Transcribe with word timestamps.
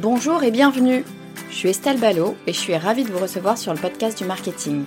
Bonjour 0.00 0.42
et 0.44 0.50
bienvenue. 0.50 1.04
Je 1.50 1.54
suis 1.54 1.68
Estelle 1.68 2.00
Ballot 2.00 2.34
et 2.46 2.54
je 2.54 2.58
suis 2.58 2.74
ravie 2.74 3.04
de 3.04 3.12
vous 3.12 3.18
recevoir 3.18 3.58
sur 3.58 3.74
le 3.74 3.78
podcast 3.78 4.16
du 4.16 4.24
marketing. 4.24 4.86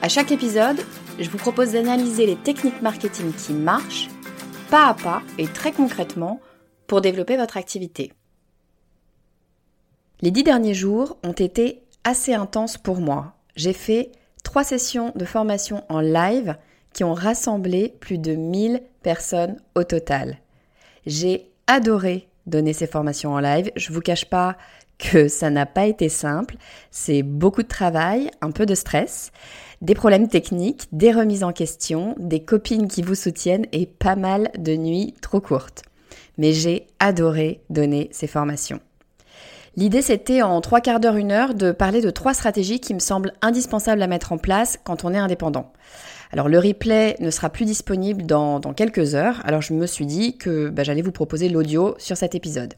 À 0.00 0.08
chaque 0.08 0.32
épisode, 0.32 0.80
je 1.20 1.30
vous 1.30 1.38
propose 1.38 1.74
d'analyser 1.74 2.26
les 2.26 2.34
techniques 2.34 2.82
marketing 2.82 3.32
qui 3.32 3.52
marchent, 3.52 4.08
pas 4.70 4.88
à 4.88 4.94
pas 4.94 5.22
et 5.38 5.46
très 5.46 5.70
concrètement, 5.70 6.40
pour 6.88 7.00
développer 7.00 7.36
votre 7.36 7.56
activité. 7.56 8.12
Les 10.20 10.32
dix 10.32 10.42
derniers 10.42 10.74
jours 10.74 11.16
ont 11.22 11.30
été 11.30 11.84
assez 12.02 12.34
intenses 12.34 12.78
pour 12.78 12.98
moi. 12.98 13.34
J'ai 13.54 13.72
fait 13.72 14.10
trois 14.42 14.64
sessions 14.64 15.12
de 15.14 15.24
formation 15.24 15.84
en 15.88 16.00
live 16.00 16.56
qui 16.92 17.04
ont 17.04 17.14
rassemblé 17.14 17.94
plus 18.00 18.18
de 18.18 18.34
1000 18.34 18.82
personnes 19.04 19.60
au 19.76 19.84
total. 19.84 20.38
J'ai 21.06 21.52
adoré 21.68 22.26
donner 22.46 22.72
ces 22.72 22.86
formations 22.86 23.32
en 23.32 23.40
live. 23.40 23.70
Je 23.76 23.92
vous 23.92 24.00
cache 24.00 24.26
pas 24.26 24.56
que 24.98 25.28
ça 25.28 25.50
n'a 25.50 25.66
pas 25.66 25.86
été 25.86 26.08
simple. 26.08 26.56
C'est 26.90 27.22
beaucoup 27.22 27.62
de 27.62 27.68
travail, 27.68 28.30
un 28.40 28.50
peu 28.50 28.66
de 28.66 28.74
stress, 28.74 29.32
des 29.80 29.94
problèmes 29.94 30.28
techniques, 30.28 30.86
des 30.92 31.12
remises 31.12 31.42
en 31.44 31.52
question, 31.52 32.14
des 32.18 32.44
copines 32.44 32.88
qui 32.88 33.02
vous 33.02 33.16
soutiennent 33.16 33.66
et 33.72 33.86
pas 33.86 34.16
mal 34.16 34.50
de 34.56 34.76
nuits 34.76 35.14
trop 35.20 35.40
courtes. 35.40 35.82
Mais 36.38 36.52
j'ai 36.52 36.86
adoré 37.00 37.60
donner 37.68 38.08
ces 38.12 38.26
formations. 38.26 38.80
L'idée, 39.76 40.02
c'était 40.02 40.42
en 40.42 40.60
trois 40.60 40.80
quarts 40.80 41.00
d'heure, 41.00 41.16
une 41.16 41.32
heure, 41.32 41.54
de 41.54 41.72
parler 41.72 42.02
de 42.02 42.10
trois 42.10 42.34
stratégies 42.34 42.78
qui 42.78 42.92
me 42.92 42.98
semblent 42.98 43.32
indispensables 43.40 44.02
à 44.02 44.06
mettre 44.06 44.32
en 44.32 44.38
place 44.38 44.78
quand 44.84 45.04
on 45.04 45.14
est 45.14 45.18
indépendant. 45.18 45.72
Alors 46.32 46.48
le 46.48 46.58
replay 46.58 47.14
ne 47.20 47.30
sera 47.30 47.50
plus 47.50 47.66
disponible 47.66 48.24
dans, 48.24 48.60
quelques 48.72 49.14
heures, 49.14 49.42
alors 49.44 49.60
je 49.60 49.74
me 49.74 49.86
suis 49.86 50.06
dit 50.06 50.38
que 50.38 50.70
bah, 50.70 50.82
j'allais 50.82 51.02
vous 51.02 51.12
proposer 51.12 51.50
l'audio 51.50 51.94
sur 51.98 52.16
cet 52.16 52.34
épisode. 52.34 52.74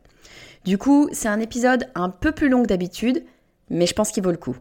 Du 0.64 0.76
coup, 0.76 1.08
c'est 1.12 1.28
un 1.28 1.38
épisode 1.38 1.88
un 1.94 2.10
peu 2.10 2.32
plus 2.32 2.48
long 2.48 2.62
que 2.62 2.68
d'habitude, 2.68 3.24
mais 3.70 3.86
je 3.86 3.94
pense 3.94 4.10
qu'il 4.10 4.24
vaut 4.24 4.32
le 4.32 4.38
coup. 4.38 4.56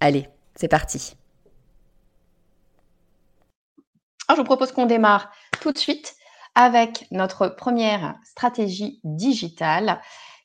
Allez, 0.00 0.28
c'est 0.54 0.68
parti. 0.68 1.16
Alors, 4.28 4.36
je 4.36 4.42
vous 4.42 4.46
propose 4.46 4.72
qu'on 4.72 4.86
démarre 4.86 5.30
tout 5.62 5.72
de 5.72 5.78
suite 5.78 6.14
avec 6.54 7.06
notre 7.12 7.48
première 7.48 8.16
stratégie 8.24 9.00
digitale. 9.04 10.00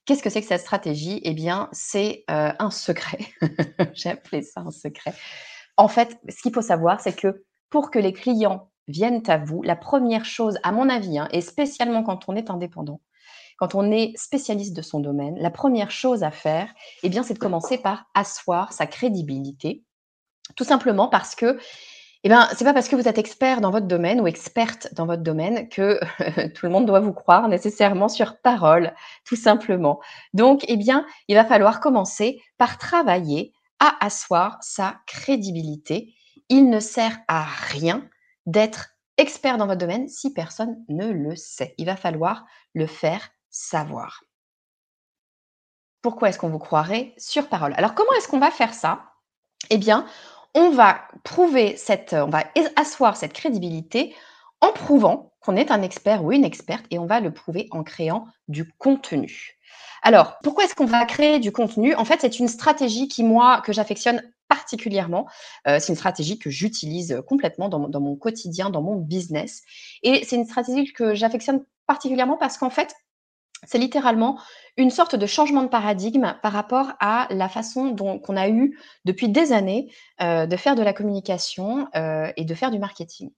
Qu'est-ce 0.06 0.24
que 0.24 0.30
c'est 0.30 0.41
que 0.41 0.47
cette 0.47 0.62
stratégie? 0.62 1.19
Eh 1.24 1.34
bien, 1.34 1.68
c'est 1.74 2.24
euh, 2.30 2.53
un 2.57 2.72
secret. 2.72 3.19
J'ai 3.94 4.12
appelé 4.12 4.44
ça 4.44 4.62
un 4.62 4.72
secret. 4.72 5.13
En 5.78 5.88
fait, 5.88 6.18
ce 6.30 6.41
qu'il 6.41 6.53
faut 6.53 6.62
savoir, 6.62 7.01
c'est 7.01 7.13
que 7.13 7.44
pour 7.71 7.89
que 7.89 7.97
les 7.97 8.13
clients 8.13 8.69
viennent 8.87 9.23
à 9.27 9.37
vous, 9.37 9.63
la 9.63 9.75
première 9.75 10.25
chose, 10.25 10.59
à 10.61 10.71
mon 10.71 10.89
avis, 10.89 11.17
hein, 11.17 11.27
et 11.31 11.41
spécialement 11.41 12.03
quand 12.03 12.25
on 12.27 12.35
est 12.35 12.51
indépendant, 12.51 13.01
quand 13.57 13.73
on 13.73 13.91
est 13.91 14.13
spécialiste 14.15 14.75
de 14.75 14.81
son 14.81 14.99
domaine, 14.99 15.39
la 15.39 15.49
première 15.49 15.89
chose 15.89 16.23
à 16.23 16.31
faire, 16.31 16.71
eh 17.01 17.09
bien, 17.09 17.23
c'est 17.23 17.33
de 17.33 17.39
commencer 17.39 17.77
par 17.77 18.05
asseoir 18.13 18.73
sa 18.73 18.85
crédibilité, 18.85 19.83
tout 20.55 20.63
simplement 20.63 21.07
parce 21.07 21.33
que 21.33 21.57
eh 22.23 22.29
bien, 22.29 22.47
c'est 22.55 22.65
pas 22.65 22.73
parce 22.73 22.87
que 22.87 22.95
vous 22.95 23.07
êtes 23.07 23.17
expert 23.17 23.61
dans 23.61 23.71
votre 23.71 23.88
domaine 23.88 24.21
ou 24.21 24.27
experte 24.27 24.93
dans 24.93 25.07
votre 25.07 25.23
domaine 25.23 25.67
que 25.69 25.99
tout 26.49 26.65
le 26.67 26.71
monde 26.71 26.85
doit 26.85 26.99
vous 26.99 27.13
croire 27.13 27.47
nécessairement 27.47 28.09
sur 28.09 28.38
parole, 28.38 28.93
tout 29.25 29.35
simplement. 29.35 29.99
Donc, 30.35 30.63
eh 30.67 30.77
bien, 30.77 31.05
il 31.27 31.35
va 31.35 31.45
falloir 31.45 31.79
commencer 31.79 32.39
par 32.59 32.77
travailler 32.77 33.53
à 33.79 34.05
asseoir 34.05 34.59
sa 34.61 34.97
crédibilité 35.07 36.13
il 36.51 36.69
ne 36.69 36.81
sert 36.81 37.17
à 37.29 37.44
rien 37.44 38.07
d'être 38.45 38.89
expert 39.17 39.57
dans 39.57 39.67
votre 39.67 39.79
domaine 39.79 40.09
si 40.09 40.34
personne 40.34 40.84
ne 40.89 41.07
le 41.07 41.35
sait. 41.38 41.73
Il 41.78 41.85
va 41.85 41.95
falloir 41.95 42.45
le 42.73 42.88
faire 42.88 43.29
savoir. 43.50 44.25
Pourquoi 46.01 46.28
est-ce 46.29 46.38
qu'on 46.38 46.50
vous 46.50 46.59
croirait 46.59 47.13
sur 47.17 47.47
parole? 47.47 47.73
Alors 47.78 47.95
comment 47.95 48.12
est-ce 48.17 48.28
qu'on 48.28 48.39
va 48.39 48.51
faire 48.51 48.73
ça? 48.73 49.13
Eh 49.69 49.78
bien, 49.78 50.06
on 50.53 50.72
va 50.72 51.07
prouver 51.23 51.78
cette, 51.78 52.13
on 52.13 52.29
va 52.29 52.44
asseoir 52.75 53.16
cette 53.16 53.33
crédibilité 53.33 54.13
en 54.59 54.73
prouvant 54.73 55.33
qu'on 55.39 55.56
est 55.56 55.72
un 55.72 55.81
expert 55.81 56.22
ou 56.22 56.33
une 56.33 56.44
experte 56.44 56.85
et 56.91 57.00
on 57.00 57.06
va 57.06 57.22
le 57.22 57.33
prouver 57.33 57.69
en 57.72 57.83
créant 57.83 58.28
du 58.50 58.69
contenu. 58.73 59.57
Alors, 60.03 60.38
pourquoi 60.44 60.66
est-ce 60.66 60.75
qu'on 60.75 60.85
va 60.85 61.06
créer 61.06 61.39
du 61.39 61.53
contenu? 61.53 61.95
En 61.95 62.03
fait, 62.03 62.19
c'est 62.19 62.39
une 62.39 62.50
stratégie 62.50 63.07
qui, 63.07 63.23
moi, 63.23 63.62
que 63.62 63.72
j'affectionne 63.72 64.22
particulièrement. 64.51 65.29
Euh, 65.66 65.78
c'est 65.79 65.94
une 65.94 65.95
stratégie 65.95 66.38
que 66.38 66.50
j'utilise 66.50 67.22
complètement 67.25 67.69
dans, 67.69 68.01
mon 68.01 68.17
quotidien, 68.17 68.69
dans 68.69 68.81
mon 68.81 68.97
business. 68.97 69.62
Et 70.03 70.25
c'est 70.25 70.35
une 70.35 70.45
stratégie 70.45 70.91
que 70.91 71.16
j'affectionne 71.16 71.63
particulièrement 71.88 72.35
parce 72.35 72.57
qu'en 72.57 72.69
fait, 72.69 72.94
c'est 73.66 73.78
littéralement 73.78 74.38
une 74.75 74.89
sorte 74.89 75.16
de 75.16 75.25
changement 75.25 75.63
de 75.63 75.69
paradigme 75.69 76.35
par 76.44 76.51
rapport 76.51 76.91
à 77.00 77.28
la 77.29 77.47
façon 77.47 77.91
dont 77.91 78.19
qu'on 78.19 78.35
a 78.35 78.50
eu 78.50 78.78
depuis 79.06 79.29
des 79.29 79.53
années 79.53 79.89
euh, 80.22 80.45
de 80.47 80.57
faire 80.57 80.75
de 80.75 80.83
la 80.83 80.91
communication 80.91 81.88
euh, 81.95 82.29
et 82.35 82.44
de 82.44 82.53
faire 82.53 82.72
du 82.72 82.79
marketing. 82.79 83.31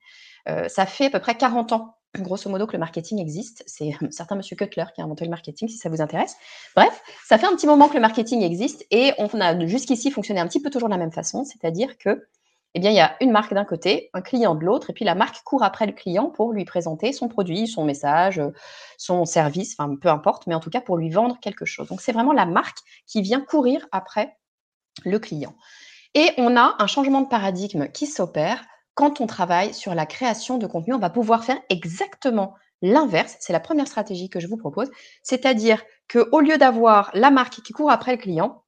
Euh, 0.50 0.68
ça 0.68 0.88
fait 0.88 1.06
à 1.06 1.10
peu 1.12 1.20
près 1.20 1.36
40 1.36 1.74
ans 1.74 1.98
grosso 2.20 2.50
modo 2.50 2.68
que 2.68 2.74
le 2.74 2.80
marketing 2.80 3.20
existe. 3.20 3.64
C'est 3.66 3.92
un 4.02 4.12
certain 4.12 4.36
monsieur 4.36 4.56
Cutler 4.56 4.86
qui 4.94 5.02
a 5.02 5.04
inventé 5.04 5.26
le 5.26 5.32
marketing, 5.32 5.68
si 5.68 5.78
ça 5.78 5.90
vous 5.90 6.02
intéresse. 6.02 6.36
Bref, 6.76 7.02
ça 7.26 7.38
fait 7.38 7.48
un 7.48 7.56
petit 7.56 7.68
moment 7.68 7.88
que 7.88 7.96
le 7.96 8.02
marketing 8.02 8.44
existe 8.44 8.86
et 8.92 9.14
on 9.18 9.28
a 9.40 9.66
jusqu'ici 9.66 10.12
fonctionné 10.12 10.40
un 10.40 10.48
petit 10.48 10.62
peu 10.62 10.70
toujours 10.70 10.90
de 10.90 10.94
la 10.94 11.00
même 11.00 11.12
façon, 11.12 11.44
c'est-à-dire 11.44 11.98
que 11.98 12.28
eh 12.76 12.80
bien, 12.80 12.90
il 12.90 12.96
y 12.96 13.00
a 13.00 13.16
une 13.22 13.32
marque 13.32 13.54
d'un 13.54 13.66
côté, 13.66 14.10
un 14.14 14.22
client 14.22 14.56
de 14.56 14.66
l'autre, 14.66 14.90
et 14.90 14.94
puis 14.94 15.06
la 15.06 15.14
marque 15.14 15.44
court 15.44 15.62
après 15.62 15.86
le 15.86 15.92
client 15.92 16.32
pour 16.32 16.54
lui 16.54 16.66
présenter 16.66 17.14
son 17.14 17.28
produit, 17.28 17.68
son 17.68 17.86
message, 17.86 18.42
son 18.98 19.26
service, 19.26 19.76
enfin 19.78 19.96
peu 19.96 20.10
importe, 20.10 20.48
mais 20.48 20.56
en 20.56 20.60
tout 20.60 20.72
cas 20.72 20.82
pour 20.82 20.98
lui 20.98 21.12
vendre 21.12 21.40
quelque 21.40 21.66
chose. 21.66 21.88
Donc 21.88 22.02
c'est 22.02 22.14
vraiment 22.14 22.34
la 22.34 22.48
marque 22.48 22.80
qui 23.06 23.22
vient 23.22 23.42
courir 23.42 23.86
après 23.92 24.38
le 25.06 25.20
client. 25.20 25.54
Et 26.16 26.32
on 26.38 26.58
a 26.58 26.76
un 26.80 26.88
changement 26.88 27.22
de 27.22 27.28
paradigme 27.28 27.90
qui 27.90 28.08
s'opère 28.08 28.64
quand 28.96 29.22
on 29.22 29.28
travaille 29.28 29.74
sur 29.74 29.96
la 29.96 30.06
création 30.06 30.58
de 30.58 30.68
contenu, 30.68 30.94
on 30.94 31.00
va 31.00 31.10
pouvoir 31.10 31.44
faire 31.44 31.60
exactement 31.70 32.56
l'inverse. 32.82 33.38
C'est 33.40 33.54
la 33.54 33.60
première 33.60 33.88
stratégie 33.88 34.30
que 34.30 34.40
je 34.40 34.48
vous 34.48 34.58
propose. 34.58 34.90
C'est-à-dire 35.24 35.84
qu'au 36.12 36.40
lieu 36.42 36.58
d'avoir 36.58 37.10
la 37.14 37.32
marque 37.32 37.62
qui 37.62 37.74
court 37.74 37.92
après 37.92 38.12
le 38.12 38.18
client, 38.18 38.64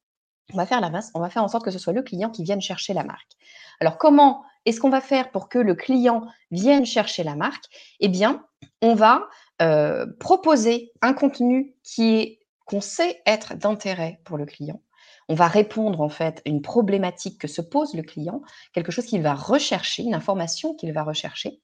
on 0.52 0.56
va 0.56 0.66
faire 0.66 0.80
l'inverse. 0.80 1.10
On 1.14 1.20
va 1.20 1.30
faire 1.30 1.44
en 1.44 1.48
sorte 1.48 1.64
que 1.64 1.70
ce 1.70 1.78
soit 1.78 1.92
le 1.92 2.02
client 2.02 2.30
qui 2.30 2.42
vienne 2.42 2.60
chercher 2.60 2.94
la 2.94 3.04
marque. 3.04 3.32
Alors, 3.80 3.98
comment 3.98 4.44
est-ce 4.64 4.80
qu'on 4.80 4.90
va 4.90 5.00
faire 5.00 5.30
pour 5.30 5.48
que 5.48 5.58
le 5.58 5.74
client 5.74 6.26
vienne 6.50 6.86
chercher 6.86 7.24
la 7.24 7.36
marque? 7.36 7.64
Eh 8.00 8.08
bien, 8.08 8.44
on 8.80 8.94
va 8.94 9.28
euh, 9.62 10.06
proposer 10.18 10.92
un 11.02 11.12
contenu 11.12 11.74
qui 11.82 12.16
est 12.16 12.38
qu'on 12.64 12.80
sait 12.80 13.22
être 13.26 13.54
d'intérêt 13.54 14.20
pour 14.24 14.36
le 14.36 14.44
client 14.44 14.82
on 15.28 15.34
va 15.34 15.48
répondre 15.48 16.00
en 16.00 16.08
fait 16.08 16.42
à 16.46 16.48
une 16.48 16.62
problématique 16.62 17.40
que 17.40 17.48
se 17.48 17.60
pose 17.60 17.94
le 17.94 18.02
client, 18.02 18.42
quelque 18.72 18.92
chose 18.92 19.06
qu'il 19.06 19.22
va 19.22 19.34
rechercher, 19.34 20.02
une 20.02 20.14
information 20.14 20.74
qu'il 20.74 20.92
va 20.92 21.02
rechercher, 21.02 21.60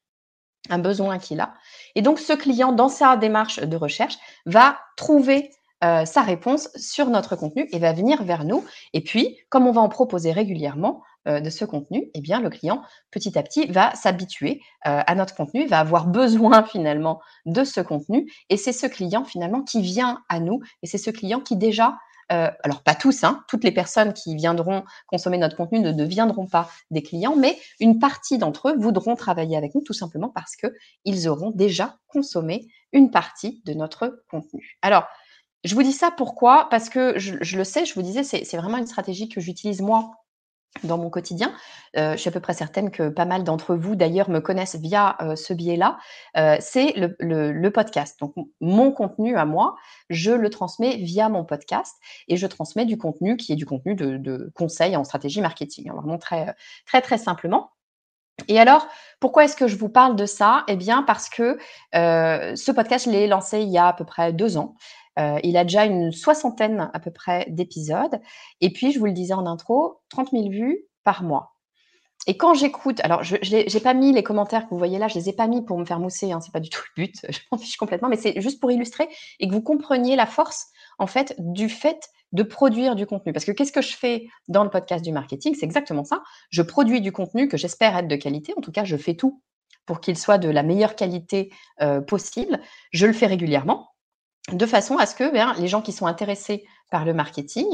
un 0.71 0.79
besoin 0.79 1.19
qu'il 1.19 1.41
a. 1.41 1.55
Et 1.95 2.03
donc 2.03 2.19
ce 2.19 2.33
client, 2.33 2.73
dans 2.73 2.89
sa 2.89 3.17
démarche 3.17 3.61
de 3.61 3.77
recherche, 3.77 4.17
va 4.47 4.79
trouver 4.97 5.51
euh, 5.85 6.05
sa 6.05 6.23
réponse 6.23 6.69
sur 6.77 7.09
notre 7.09 7.35
contenu 7.35 7.69
et 7.73 7.79
va 7.81 7.93
venir 7.93 8.23
vers 8.23 8.45
nous. 8.45 8.65
Et 8.93 9.01
puis, 9.01 9.39
comme 9.49 9.67
on 9.67 9.73
va 9.73 9.81
en 9.81 9.89
proposer 9.89 10.31
régulièrement 10.31 11.03
euh, 11.27 11.41
de 11.41 11.51
ce 11.51 11.65
contenu, 11.65 12.09
eh 12.15 12.21
bien, 12.21 12.41
le 12.41 12.51
client, 12.51 12.83
petit 13.11 13.37
à 13.37 13.43
petit, 13.43 13.67
va 13.67 13.93
s'habituer 13.97 14.61
euh, 14.87 15.03
à 15.05 15.15
notre 15.17 15.35
contenu, 15.35 15.67
va 15.67 15.81
avoir 15.81 16.07
besoin 16.07 16.63
finalement 16.73 17.21
de 17.47 17.65
ce 17.65 17.81
contenu. 17.81 18.31
Et 18.49 18.57
c'est 18.57 18.73
ce 18.73 18.87
client 18.87 19.25
finalement 19.25 19.63
qui 19.63 19.83
vient 19.83 20.23
à 20.29 20.39
nous. 20.39 20.61
Et 20.85 20.87
c'est 20.87 20.99
ce 20.99 21.11
client 21.11 21.41
qui 21.41 21.57
déjà 21.57 21.97
alors 22.29 22.83
pas 22.83 22.95
tous, 22.95 23.25
hein, 23.25 23.45
toutes 23.49 23.65
les 23.65 23.73
personnes 23.73 24.13
qui 24.13 24.37
viendront 24.37 24.85
consommer 25.07 25.39
notre 25.39 25.57
contenu 25.57 25.81
ne 25.81 25.93
deviendront 25.93 26.47
pas 26.47 26.69
des 26.91 27.03
clients, 27.03 27.37
mais 27.37 27.59
une 27.81 27.99
partie 27.99 28.39
d'entre 28.39 28.71
eux 28.71 28.77
voudront 28.79 29.17
travailler 29.17 29.57
avec 29.57 29.75
nous 29.75 29.83
tout 29.83 29.93
simplement 29.93 30.31
parce 30.31 30.57
qu'ils 30.57 31.29
auront 31.29 31.51
déjà 31.51 31.97
consommé 32.09 32.67
une 32.93 33.11
partie 33.11 33.63
de 33.65 33.75
notre 33.75 34.25
contenu. 34.31 34.79
Alors, 34.83 35.05
je 35.65 35.75
vous 35.75 35.83
dis 35.83 35.93
ça 35.93 36.11
pourquoi? 36.11 36.69
Parce 36.71 36.89
que 36.89 37.19
je, 37.19 37.57
le 37.57 37.65
sais, 37.65 37.85
je 37.85 37.95
vous 37.95 38.03
disais, 38.03 38.25
c'est 38.25 38.57
vraiment 38.57 38.79
une 38.79 38.87
stratégie 38.87 39.29
que 39.29 39.41
j'utilise 39.41 39.81
moi 39.81 40.11
dans 40.83 40.99
mon 40.99 41.11
quotidien. 41.11 41.55
Euh, 41.97 42.13
je 42.13 42.17
suis 42.17 42.29
à 42.29 42.33
peu 42.33 42.41
près 42.41 42.55
certaine 42.55 42.91
que 42.91 43.09
pas 43.09 43.25
mal 43.25 43.45
d'entre 43.45 43.75
vous, 43.75 43.95
d'ailleurs, 43.95 44.31
me 44.31 44.41
connaissent 44.41 44.77
via 44.77 45.17
euh, 45.21 45.37
ce 45.37 45.53
biais-là. 45.53 45.99
Euh, 46.37 46.57
c'est 46.61 46.95
le, 46.97 47.69
podcast. 47.71 48.19
Donc, 48.21 48.35
mon 48.61 48.93
contenu 48.93 49.37
à 49.37 49.45
moi, 49.45 49.77
je 50.11 50.33
le 50.33 50.51
transmets 50.51 50.97
via 50.97 51.29
mon 51.29 51.45
podcast 51.45 51.97
et 52.29 52.37
je 52.37 52.47
transmets 52.47 52.85
du 52.85 52.99
contenu 52.99 53.37
qui 53.37 53.53
est 53.53 53.57
du 53.57 53.67
contenu 53.67 53.95
de, 53.95 54.51
conseils 54.55 54.97
en 54.97 55.05
stratégie 55.05 55.41
marketing. 55.41 55.89
Hein, 55.89 55.95
vraiment 55.97 56.19
très, 56.19 56.55
très, 56.87 57.01
très 57.01 57.19
simplement. 57.19 57.71
Et 58.49 58.59
alors, 58.59 58.87
pourquoi 59.21 59.45
est-ce 59.45 59.57
que 59.57 59.69
je 59.69 59.77
vous 59.77 59.89
parle 59.89 60.17
de 60.17 60.27
ça? 60.27 60.65
Eh 60.67 60.77
bien, 60.77 61.03
parce 61.03 61.29
que 61.29 61.59
ce 61.93 62.73
podcast, 62.73 63.07
je 63.07 63.11
l'ai 63.11 63.27
lancé 63.27 63.61
il 63.61 63.69
y 63.69 63.79
a 63.79 63.87
à 63.87 63.93
peu 63.93 64.05
près 64.05 64.33
deux 64.33 64.57
ans. 64.57 64.75
Euh, 65.19 65.39
il 65.43 65.57
a 65.57 65.65
déjà 65.65 65.85
une 65.85 66.13
soixantaine 66.13 66.91
à 66.93 67.01
peu 67.01 67.11
près 67.11 67.47
d'épisodes. 67.51 68.21
Et 68.61 68.73
puis, 68.73 68.93
je 68.93 68.99
vous 68.99 69.07
le 69.07 69.13
disais 69.13 69.35
en 69.35 69.47
intro, 69.47 70.01
30 70.11 70.31
000 70.31 70.49
vues 70.51 70.87
par 71.05 71.23
mois. 71.23 71.53
Et 72.27 72.37
quand 72.37 72.55
j'écoute, 72.55 73.01
alors 73.03 73.25
je 73.25 73.37
n'ai 73.37 73.81
pas 73.81 73.95
mis 73.95 74.13
les 74.13 74.23
commentaires 74.23 74.65
que 74.65 74.71
vous 74.71 74.79
voyez 74.79 74.99
là, 74.99 75.09
je 75.09 75.17
les 75.17 75.29
ai 75.29 75.33
pas 75.33 75.49
mis 75.49 75.65
pour 75.65 75.77
me 75.79 75.85
faire 75.85 75.99
mousser, 75.99 76.31
hein, 76.31 76.41
c'est 76.41 76.53
pas 76.53 76.61
du 76.61 76.71
tout 76.71 76.83
le 76.97 77.03
but, 77.03 77.17
je 77.29 77.41
m'en 77.51 77.59
fiche 77.59 77.77
complètement, 77.77 78.09
mais 78.09 78.17
c'est 78.17 78.41
juste 78.41 78.61
pour 78.61 78.71
illustrer 78.71 79.09
et 79.41 79.49
que 79.49 79.53
vous 79.53 79.61
compreniez 79.61 80.15
la 80.15 80.27
force 80.27 80.69
en 80.99 81.09
fait 81.09 81.35
du 81.39 81.69
fait 81.69 82.09
de 82.31 82.45
produire 82.45 82.95
du 82.95 83.07
contenu. 83.07 83.33
Parce 83.33 83.45
que 83.45 83.51
qu'est-ce 83.51 83.73
que 83.73 83.83
je 83.83 83.95
fais 83.97 84.29
dans 84.49 84.63
le 84.63 84.71
podcast 84.71 85.05
du 85.05 85.13
marketing? 85.13 85.55
C'est 85.59 85.67
exactement 85.67 86.05
ça. 86.05 86.23
Je 86.51 86.63
produis 86.63 87.01
du 87.01 87.13
contenu 87.13 87.49
que 87.49 87.57
j'espère 87.57 87.97
être 87.97 88.09
de 88.09 88.17
qualité. 88.17 88.55
En 88.57 88.61
tout 88.61 88.73
cas, 88.73 88.85
je 88.85 88.97
fais 88.97 89.15
tout 89.15 89.43
pour 89.85 90.01
qu'il 90.01 90.17
soit 90.17 90.39
de 90.39 90.49
la 90.49 90.63
meilleure 90.63 90.97
qualité 90.97 91.53
euh, 91.83 92.01
possible. 92.01 92.61
Je 92.93 93.07
le 93.07 93.13
fais 93.13 93.27
régulièrement 93.27 93.92
de 94.51 94.67
façon 94.67 94.99
à 94.99 95.07
ce 95.07 95.15
que 95.15 95.31
ben, 95.33 95.55
les 95.59 95.69
gens 95.69 95.83
qui 95.83 95.93
sont 95.93 96.07
intéressés 96.07 96.65
par 96.91 97.05
le 97.05 97.15
marketing 97.15 97.67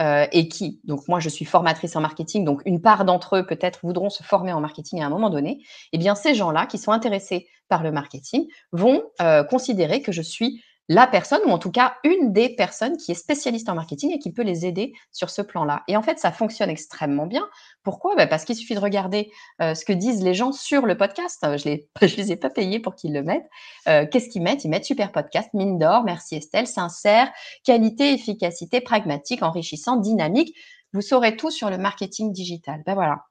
euh, 0.00 0.26
et 0.32 0.48
qui, 0.48 0.80
donc 0.84 1.06
moi 1.08 1.20
je 1.20 1.28
suis 1.28 1.44
formatrice 1.44 1.94
en 1.96 2.00
marketing, 2.00 2.44
donc 2.44 2.62
une 2.66 2.82
part 2.82 3.04
d'entre 3.04 3.36
eux 3.36 3.46
peut-être 3.46 3.80
voudront 3.82 4.10
se 4.10 4.22
former 4.22 4.52
en 4.52 4.60
marketing 4.60 5.02
à 5.02 5.06
un 5.06 5.08
moment 5.08 5.30
donné, 5.30 5.62
eh 5.92 5.98
bien 5.98 6.14
ces 6.14 6.34
gens-là 6.34 6.66
qui 6.66 6.78
sont 6.78 6.92
intéressés 6.92 7.48
par 7.68 7.82
le 7.82 7.92
marketing 7.92 8.46
vont 8.72 9.04
euh, 9.22 9.44
considérer 9.44 10.02
que 10.02 10.12
je 10.12 10.22
suis 10.22 10.62
la 10.88 11.06
personne, 11.06 11.40
ou 11.46 11.50
en 11.50 11.58
tout 11.58 11.72
cas 11.72 11.96
une 12.04 12.32
des 12.32 12.48
personnes 12.48 12.96
qui 12.96 13.12
est 13.12 13.16
spécialiste 13.16 13.68
en 13.68 13.74
marketing 13.74 14.12
et 14.12 14.18
qui 14.18 14.32
peut 14.32 14.42
les 14.42 14.66
aider 14.66 14.92
sur 15.10 15.30
ce 15.30 15.42
plan-là. 15.42 15.82
Et 15.88 15.96
en 15.96 16.02
fait, 16.02 16.18
ça 16.18 16.30
fonctionne 16.30 16.70
extrêmement 16.70 17.26
bien. 17.26 17.48
Pourquoi? 17.82 18.14
Bah, 18.14 18.26
Parce 18.26 18.44
qu'il 18.44 18.54
suffit 18.54 18.74
de 18.74 18.80
regarder 18.80 19.32
euh, 19.60 19.74
ce 19.74 19.84
que 19.84 19.92
disent 19.92 20.22
les 20.22 20.34
gens 20.34 20.52
sur 20.52 20.86
le 20.86 20.96
podcast. 20.96 21.44
Je 21.56 21.68
ne 21.68 22.06
les 22.16 22.32
ai 22.32 22.36
pas 22.36 22.50
payés 22.50 22.78
pour 22.78 22.94
qu'ils 22.94 23.12
le 23.12 23.22
mettent. 23.22 23.48
Euh, 23.88 24.06
qu'est-ce 24.06 24.28
qu'ils 24.28 24.42
mettent? 24.42 24.64
Ils 24.64 24.68
mettent 24.68 24.84
super 24.84 25.10
podcast, 25.10 25.50
mine 25.54 25.78
d'or, 25.78 26.04
merci 26.04 26.36
Estelle, 26.36 26.68
sincère, 26.68 27.32
qualité, 27.64 28.12
efficacité, 28.12 28.80
pragmatique, 28.80 29.42
enrichissant, 29.42 29.96
dynamique. 29.96 30.56
Vous 30.92 31.02
saurez 31.02 31.36
tout 31.36 31.50
sur 31.50 31.68
le 31.68 31.78
marketing 31.78 32.32
digital. 32.32 32.82
Ben 32.86 32.94
voilà, 32.94 33.24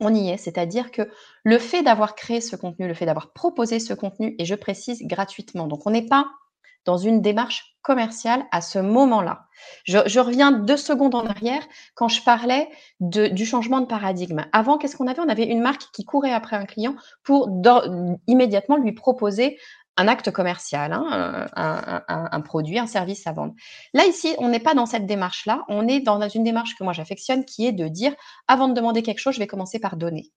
on 0.00 0.14
y 0.14 0.30
est. 0.30 0.36
C'est-à-dire 0.36 0.92
que 0.92 1.02
le 1.42 1.58
fait 1.58 1.82
d'avoir 1.82 2.14
créé 2.14 2.40
ce 2.40 2.56
contenu, 2.56 2.86
le 2.86 2.94
fait 2.94 3.06
d'avoir 3.06 3.32
proposé 3.32 3.80
ce 3.80 3.94
contenu, 3.94 4.36
et 4.38 4.44
je 4.44 4.54
précise 4.54 5.02
gratuitement, 5.02 5.66
donc 5.66 5.86
on 5.86 5.90
n'est 5.90 6.06
pas 6.06 6.26
dans 6.84 6.96
une 6.96 7.20
démarche 7.20 7.76
commerciale 7.82 8.44
à 8.50 8.60
ce 8.60 8.78
moment-là. 8.78 9.46
Je, 9.84 10.20
reviens 10.20 10.52
deux 10.52 10.76
secondes 10.76 11.14
en 11.14 11.26
arrière 11.26 11.62
quand 11.94 12.08
je 12.08 12.22
parlais 12.22 12.68
du 13.00 13.46
changement 13.46 13.80
de 13.80 13.86
paradigme. 13.86 14.44
Avant, 14.52 14.78
qu'est-ce 14.78 14.96
qu'on 14.96 15.06
avait? 15.06 15.20
On 15.20 15.28
avait 15.28 15.46
une 15.46 15.62
marque 15.62 15.90
qui 15.92 16.04
courait 16.04 16.32
après 16.32 16.56
un 16.56 16.66
client 16.66 16.94
pour 17.24 17.48
immédiatement 18.26 18.76
lui 18.76 18.92
proposer 18.92 19.58
un 19.98 20.08
acte 20.08 20.30
commercial, 20.30 20.92
hein, 20.92 21.48
un, 21.56 22.40
produit, 22.40 22.78
un 22.78 22.86
service 22.86 23.26
à 23.26 23.32
vendre. 23.32 23.54
Là, 23.92 24.06
ici, 24.06 24.34
on 24.38 24.48
n'est 24.48 24.60
pas 24.60 24.74
dans 24.74 24.86
cette 24.86 25.06
démarche-là. 25.06 25.64
On 25.68 25.88
est 25.88 26.00
dans 26.00 26.26
une 26.28 26.44
démarche 26.44 26.76
que 26.76 26.84
moi 26.84 26.92
j'affectionne 26.92 27.44
qui 27.44 27.66
est 27.66 27.72
de 27.72 27.88
dire, 27.88 28.14
avant 28.46 28.68
de 28.68 28.74
demander 28.74 29.02
quelque 29.02 29.18
chose, 29.18 29.34
je 29.34 29.40
vais 29.40 29.48
commencer 29.48 29.80
par 29.80 29.96
donner. 29.96 30.32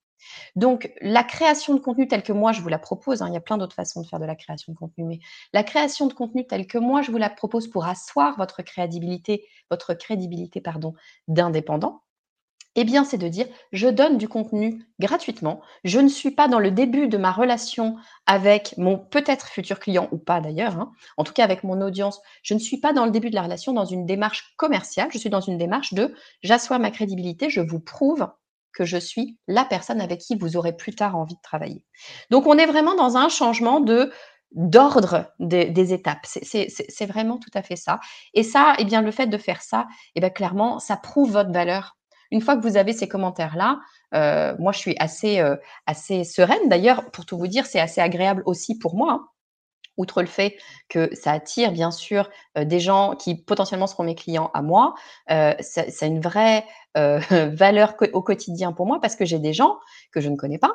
Donc, 0.56 0.92
la 1.02 1.24
création 1.24 1.76
de 1.76 1.80
contenu 1.80 2.08
telle 2.08 2.24
que 2.24 2.34
moi 2.34 2.52
je 2.52 2.62
vous 2.62 2.70
la 2.70 2.80
propose, 2.80 3.22
hein, 3.22 3.28
il 3.28 3.34
y 3.34 3.38
a 3.38 3.42
plein 3.42 3.58
d'autres 3.58 3.76
façons 3.76 4.02
de 4.02 4.08
faire 4.08 4.20
de 4.20 4.26
la 4.26 4.36
création 4.36 4.74
de 4.74 4.78
contenu, 4.78 5.04
mais 5.06 5.20
la 5.54 5.64
création 5.64 6.08
de 6.08 6.14
contenu 6.14 6.46
telle 6.46 6.68
que 6.68 6.78
moi 6.78 7.02
je 7.02 7.12
vous 7.12 7.18
la 7.18 7.30
propose 7.30 7.68
pour 7.68 7.86
asseoir 7.86 8.38
votre 8.38 8.62
crédibilité, 8.62 9.48
votre 9.70 9.94
crédibilité 9.94 10.62
pardon, 10.62 10.94
d'indépendant, 11.28 12.02
eh 12.76 12.84
bien, 12.86 13.04
c'est 13.04 13.18
de 13.18 13.28
dire, 13.28 13.48
je 13.74 13.88
donne 13.88 14.18
du 14.18 14.30
contenu 14.30 14.86
gratuitement. 15.00 15.62
Je 15.84 16.00
ne 16.00 16.08
suis 16.08 16.32
pas 16.32 16.48
dans 16.48 16.60
le 16.60 16.72
début 16.72 17.08
de 17.08 17.18
ma 17.18 17.32
relation 17.32 17.98
avec 18.28 18.76
mon 18.78 18.98
peut-être 18.98 19.48
futur 19.48 19.80
client 19.80 20.08
ou 20.12 20.18
pas 20.18 20.40
d'ailleurs, 20.40 20.78
hein, 20.78 20.92
en 21.18 21.24
tout 21.24 21.34
cas 21.34 21.44
avec 21.44 21.64
mon 21.64 21.82
audience. 21.82 22.22
Je 22.44 22.54
ne 22.54 22.60
suis 22.60 22.78
pas 22.78 22.94
dans 22.94 23.06
le 23.06 23.12
début 23.12 23.30
de 23.30 23.36
la 23.36 23.42
relation 23.42 23.74
dans 23.74 23.86
une 23.86 24.06
démarche 24.06 24.54
commerciale. 24.58 25.10
Je 25.12 25.18
suis 25.18 25.30
dans 25.30 25.42
une 25.42 25.58
démarche 25.58 25.94
de, 25.94 26.16
j'assois 26.44 26.80
ma 26.80 26.92
crédibilité, 26.92 27.50
je 27.50 27.62
vous 27.62 27.80
prouve 27.80 28.28
que 28.74 28.86
je 28.86 28.98
suis 28.98 29.38
la 29.48 29.66
personne 29.66 30.02
avec 30.02 30.20
qui 30.20 30.36
vous 30.36 30.56
aurez 30.58 30.76
plus 30.76 30.96
tard 30.96 31.16
envie 31.16 31.36
de 31.36 31.42
travailler. 31.42 31.84
Donc, 32.30 32.48
on 32.48 32.58
est 32.58 32.66
vraiment 32.66 32.96
dans 32.96 33.18
un 33.18 33.30
changement 33.30 33.84
d'ordre 34.52 35.34
des, 35.40 35.94
étapes. 35.94 36.26
C'est 36.26 37.06
vraiment 37.06 37.38
tout 37.38 37.52
à 37.54 37.64
fait 37.64 37.76
ça. 37.76 38.00
Et 38.34 38.44
ça, 38.44 38.76
eh 38.80 38.86
bien, 38.86 39.02
le 39.02 39.12
fait 39.12 39.28
de 39.28 39.38
faire 39.38 39.62
ça, 39.62 39.88
eh 40.16 40.20
bien, 40.20 40.30
clairement, 40.30 40.80
ça 40.80 40.98
prouve 40.98 41.32
votre 41.32 41.52
valeur. 41.52 41.98
Une 42.32 42.42
fois 42.42 42.56
que 42.56 42.62
vous 42.62 42.78
avez 42.78 42.94
ces 42.94 43.08
commentaires-là, 43.08 43.80
euh, 44.14 44.56
moi, 44.58 44.72
je 44.72 44.80
suis 44.80 44.96
assez, 45.00 45.40
euh, 45.40 45.56
assez 45.86 46.24
sereine. 46.24 46.70
D'ailleurs, 46.70 47.12
pour 47.12 47.26
tout 47.26 47.38
vous 47.38 47.48
dire, 47.48 47.66
c'est 47.66 47.80
assez 47.80 48.02
agréable 48.02 48.44
aussi 48.46 48.78
pour 48.78 48.96
moi. 48.96 49.14
Hein. 49.14 49.28
outre 49.98 50.22
le 50.22 50.28
fait 50.28 50.58
que 50.88 51.14
ça 51.14 51.34
attire 51.34 51.74
bien 51.74 51.92
sûr 51.92 52.30
euh, 52.58 52.64
des 52.64 52.80
gens 52.80 53.16
qui 53.16 53.36
potentiellement 53.36 53.88
seront 53.88 54.04
mes 54.04 54.16
clients 54.16 54.50
à 54.54 54.62
moi, 54.62 54.96
c'est 55.60 56.08
une 56.08 56.22
vraie 56.22 56.66
valeur 56.96 57.96
au 58.14 58.22
quotidien 58.22 58.72
pour 58.74 58.86
moi 58.86 59.00
parce 59.02 59.16
que 59.16 59.26
j'ai 59.26 59.40
des 59.40 59.54
gens 59.54 59.78
que 60.12 60.22
je 60.22 60.30
ne 60.30 60.36
connais 60.36 60.58
pas. 60.58 60.74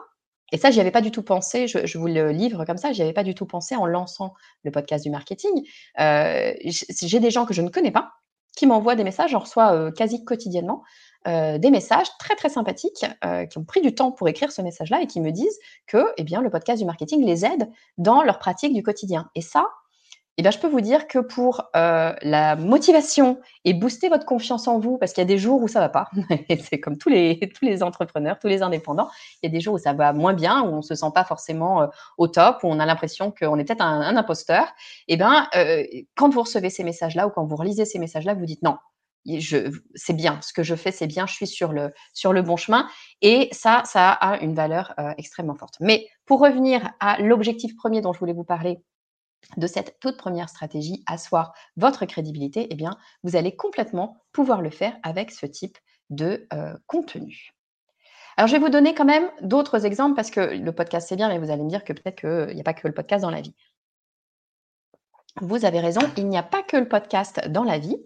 Et 0.53 0.59
ça, 0.59 0.71
j'y 0.71 0.81
avais 0.81 0.93
pas 0.93 1.01
du 1.01 1.11
tout 1.11 1.23
pensé. 1.23 1.67
Je, 1.67 1.99
vous 1.99 2.07
le 2.07 2.31
livre 2.31 2.65
comme 2.65 2.77
ça. 2.77 2.93
J'y 2.93 3.03
avais 3.03 3.13
pas 3.13 3.25
du 3.25 3.35
tout 3.35 3.47
pensé 3.47 3.75
en 3.75 3.85
lançant 3.85 4.33
le 4.63 4.71
podcast 4.71 5.03
du 5.03 5.11
marketing. 5.11 5.67
J'ai 5.99 7.21
des 7.21 7.31
gens 7.31 7.47
que 7.47 7.55
je 7.55 7.63
ne 7.63 7.71
connais 7.71 7.91
pas 7.91 8.13
qui 8.57 8.67
m'envoient 8.67 8.97
des 8.97 9.05
messages. 9.05 9.31
J'en 9.31 9.41
reçois 9.41 9.93
quasi 9.93 10.25
quotidiennement 10.25 10.83
des 11.26 11.71
messages 11.71 12.06
très 12.18 12.37
très 12.37 12.49
sympathiques 12.49 13.04
qui 13.50 13.59
ont 13.59 13.64
pris 13.64 13.80
du 13.80 13.95
temps 13.95 14.12
pour 14.12 14.28
écrire 14.28 14.52
ce 14.52 14.62
message-là 14.62 15.02
et 15.02 15.06
qui 15.06 15.21
me 15.21 15.33
disent 15.33 15.59
que, 15.87 16.12
eh 16.16 16.25
bien, 16.25 16.40
le 16.40 16.50
podcast 16.50 16.78
du 16.78 16.87
marketing 16.87 17.25
les 17.25 17.45
aide 17.45 17.68
dans 17.99 18.23
leur 18.23 18.38
pratique 18.38 18.73
du 18.73 18.83
quotidien. 18.83 19.28
Et 19.35 19.40
ça, 19.40 19.66
eh 20.38 20.42
bien, 20.42 20.50
je 20.50 20.59
peux 20.59 20.68
vous 20.68 20.83
dire 20.83 21.09
que 21.09 21.18
pour 21.18 21.62
euh, 21.76 22.12
la 22.21 22.56
motivation 22.56 23.40
et 23.64 23.73
booster 23.73 24.11
votre 24.11 24.26
confiance 24.26 24.68
en 24.68 24.78
vous, 24.78 24.99
parce 24.99 25.12
qu'il 25.12 25.23
y 25.23 25.25
a 25.25 25.28
des 25.28 25.38
jours 25.38 25.62
où 25.62 25.68
ça 25.68 25.80
va 25.80 25.88
pas, 25.88 26.11
c'est 26.61 26.78
comme 26.78 26.99
tous 26.99 27.09
les, 27.09 27.38
tous 27.54 27.64
les 27.64 27.83
entrepreneurs, 27.83 28.38
tous 28.38 28.49
les 28.49 28.62
indépendants, 28.62 29.09
il 29.42 29.47
y 29.47 29.49
a 29.49 29.50
des 29.50 29.61
jours 29.61 29.75
où 29.75 29.78
ça 29.78 29.95
va 29.95 30.12
moins 30.12 30.35
bien, 30.35 30.62
où 30.62 30.75
on 30.75 30.83
se 30.83 30.95
sent 30.95 31.11
pas 31.14 31.25
forcément 31.25 31.83
euh, 31.83 31.87
au 32.18 32.28
top, 32.28 32.59
où 32.64 32.66
on 32.66 32.78
a 32.78 32.85
l'impression 32.87 33.30
qu'on 33.30 33.59
est 33.59 33.64
peut-être 33.64 33.83
un, 33.83 34.14
imposteur. 34.16 34.66
Eh 35.09 35.16
bien, 35.16 35.49
euh, 35.56 35.85
quand 36.14 36.28
vous 36.28 36.42
recevez 36.42 36.68
ces 36.68 36.85
messages-là 36.85 37.26
ou 37.26 37.30
quand 37.30 37.47
vous 37.47 37.56
relisez 37.56 37.87
ces 37.87 37.99
messages-là, 37.99 38.35
vous 38.35 38.45
dites 38.45 38.62
non, 38.62 38.76
c'est 39.95 40.12
bien, 40.12 40.40
ce 40.42 40.52
que 40.52 40.62
je 40.62 40.75
fais, 40.75 40.92
c'est 40.92 41.06
bien, 41.06 41.26
je 41.26 41.35
suis 41.35 41.47
sur 41.47 41.73
le, 41.73 41.92
sur 42.12 42.33
le 42.33 42.42
bon 42.42 42.56
chemin. 42.56 42.88
Et 43.23 43.49
ça, 43.52 43.83
ça 43.85 44.12
a 44.12 44.38
une 44.38 44.54
valeur 44.54 44.95
extrêmement 45.18 45.54
forte. 45.54 45.75
Mais 45.80 46.09
pour 46.26 46.40
revenir 46.40 46.90
à 47.00 47.21
l'objectif 47.21 47.76
premier 47.76 48.00
dont 48.00 48.12
je 48.12 48.18
voulais 48.18 48.33
vous 48.33 48.45
parler, 48.45 48.78
de 49.56 49.66
cette 49.66 49.99
toute 50.00 50.16
première 50.16 50.49
stratégie, 50.49 51.02
asseoir 51.06 51.54
votre 51.76 52.04
crédibilité, 52.04 52.66
eh 52.71 52.75
bien, 52.75 52.99
vous 53.23 53.37
allez 53.37 53.54
complètement 53.54 54.25
pouvoir 54.33 54.61
le 54.61 54.71
faire 54.71 54.97
avec 55.02 55.30
ce 55.30 55.47
type 55.47 55.78
de 56.11 56.47
euh, 56.52 56.76
contenu. 56.87 57.52
Alors, 58.37 58.49
je 58.49 58.52
vais 58.52 58.59
vous 58.59 58.68
donner 58.68 58.95
quand 58.95 59.04
même 59.04 59.30
d'autres 59.40 59.87
exemples 59.87 60.14
parce 60.14 60.30
que 60.30 60.40
le 60.40 60.73
podcast, 60.73 61.09
c'est 61.09 61.16
bien, 61.16 61.28
mais 61.28 61.38
vous 61.38 61.50
allez 61.50 61.62
me 61.62 61.71
dire 61.71 61.85
que 61.85 61.92
peut-être 61.92 62.21
qu'il 62.21 62.54
n'y 62.54 62.61
a 62.61 62.64
pas 62.64 62.75
que 62.75 62.87
le 62.87 62.95
podcast 62.95 63.23
dans 63.23 63.30
la 63.30 63.40
vie. 63.40 63.54
Vous 65.40 65.64
avez 65.64 65.80
raison, 65.80 66.00
il 66.16 66.28
n'y 66.28 66.38
a 66.38 66.42
pas 66.42 66.62
que 66.62 66.76
le 66.76 66.88
podcast 66.88 67.49
dans 67.49 67.64
la 67.64 67.78
vie. 67.78 67.97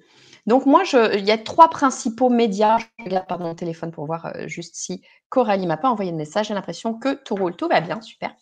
Donc, 0.47 0.67
moi, 0.67 0.83
il 1.15 1.25
y 1.25 1.31
a 1.31 1.39
trois 1.39 1.69
principaux 1.69 2.29
médias. 2.29 2.79
Je 2.99 3.05
regarde 3.05 3.27
par 3.27 3.39
mon 3.39 3.55
téléphone 3.55 3.91
pour 3.93 4.07
voir 4.07 4.27
euh, 4.27 4.47
juste 4.47 4.75
si 4.75 5.03
Coralie 5.29 5.67
m'a 5.67 5.77
pas 5.77 5.91
envoyé 5.91 6.13
de 6.13 6.17
message. 6.17 6.49
J'ai 6.49 6.55
l'impression 6.55 6.95
que 6.95 7.15
tout 7.15 7.35
roule, 7.35 7.57
tout 7.57 7.69
va 7.69 7.81
bien, 7.81 8.01
super. 8.01 8.35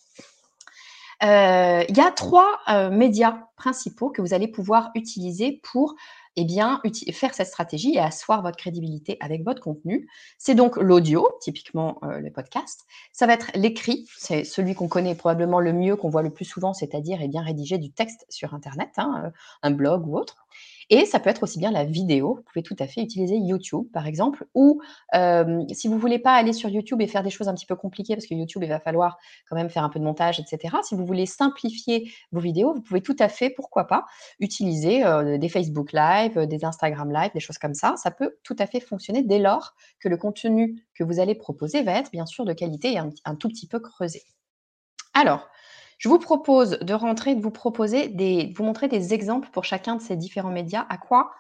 Euh, 1.24 1.84
il 1.88 1.96
y 1.96 2.00
a 2.00 2.12
trois 2.12 2.60
euh, 2.68 2.90
médias 2.90 3.38
principaux 3.56 4.10
que 4.10 4.22
vous 4.22 4.34
allez 4.34 4.46
pouvoir 4.46 4.90
utiliser 4.94 5.60
pour 5.64 5.96
eh 6.36 6.44
bien, 6.44 6.80
faire 7.12 7.34
cette 7.34 7.48
stratégie 7.48 7.96
et 7.96 7.98
asseoir 7.98 8.42
votre 8.42 8.56
crédibilité 8.56 9.16
avec 9.18 9.42
votre 9.42 9.60
contenu. 9.60 10.08
C'est 10.38 10.54
donc 10.54 10.76
l'audio, 10.76 11.28
typiquement 11.40 11.98
le 12.02 12.30
podcast. 12.30 12.86
Ça 13.10 13.26
va 13.26 13.32
être 13.32 13.50
l'écrit, 13.56 14.06
c'est 14.16 14.44
celui 14.44 14.76
qu'on 14.76 14.86
connaît 14.86 15.16
probablement 15.16 15.58
le 15.58 15.72
mieux, 15.72 15.96
qu'on 15.96 16.10
voit 16.10 16.22
le 16.22 16.30
plus 16.30 16.44
souvent, 16.44 16.74
c'est-à-dire 16.74 17.18
eh 17.20 17.40
rédiger 17.40 17.78
du 17.78 17.90
texte 17.90 18.24
sur 18.28 18.54
Internet, 18.54 18.90
hein, 18.98 19.32
un 19.64 19.70
blog 19.72 20.06
ou 20.06 20.16
autre. 20.16 20.46
Et 20.90 21.04
ça 21.04 21.20
peut 21.20 21.28
être 21.28 21.42
aussi 21.42 21.58
bien 21.58 21.70
la 21.70 21.84
vidéo. 21.84 22.36
Vous 22.36 22.42
pouvez 22.42 22.62
tout 22.62 22.76
à 22.78 22.86
fait 22.86 23.02
utiliser 23.02 23.36
YouTube, 23.36 23.86
par 23.92 24.06
exemple, 24.06 24.46
ou 24.54 24.80
si 25.72 25.86
vous 25.88 25.98
voulez 25.98 26.18
pas 26.18 26.32
aller 26.32 26.52
sur 26.52 26.70
YouTube 26.70 27.02
et 27.02 27.06
faire 27.06 27.22
des 27.22 27.30
choses 27.30 27.48
un 27.48 27.54
petit 27.54 27.66
peu 27.66 27.76
compliquées, 27.76 28.14
parce 28.14 28.26
que 28.26 28.34
YouTube, 28.34 28.62
il 28.62 28.68
va 28.68 28.80
falloir 28.80 29.18
quand 29.48 29.56
même 29.56 29.68
faire 29.68 29.84
un 29.84 29.90
peu 29.90 29.98
de 29.98 30.04
montage, 30.04 30.40
etc. 30.40 30.76
Si 30.82 30.94
vous 30.94 31.04
voulez 31.04 31.26
simplifier 31.26 32.10
vos 32.32 32.40
vidéos, 32.40 32.72
vous 32.72 32.80
pouvez 32.80 33.02
tout 33.02 33.16
à 33.18 33.28
fait, 33.28 33.50
pourquoi 33.50 33.86
pas, 33.86 34.06
utiliser 34.40 35.02
des 35.38 35.48
Facebook 35.48 35.92
Live, 35.92 36.46
des 36.46 36.64
Instagram 36.64 37.12
Live, 37.12 37.32
des 37.34 37.40
choses 37.40 37.58
comme 37.58 37.74
ça. 37.74 37.94
Ça 37.96 38.10
peut 38.10 38.36
tout 38.42 38.56
à 38.58 38.66
fait 38.66 38.80
fonctionner 38.80 39.22
dès 39.22 39.38
lors 39.38 39.74
que 40.00 40.08
le 40.08 40.16
contenu 40.16 40.82
que 40.94 41.04
vous 41.04 41.20
allez 41.20 41.34
proposer 41.34 41.82
va 41.82 41.92
être 41.98 42.10
bien 42.10 42.24
sûr 42.24 42.46
de 42.46 42.52
qualité 42.54 42.92
et 42.92 42.98
un, 42.98 43.10
un 43.24 43.34
tout 43.34 43.48
petit 43.48 43.66
peu 43.66 43.78
creusé. 43.78 44.22
Alors, 45.14 45.48
je 45.98 46.08
vous 46.08 46.18
propose 46.18 46.78
de 46.78 46.94
rentrer, 46.94 47.34
de 47.34 47.42
vous 47.42 47.50
proposer 47.50 48.08
des, 48.08 48.52
vous 48.56 48.64
montrer 48.64 48.88
des 48.88 49.12
exemples 49.14 49.48
pour 49.50 49.64
chacun 49.64 49.96
de 49.96 50.02
ces 50.02 50.16
différents 50.16 50.50
médias, 50.50 50.86
à 50.88 50.96
quoi 50.96 51.32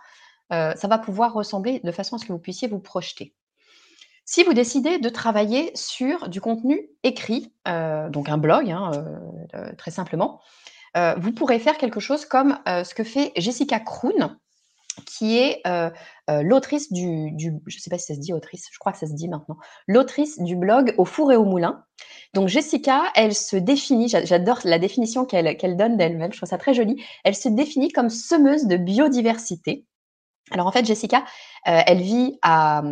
euh, 0.52 0.74
ça 0.76 0.88
va 0.88 0.98
pouvoir 0.98 1.32
ressembler 1.32 1.80
de 1.84 1.92
façon 1.92 2.16
à 2.16 2.18
ce 2.18 2.26
que 2.26 2.32
vous 2.32 2.38
puissiez 2.38 2.68
vous 2.68 2.80
projeter. 2.80 3.34
Si 4.24 4.42
vous 4.44 4.52
décidez 4.52 4.98
de 4.98 5.08
travailler 5.08 5.70
sur 5.74 6.28
du 6.28 6.40
contenu 6.40 6.90
écrit, 7.02 7.52
euh, 7.66 8.10
donc 8.10 8.28
un 8.28 8.36
blog, 8.36 8.70
hein, 8.70 8.90
euh, 9.54 9.72
très 9.76 9.90
simplement, 9.90 10.40
vous 11.18 11.30
pourrez 11.30 11.60
faire 11.60 11.78
quelque 11.78 12.00
chose 12.00 12.24
comme 12.24 12.58
ce 12.66 12.92
que 12.92 13.04
fait 13.04 13.30
Jessica 13.36 13.78
Kroon, 13.78 14.36
qui 15.04 15.38
est 15.38 15.62
l'autrice 16.28 16.92
du, 16.92 17.32
je 17.38 17.48
ne 17.48 17.80
sais 17.80 17.90
pas 17.90 17.98
si 17.98 18.06
ça 18.06 18.14
se 18.14 18.20
dit 18.20 18.32
autrice, 18.32 18.68
je 18.70 18.78
crois 18.78 18.92
que 18.92 18.98
ça 18.98 19.06
se 19.06 19.14
dit 19.14 19.28
maintenant, 19.28 19.56
l'autrice 19.86 20.40
du 20.40 20.56
blog 20.56 20.94
Au 20.98 21.04
four 21.04 21.32
et 21.32 21.36
au 21.36 21.44
moulin. 21.44 21.84
Donc 22.34 22.48
Jessica, 22.48 23.04
elle 23.14 23.34
se 23.34 23.56
définit, 23.56 24.08
j'adore 24.08 24.60
la 24.64 24.78
définition 24.78 25.24
qu'elle 25.24 25.76
donne 25.76 25.96
d'elle-même, 25.96 26.32
je 26.32 26.38
trouve 26.38 26.48
ça 26.48 26.58
très 26.58 26.74
joli, 26.74 27.02
elle 27.24 27.34
se 27.34 27.48
définit 27.48 27.90
comme 27.90 28.10
semeuse 28.10 28.66
de 28.66 28.76
biodiversité. 28.76 29.86
Alors 30.50 30.66
en 30.66 30.72
fait, 30.72 30.84
Jessica, 30.84 31.24
euh, 31.66 31.80
elle 31.86 32.00
vit 32.00 32.38
à, 32.42 32.82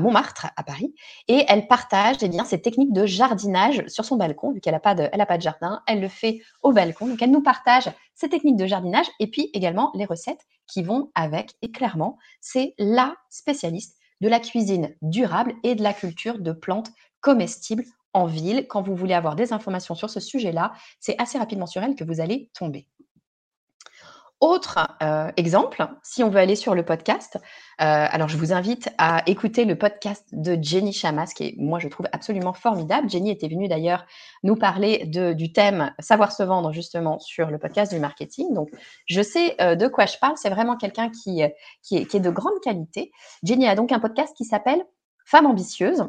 Montmartre, 0.00 0.46
à 0.56 0.62
Paris, 0.62 0.94
et 1.28 1.44
elle 1.48 1.66
partage 1.66 2.16
eh 2.22 2.28
bien, 2.28 2.44
ses 2.44 2.60
techniques 2.60 2.92
de 2.92 3.06
jardinage 3.06 3.84
sur 3.88 4.04
son 4.04 4.16
balcon, 4.16 4.52
vu 4.52 4.60
qu'elle 4.60 4.74
n'a 4.74 4.80
pas, 4.80 4.94
de, 4.94 5.08
pas 5.08 5.36
de 5.36 5.42
jardin, 5.42 5.82
elle 5.86 6.00
le 6.00 6.08
fait 6.08 6.40
au 6.62 6.72
balcon. 6.72 7.06
Donc 7.06 7.20
elle 7.22 7.30
nous 7.30 7.42
partage 7.42 7.90
ses 8.14 8.28
techniques 8.28 8.56
de 8.56 8.66
jardinage 8.66 9.06
et 9.20 9.26
puis 9.26 9.50
également 9.52 9.90
les 9.94 10.04
recettes 10.04 10.46
qui 10.66 10.82
vont 10.82 11.10
avec. 11.14 11.52
Et 11.62 11.70
clairement, 11.70 12.18
c'est 12.40 12.74
la 12.78 13.14
spécialiste 13.28 13.96
de 14.20 14.28
la 14.28 14.40
cuisine 14.40 14.94
durable 15.02 15.54
et 15.64 15.74
de 15.74 15.82
la 15.82 15.92
culture 15.92 16.38
de 16.38 16.52
plantes 16.52 16.90
comestibles 17.20 17.84
en 18.14 18.26
ville. 18.26 18.66
Quand 18.68 18.82
vous 18.82 18.94
voulez 18.94 19.14
avoir 19.14 19.36
des 19.36 19.52
informations 19.52 19.94
sur 19.94 20.10
ce 20.10 20.20
sujet-là, 20.20 20.72
c'est 21.00 21.20
assez 21.20 21.38
rapidement 21.38 21.66
sur 21.66 21.82
elle 21.82 21.96
que 21.96 22.04
vous 22.04 22.20
allez 22.20 22.50
tomber. 22.54 22.86
Autre 24.42 24.88
euh, 25.04 25.30
exemple, 25.36 25.86
si 26.02 26.24
on 26.24 26.28
veut 26.28 26.40
aller 26.40 26.56
sur 26.56 26.74
le 26.74 26.84
podcast, 26.84 27.36
euh, 27.36 27.40
alors 27.78 28.26
je 28.26 28.36
vous 28.36 28.52
invite 28.52 28.88
à 28.98 29.22
écouter 29.26 29.64
le 29.64 29.78
podcast 29.78 30.26
de 30.32 30.58
Jenny 30.60 30.92
Chamas, 30.92 31.32
qui 31.32 31.44
est, 31.44 31.54
moi, 31.58 31.78
je 31.78 31.86
trouve 31.86 32.06
absolument 32.10 32.52
formidable. 32.52 33.08
Jenny 33.08 33.30
était 33.30 33.46
venue 33.46 33.68
d'ailleurs 33.68 34.04
nous 34.42 34.56
parler 34.56 35.06
de, 35.06 35.32
du 35.32 35.52
thème 35.52 35.94
savoir 36.00 36.32
se 36.32 36.42
vendre 36.42 36.72
justement 36.72 37.20
sur 37.20 37.52
le 37.52 37.58
podcast 37.60 37.94
du 37.94 38.00
marketing. 38.00 38.52
Donc, 38.52 38.68
je 39.06 39.22
sais 39.22 39.54
euh, 39.60 39.76
de 39.76 39.86
quoi 39.86 40.06
je 40.06 40.18
parle. 40.18 40.34
C'est 40.36 40.50
vraiment 40.50 40.76
quelqu'un 40.76 41.08
qui, 41.08 41.40
est, 41.40 41.54
qui 41.84 41.96
est 41.98 42.18
de 42.18 42.30
grande 42.30 42.58
qualité. 42.64 43.12
Jenny 43.44 43.68
a 43.68 43.76
donc 43.76 43.92
un 43.92 44.00
podcast 44.00 44.34
qui 44.36 44.44
s'appelle 44.44 44.84
Femme 45.24 45.46
ambitieuse. 45.46 46.08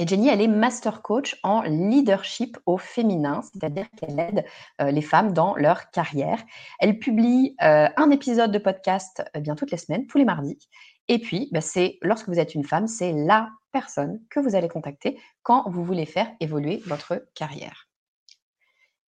Et 0.00 0.06
Jenny, 0.06 0.28
elle 0.28 0.40
est 0.40 0.48
master 0.48 1.02
coach 1.02 1.36
en 1.42 1.62
leadership 1.62 2.56
au 2.66 2.78
féminin, 2.78 3.42
c'est-à-dire 3.42 3.90
qu'elle 3.96 4.18
aide 4.20 4.44
euh, 4.80 4.92
les 4.92 5.02
femmes 5.02 5.32
dans 5.32 5.56
leur 5.56 5.90
carrière. 5.90 6.38
Elle 6.78 7.00
publie 7.00 7.56
euh, 7.62 7.88
un 7.96 8.10
épisode 8.10 8.52
de 8.52 8.58
podcast 8.58 9.24
eh 9.34 9.40
bien 9.40 9.56
toutes 9.56 9.72
les 9.72 9.76
semaines, 9.76 10.06
tous 10.06 10.18
les 10.18 10.24
mardis. 10.24 10.68
Et 11.08 11.18
puis, 11.18 11.48
bah, 11.50 11.60
c'est 11.60 11.98
lorsque 12.02 12.28
vous 12.28 12.38
êtes 12.38 12.54
une 12.54 12.64
femme, 12.64 12.86
c'est 12.86 13.12
la 13.12 13.48
personne 13.72 14.20
que 14.30 14.38
vous 14.38 14.54
allez 14.54 14.68
contacter 14.68 15.20
quand 15.42 15.68
vous 15.68 15.84
voulez 15.84 16.06
faire 16.06 16.30
évoluer 16.38 16.80
votre 16.86 17.26
carrière. 17.34 17.88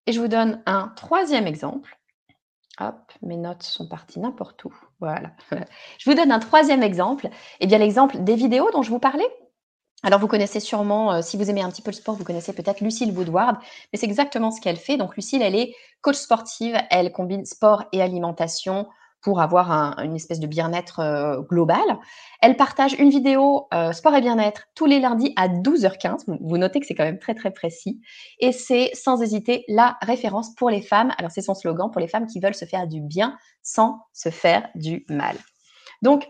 Et 0.06 0.12
je 0.12 0.20
vous 0.20 0.28
donne 0.28 0.61
un 0.66 0.88
troisième 0.97 1.47
exemple. 1.47 1.97
Hop, 2.80 3.12
mes 3.23 3.37
notes 3.37 3.62
sont 3.62 3.87
parties 3.87 4.18
n'importe 4.18 4.64
où. 4.64 4.75
Voilà. 4.99 5.30
je 5.99 6.11
vous 6.11 6.16
donne 6.16 6.32
un 6.32 6.40
troisième 6.40 6.82
exemple. 6.82 7.28
Eh 7.61 7.68
bien, 7.68 7.78
l'exemple 7.78 8.18
des 8.25 8.35
vidéos 8.35 8.70
dont 8.73 8.82
je 8.82 8.90
vous 8.90 8.99
parlais. 8.99 9.28
Alors, 10.02 10.19
vous 10.19 10.28
connaissez 10.28 10.61
sûrement, 10.61 11.12
euh, 11.12 11.23
si 11.23 11.37
vous 11.37 11.50
aimez 11.50 11.61
un 11.61 11.71
petit 11.71 11.83
peu 11.83 11.90
le 11.90 11.97
sport, 11.97 12.14
vous 12.14 12.25
connaissez 12.25 12.54
peut-être 12.54 12.80
Lucille 12.80 13.12
Woodward, 13.16 13.57
mais 13.92 13.99
c'est 13.99 14.07
exactement 14.07 14.50
ce 14.50 14.61
qu'elle 14.61 14.78
fait. 14.78 14.97
Donc, 14.97 15.14
Lucille, 15.16 15.42
elle 15.42 15.54
est 15.54 15.75
coach 16.00 16.16
sportive, 16.16 16.76
elle 16.90 17.12
combine 17.12 17.45
sport 17.45 17.85
et 17.92 18.00
alimentation 18.00 18.87
pour 19.23 19.40
avoir 19.40 19.99
une 19.99 20.16
espèce 20.16 20.40
de 20.40 20.47
bien-être 20.47 21.00
euh, 21.00 21.42
global. 21.42 21.83
Elle 22.40 22.57
partage 22.57 22.95
une 22.95 23.11
vidéo 23.11 23.69
euh, 23.75 23.92
sport 23.92 24.14
et 24.14 24.21
bien-être 24.21 24.62
tous 24.75 24.87
les 24.87 24.99
lundis 24.99 25.35
à 25.37 25.49
12h15. 25.49 26.25
Vous, 26.40 26.59
notez 26.59 26.80
que 26.80 26.87
c'est 26.87 26.95
quand 26.95 27.04
même 27.04 27.19
très, 27.19 27.35
très 27.35 27.50
précis. 27.50 28.00
Et 28.38 28.52
c'est 28.52 28.90
sans 28.95 29.21
hésiter 29.21 29.64
la 29.69 29.99
référence 30.00 30.54
pour 30.54 30.71
les 30.71 30.80
femmes. 30.80 31.12
Alors, 31.19 31.30
c'est 31.30 31.42
son 31.42 31.54
slogan 31.54 31.90
pour 31.90 32.00
les 32.00 32.09
femmes 32.09 32.26
qui 32.26 32.40
veulent 32.40 32.54
se 32.54 32.64
faire 32.64 32.87
du 32.87 33.00
bien 33.00 33.37
sans 33.62 33.99
se 34.14 34.30
faire 34.30 34.69
du 34.75 35.04
mal. 35.11 35.37
Donc, 36.00 36.26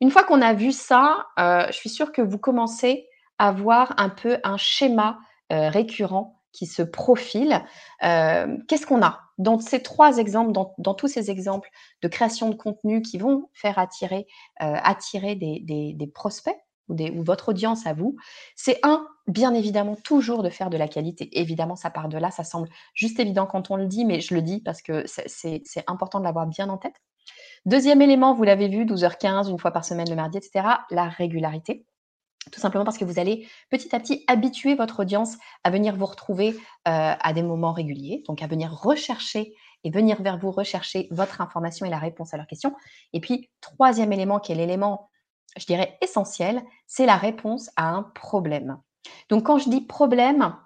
une 0.00 0.10
fois 0.10 0.24
qu'on 0.24 0.42
a 0.42 0.54
vu 0.54 0.72
ça, 0.72 1.26
je 1.36 1.72
suis 1.72 1.88
sûre 1.88 2.12
que 2.12 2.22
vous 2.22 2.38
commencez 2.38 3.08
avoir 3.38 3.94
un 3.98 4.08
peu 4.08 4.38
un 4.44 4.56
schéma 4.56 5.18
euh, 5.52 5.70
récurrent 5.70 6.42
qui 6.52 6.66
se 6.66 6.82
profile. 6.82 7.64
Euh, 8.02 8.58
qu'est-ce 8.66 8.86
qu'on 8.86 9.02
a 9.02 9.20
dans 9.38 9.60
ces 9.60 9.80
trois 9.82 10.18
exemples, 10.18 10.52
dans, 10.52 10.94
tous 10.94 11.06
ces 11.06 11.30
exemples 11.30 11.70
de 12.02 12.08
création 12.08 12.50
de 12.50 12.56
contenu 12.56 13.02
qui 13.02 13.18
vont 13.18 13.48
faire 13.54 13.78
attirer, 13.78 14.26
euh, 14.62 14.74
des, 15.36 16.10
prospects 16.12 16.58
ou, 16.88 17.22
votre 17.22 17.50
audience 17.50 17.86
à 17.86 17.92
vous, 17.92 18.16
c'est 18.56 18.80
un, 18.82 19.06
bien 19.28 19.54
évidemment, 19.54 19.94
toujours 19.94 20.42
de 20.42 20.50
faire 20.50 20.70
de 20.70 20.76
la 20.76 20.88
qualité. 20.88 21.38
Évidemment, 21.38 21.76
ça 21.76 21.90
part 21.90 22.08
de 22.08 22.18
là, 22.18 22.32
ça 22.32 22.42
semble 22.42 22.68
juste 22.94 23.20
évident 23.20 23.46
quand 23.46 23.70
on 23.70 23.76
le 23.76 23.86
dit, 23.86 24.04
mais 24.04 24.20
je 24.20 24.34
le 24.34 24.42
dis 24.42 24.60
parce 24.60 24.82
que 24.82 25.04
c'est 25.06 25.84
important 25.86 26.18
de 26.18 26.24
l'avoir 26.24 26.46
bien 26.46 26.68
en 26.68 26.78
tête. 26.78 27.00
Deuxième 27.66 28.02
élément, 28.02 28.34
vous 28.34 28.44
l'avez 28.44 28.68
vu, 28.68 28.84
12h15, 28.84 29.50
une 29.50 29.58
fois 29.58 29.70
par 29.70 29.84
semaine 29.84 30.08
le 30.08 30.16
mardi, 30.16 30.38
etc., 30.38 30.66
la 30.90 31.08
régularité. 31.08 31.84
Tout 32.50 32.60
simplement 32.60 32.84
parce 32.84 32.98
que 32.98 33.04
vous 33.04 33.18
allez 33.18 33.46
petit 33.70 33.94
à 33.94 34.00
petit 34.00 34.24
habituer 34.26 34.74
votre 34.74 35.00
audience 35.00 35.36
à 35.64 35.70
venir 35.70 35.96
vous 35.96 36.06
retrouver 36.06 36.50
euh, 36.50 36.54
à 36.84 37.32
des 37.32 37.42
moments 37.42 37.72
réguliers, 37.72 38.22
donc 38.26 38.42
à 38.42 38.46
venir 38.46 38.72
rechercher 38.72 39.54
et 39.84 39.90
venir 39.90 40.22
vers 40.22 40.38
vous 40.38 40.50
rechercher 40.50 41.08
votre 41.10 41.40
information 41.40 41.86
et 41.86 41.90
la 41.90 41.98
réponse 41.98 42.34
à 42.34 42.36
leurs 42.36 42.46
questions. 42.46 42.74
Et 43.12 43.20
puis, 43.20 43.50
troisième 43.60 44.12
élément 44.12 44.40
qui 44.40 44.52
est 44.52 44.54
l'élément, 44.54 45.10
je 45.56 45.66
dirais, 45.66 45.98
essentiel, 46.00 46.62
c'est 46.86 47.06
la 47.06 47.16
réponse 47.16 47.70
à 47.76 47.88
un 47.88 48.02
problème. 48.02 48.78
Donc, 49.28 49.44
quand 49.44 49.58
je 49.58 49.68
dis 49.68 49.80
problème, 49.80 50.56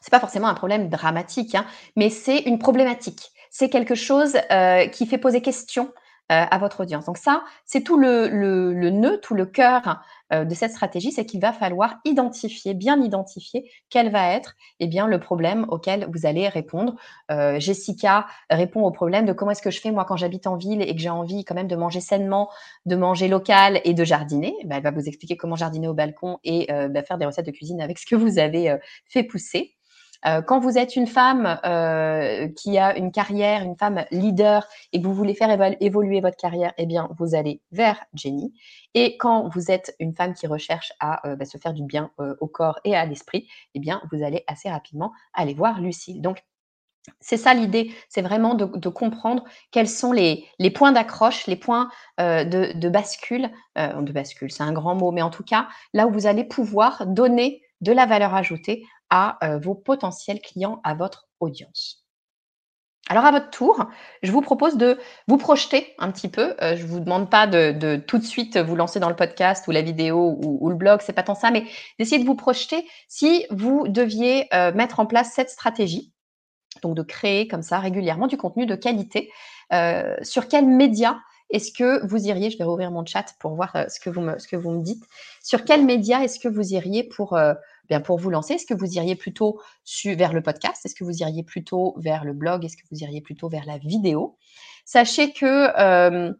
c'est 0.00 0.10
pas 0.10 0.20
forcément 0.20 0.48
un 0.48 0.54
problème 0.54 0.88
dramatique, 0.88 1.54
hein, 1.54 1.66
mais 1.96 2.10
c'est 2.10 2.38
une 2.40 2.58
problématique. 2.58 3.30
C'est 3.56 3.68
quelque 3.68 3.94
chose 3.94 4.36
euh, 4.50 4.88
qui 4.88 5.06
fait 5.06 5.16
poser 5.16 5.40
question 5.40 5.92
euh, 6.32 6.42
à 6.50 6.56
votre 6.56 6.80
audience. 6.80 7.04
Donc 7.04 7.18
ça, 7.18 7.44
c'est 7.66 7.82
tout 7.82 7.98
le, 7.98 8.28
le, 8.28 8.88
nœud, 8.88 9.20
tout 9.20 9.34
le 9.34 9.44
cœur 9.44 10.00
euh, 10.32 10.46
de 10.46 10.54
cette 10.54 10.70
stratégie, 10.70 11.12
c'est 11.12 11.26
qu'il 11.26 11.38
va 11.38 11.52
falloir 11.52 11.98
identifier, 12.06 12.72
bien 12.72 12.98
identifier 13.02 13.70
quel 13.90 14.10
va 14.10 14.30
être 14.30 14.54
eh 14.80 14.86
bien, 14.86 15.06
le 15.06 15.20
problème 15.20 15.66
auquel 15.68 16.08
vous 16.10 16.24
allez 16.24 16.48
répondre. 16.48 16.94
Euh, 17.30 17.60
Jessica 17.60 18.26
répond 18.48 18.84
au 18.84 18.90
problème 18.90 19.26
de 19.26 19.34
comment 19.34 19.50
est-ce 19.50 19.60
que 19.60 19.70
je 19.70 19.82
fais 19.82 19.90
moi 19.90 20.06
quand 20.06 20.16
j'habite 20.16 20.46
en 20.46 20.56
ville 20.56 20.80
et 20.80 20.94
que 20.94 21.00
j'ai 21.02 21.10
envie 21.10 21.44
quand 21.44 21.54
même 21.54 21.68
de 21.68 21.76
manger 21.76 22.00
sainement, 22.00 22.50
de 22.86 22.96
manger 22.96 23.28
local 23.28 23.82
et 23.84 23.92
de 23.92 24.02
jardiner. 24.02 24.54
Eh 24.62 24.66
ben, 24.66 24.78
elle 24.78 24.82
va 24.82 24.92
vous 24.92 25.06
expliquer 25.06 25.36
comment 25.36 25.56
jardiner 25.56 25.88
au 25.88 25.94
balcon 25.94 26.38
et 26.42 26.68
bah, 26.88 27.02
faire 27.02 27.18
des 27.18 27.26
recettes 27.26 27.44
de 27.44 27.50
cuisine 27.50 27.82
avec 27.82 27.98
ce 27.98 28.06
que 28.06 28.16
vous 28.16 28.38
avez 28.38 28.74
fait 29.06 29.24
pousser. 29.24 29.76
Euh, 30.26 30.42
quand 30.42 30.58
vous 30.58 30.78
êtes 30.78 30.96
une 30.96 31.06
femme 31.06 31.58
euh, 31.64 32.48
qui 32.56 32.78
a 32.78 32.96
une 32.96 33.12
carrière, 33.12 33.62
une 33.62 33.76
femme 33.76 34.04
leader 34.10 34.66
et 34.92 35.00
que 35.00 35.06
vous 35.06 35.14
voulez 35.14 35.34
faire 35.34 35.50
évoluer 35.80 36.20
votre 36.20 36.36
carrière, 36.36 36.72
eh 36.78 36.86
bien, 36.86 37.08
vous 37.18 37.34
allez 37.34 37.60
vers 37.72 38.02
Jenny. 38.14 38.54
Et 38.94 39.16
quand 39.18 39.48
vous 39.48 39.70
êtes 39.70 39.94
une 39.98 40.14
femme 40.14 40.34
qui 40.34 40.46
recherche 40.46 40.92
à 41.00 41.26
euh, 41.28 41.36
bah, 41.36 41.44
se 41.44 41.58
faire 41.58 41.74
du 41.74 41.82
bien 41.82 42.10
au 42.40 42.46
corps 42.46 42.78
et 42.84 42.96
à 42.96 43.04
l'esprit, 43.04 43.48
eh 43.74 43.80
bien, 43.80 44.02
vous 44.12 44.22
allez 44.22 44.44
assez 44.46 44.70
rapidement 44.70 45.12
aller 45.34 45.54
voir 45.54 45.80
Lucille. 45.80 46.22
Donc, 46.22 46.42
c'est 47.20 47.36
ça 47.36 47.52
l'idée, 47.52 47.92
c'est 48.08 48.22
vraiment 48.22 48.54
de, 48.54 48.88
comprendre 48.88 49.44
quels 49.72 49.90
sont 49.90 50.12
les, 50.12 50.48
points 50.74 50.92
d'accroche, 50.92 51.46
les 51.46 51.56
points 51.56 51.90
de, 52.18 52.72
de, 52.72 52.88
bascule, 52.88 53.50
de 53.76 54.10
bascule, 54.10 54.50
c'est 54.50 54.62
un 54.62 54.72
grand 54.72 54.94
mot, 54.94 55.10
mais 55.10 55.20
en 55.20 55.28
tout 55.28 55.42
cas, 55.42 55.68
là 55.92 56.06
où 56.06 56.10
vous 56.10 56.26
allez 56.26 56.44
pouvoir 56.44 57.06
donner 57.06 57.60
de 57.82 57.92
la 57.92 58.06
valeur 58.06 58.34
ajoutée 58.34 58.86
à 59.14 59.38
euh, 59.44 59.58
vos 59.58 59.76
potentiels 59.76 60.40
clients, 60.40 60.80
à 60.82 60.94
votre 60.94 61.28
audience. 61.38 62.04
Alors 63.08 63.24
à 63.24 63.30
votre 63.30 63.50
tour, 63.50 63.86
je 64.24 64.32
vous 64.32 64.40
propose 64.40 64.76
de 64.76 64.98
vous 65.28 65.36
projeter 65.36 65.94
un 65.98 66.10
petit 66.10 66.28
peu. 66.28 66.56
Euh, 66.60 66.74
je 66.74 66.84
vous 66.84 66.98
demande 66.98 67.30
pas 67.30 67.46
de, 67.46 67.96
tout 67.96 68.18
de 68.18 68.24
suite 68.24 68.56
vous 68.56 68.74
lancer 68.74 68.98
dans 68.98 69.08
le 69.08 69.14
podcast 69.14 69.68
ou 69.68 69.70
la 69.70 69.82
vidéo 69.82 70.36
ou, 70.42 70.68
le 70.68 70.74
blog, 70.74 71.00
c'est 71.00 71.12
pas 71.12 71.22
tant 71.22 71.36
ça, 71.36 71.52
mais 71.52 71.64
d'essayer 72.00 72.20
de 72.20 72.26
vous 72.26 72.34
projeter 72.34 72.88
si 73.06 73.46
vous 73.50 73.86
deviez 73.86 74.52
euh, 74.52 74.72
mettre 74.72 74.98
en 74.98 75.06
place 75.06 75.30
cette 75.32 75.50
stratégie. 75.50 76.12
Donc 76.82 76.96
de 76.96 77.02
créer 77.02 77.46
comme 77.46 77.62
ça 77.62 77.78
régulièrement 77.78 78.26
du 78.26 78.36
contenu 78.36 78.66
de 78.66 78.74
qualité. 78.74 79.30
Sur 80.22 80.48
quels 80.48 80.66
médias 80.66 81.18
est-ce 81.50 81.70
que 81.72 82.04
vous 82.06 82.26
iriez 82.26 82.50
Je 82.50 82.58
vais 82.58 82.64
rouvrir 82.64 82.90
mon 82.90 83.06
chat 83.06 83.26
pour 83.38 83.54
voir 83.54 83.76
ce 83.88 84.00
que 84.00 84.10
vous 84.10 84.20
me, 84.20 84.38
ce 84.40 84.48
que 84.48 84.56
vous 84.56 84.70
me 84.70 84.82
dites. 84.82 85.04
Sur 85.42 85.64
quels 85.64 85.84
médias 85.84 86.22
est-ce 86.22 86.40
que 86.40 86.48
vous 86.48 86.74
iriez 86.74 87.04
pour 87.04 87.38
pour 88.04 88.18
vous 88.18 88.30
lancer 88.30 88.54
Est-ce 88.54 88.66
que 88.66 88.74
vous 88.74 88.92
iriez 88.94 89.16
plutôt 89.16 89.60
vers 90.04 90.32
le 90.32 90.42
podcast? 90.42 90.84
Est-ce 90.84 90.94
que 90.94 91.04
vous 91.04 91.18
iriez 91.18 91.42
plutôt 91.42 91.94
vers 91.98 92.24
le 92.24 92.32
blog? 92.32 92.64
Est-ce 92.64 92.76
que 92.76 92.82
vous 92.90 92.98
iriez 92.98 93.20
plutôt 93.20 93.48
vers 93.48 93.66
la 93.66 93.78
vidéo? 93.78 94.36
Sachez 94.84 95.32
que 95.32 96.34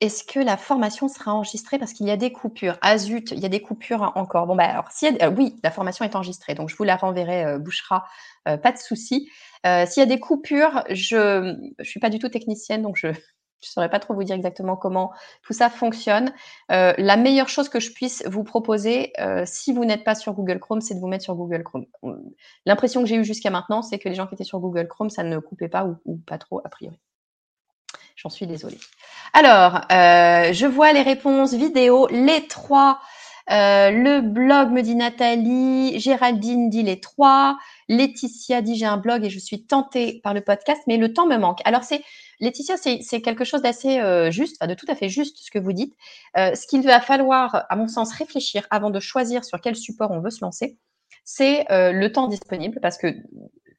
est-ce 0.00 0.24
que 0.24 0.40
la 0.40 0.56
formation 0.56 1.08
sera 1.08 1.34
enregistrée? 1.34 1.78
Parce 1.78 1.92
qu'il 1.92 2.06
y 2.06 2.10
a 2.10 2.16
des 2.16 2.32
coupures. 2.32 2.78
Ah 2.80 2.96
zut, 2.96 3.32
il 3.32 3.40
y 3.40 3.46
a 3.46 3.48
des 3.48 3.60
coupures 3.60 4.12
encore. 4.14 4.46
Bon, 4.46 4.56
bah 4.56 4.64
alors, 4.64 4.90
si 4.90 5.06
euh, 5.06 5.30
oui, 5.30 5.56
la 5.62 5.70
formation 5.70 6.04
est 6.04 6.16
enregistrée, 6.16 6.54
donc 6.54 6.68
je 6.70 6.76
vous 6.76 6.84
la 6.84 6.96
renverrai, 6.96 7.44
euh, 7.44 7.58
Bouchera, 7.58 8.06
euh, 8.48 8.56
pas 8.56 8.72
de 8.72 8.78
souci. 8.78 9.28
S'il 9.64 10.00
y 10.00 10.02
a 10.02 10.06
des 10.06 10.20
coupures, 10.20 10.84
je 10.88 11.54
ne 11.78 11.84
suis 11.84 12.00
pas 12.00 12.08
du 12.08 12.18
tout 12.18 12.30
technicienne, 12.30 12.80
donc 12.80 12.96
je 12.96 13.08
ne 13.68 13.72
saurais 13.72 13.90
pas 13.90 13.98
trop 13.98 14.14
vous 14.14 14.24
dire 14.24 14.36
exactement 14.36 14.76
comment 14.76 15.12
tout 15.42 15.52
ça 15.52 15.68
fonctionne. 15.70 16.32
la 16.68 17.16
meilleure 17.16 17.48
chose 17.48 17.68
que 17.68 17.80
je 17.80 17.92
puisse 17.92 18.22
vous 18.26 18.44
proposer, 18.44 19.12
si 19.44 19.72
vous 19.72 19.84
n'êtes 19.84 20.04
pas 20.04 20.14
sur 20.14 20.32
Google 20.32 20.58
Chrome, 20.60 20.80
c'est 20.80 20.94
de 20.94 21.00
vous 21.00 21.08
mettre 21.08 21.24
sur 21.24 21.34
Google 21.34 21.62
Chrome. 21.62 21.86
L'impression 22.66 23.02
que 23.02 23.08
j'ai 23.08 23.16
eue 23.16 23.24
jusqu'à 23.24 23.50
maintenant, 23.50 23.82
c'est 23.82 23.98
que 23.98 24.08
les 24.08 24.14
gens 24.14 24.26
qui 24.26 24.34
étaient 24.34 24.44
sur 24.44 24.60
Google 24.60 24.88
Chrome, 24.88 25.10
ça 25.10 25.22
ne 25.22 25.38
coupait 25.38 25.68
pas 25.68 25.86
ou 26.04 26.16
pas 26.16 26.38
trop, 26.38 26.60
a 26.64 26.68
priori. 26.68 26.98
J'en 28.22 28.28
suis 28.28 28.46
désolée. 28.46 28.78
Alors, 29.32 29.76
euh, 29.90 30.52
je 30.52 30.66
vois 30.66 30.92
les 30.92 31.00
réponses 31.00 31.54
vidéo, 31.54 32.06
les 32.10 32.46
trois. 32.48 33.00
Euh, 33.50 33.90
le 33.90 34.20
blog 34.20 34.70
me 34.70 34.82
dit 34.82 34.94
Nathalie, 34.94 35.98
Géraldine 35.98 36.68
dit 36.68 36.82
les 36.82 37.00
trois, 37.00 37.58
Laetitia 37.88 38.62
dit 38.62 38.76
j'ai 38.76 38.86
un 38.86 38.96
blog 38.96 39.24
et 39.24 39.30
je 39.30 39.38
suis 39.38 39.64
tentée 39.64 40.20
par 40.22 40.34
le 40.34 40.40
podcast, 40.40 40.80
mais 40.86 40.96
le 40.96 41.12
temps 41.12 41.26
me 41.26 41.36
manque. 41.36 41.60
Alors 41.64 41.84
c'est 41.84 42.02
Laetitia, 42.40 42.76
c'est 42.76 43.20
quelque 43.22 43.44
chose 43.44 43.62
d'assez 43.62 43.98
euh, 44.00 44.30
juste, 44.30 44.56
enfin 44.60 44.68
de 44.68 44.74
tout 44.74 44.86
à 44.88 44.94
fait 44.94 45.08
juste 45.08 45.38
ce 45.40 45.50
que 45.50 45.58
vous 45.58 45.72
dites. 45.72 45.94
ce 46.36 46.66
qu'il 46.66 46.82
va 46.82 47.00
falloir, 47.00 47.66
à 47.68 47.76
mon 47.76 47.88
sens, 47.88 48.12
réfléchir 48.12 48.66
avant 48.70 48.90
de 48.90 49.00
choisir 49.00 49.44
sur 49.44 49.60
quel 49.60 49.76
support 49.76 50.10
on 50.10 50.20
veut 50.20 50.30
se 50.30 50.44
lancer, 50.44 50.78
c'est 51.24 51.66
le 51.70 52.08
temps 52.08 52.28
disponible 52.28 52.78
parce 52.80 52.98
que 52.98 53.08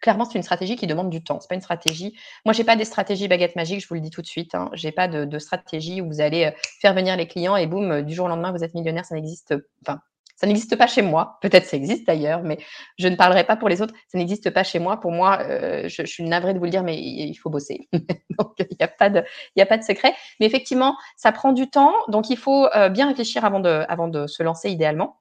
clairement, 0.01 0.25
c'est 0.25 0.37
une 0.37 0.43
stratégie 0.43 0.75
qui 0.75 0.87
demande 0.87 1.09
du 1.09 1.23
temps. 1.23 1.39
C'est 1.39 1.47
pas 1.47 1.55
une 1.55 1.61
stratégie. 1.61 2.17
Moi, 2.45 2.53
j'ai 2.53 2.63
pas 2.63 2.75
des 2.75 2.85
stratégies 2.85 3.27
baguettes 3.27 3.55
magiques, 3.55 3.81
je 3.81 3.87
vous 3.87 3.95
le 3.95 4.01
dis 4.01 4.09
tout 4.09 4.21
de 4.21 4.27
suite. 4.27 4.55
Hein. 4.55 4.69
J'ai 4.73 4.91
pas 4.91 5.07
de, 5.07 5.39
stratégie 5.39 6.01
où 6.01 6.07
vous 6.07 6.21
allez 6.21 6.45
euh, 6.45 6.51
faire 6.81 6.93
venir 6.93 7.15
les 7.15 7.27
clients 7.27 7.55
et 7.55 7.67
boum, 7.67 7.91
euh, 7.91 8.01
du 8.01 8.13
jour 8.13 8.25
au 8.25 8.29
lendemain, 8.29 8.51
vous 8.51 8.63
êtes 8.63 8.73
millionnaire. 8.73 9.05
Ça 9.05 9.15
n'existe. 9.15 9.55
Enfin, 9.85 9.99
ça 10.35 10.47
n'existe 10.47 10.75
pas 10.75 10.87
chez 10.87 11.03
moi. 11.03 11.37
Peut-être 11.41 11.65
ça 11.65 11.77
existe 11.77 12.09
ailleurs, 12.09 12.41
mais 12.41 12.57
je 12.97 13.07
ne 13.07 13.15
parlerai 13.15 13.43
pas 13.43 13.55
pour 13.55 13.69
les 13.69 13.81
autres. 13.81 13.93
Ça 14.07 14.17
n'existe 14.17 14.49
pas 14.49 14.63
chez 14.63 14.79
moi. 14.79 14.99
Pour 14.99 15.11
moi, 15.11 15.39
euh, 15.41 15.87
je, 15.87 16.03
suis 16.03 16.23
navrée 16.23 16.53
de 16.53 16.59
vous 16.59 16.65
le 16.65 16.71
dire, 16.71 16.83
mais 16.83 16.97
il 16.97 17.35
faut 17.35 17.51
bosser. 17.51 17.87
donc, 17.93 18.53
il 18.57 18.75
n'y 18.79 18.83
a 18.83 18.87
pas 18.87 19.09
de, 19.09 19.83
secret. 19.83 20.13
Mais 20.39 20.47
effectivement, 20.47 20.97
ça 21.15 21.31
prend 21.31 21.53
du 21.53 21.69
temps. 21.69 21.93
Donc, 22.07 22.31
il 22.31 22.37
faut 22.37 22.67
bien 22.91 23.07
réfléchir 23.07 23.45
avant 23.45 23.59
de 23.59 24.27
se 24.27 24.41
lancer 24.41 24.71
idéalement 24.71 25.20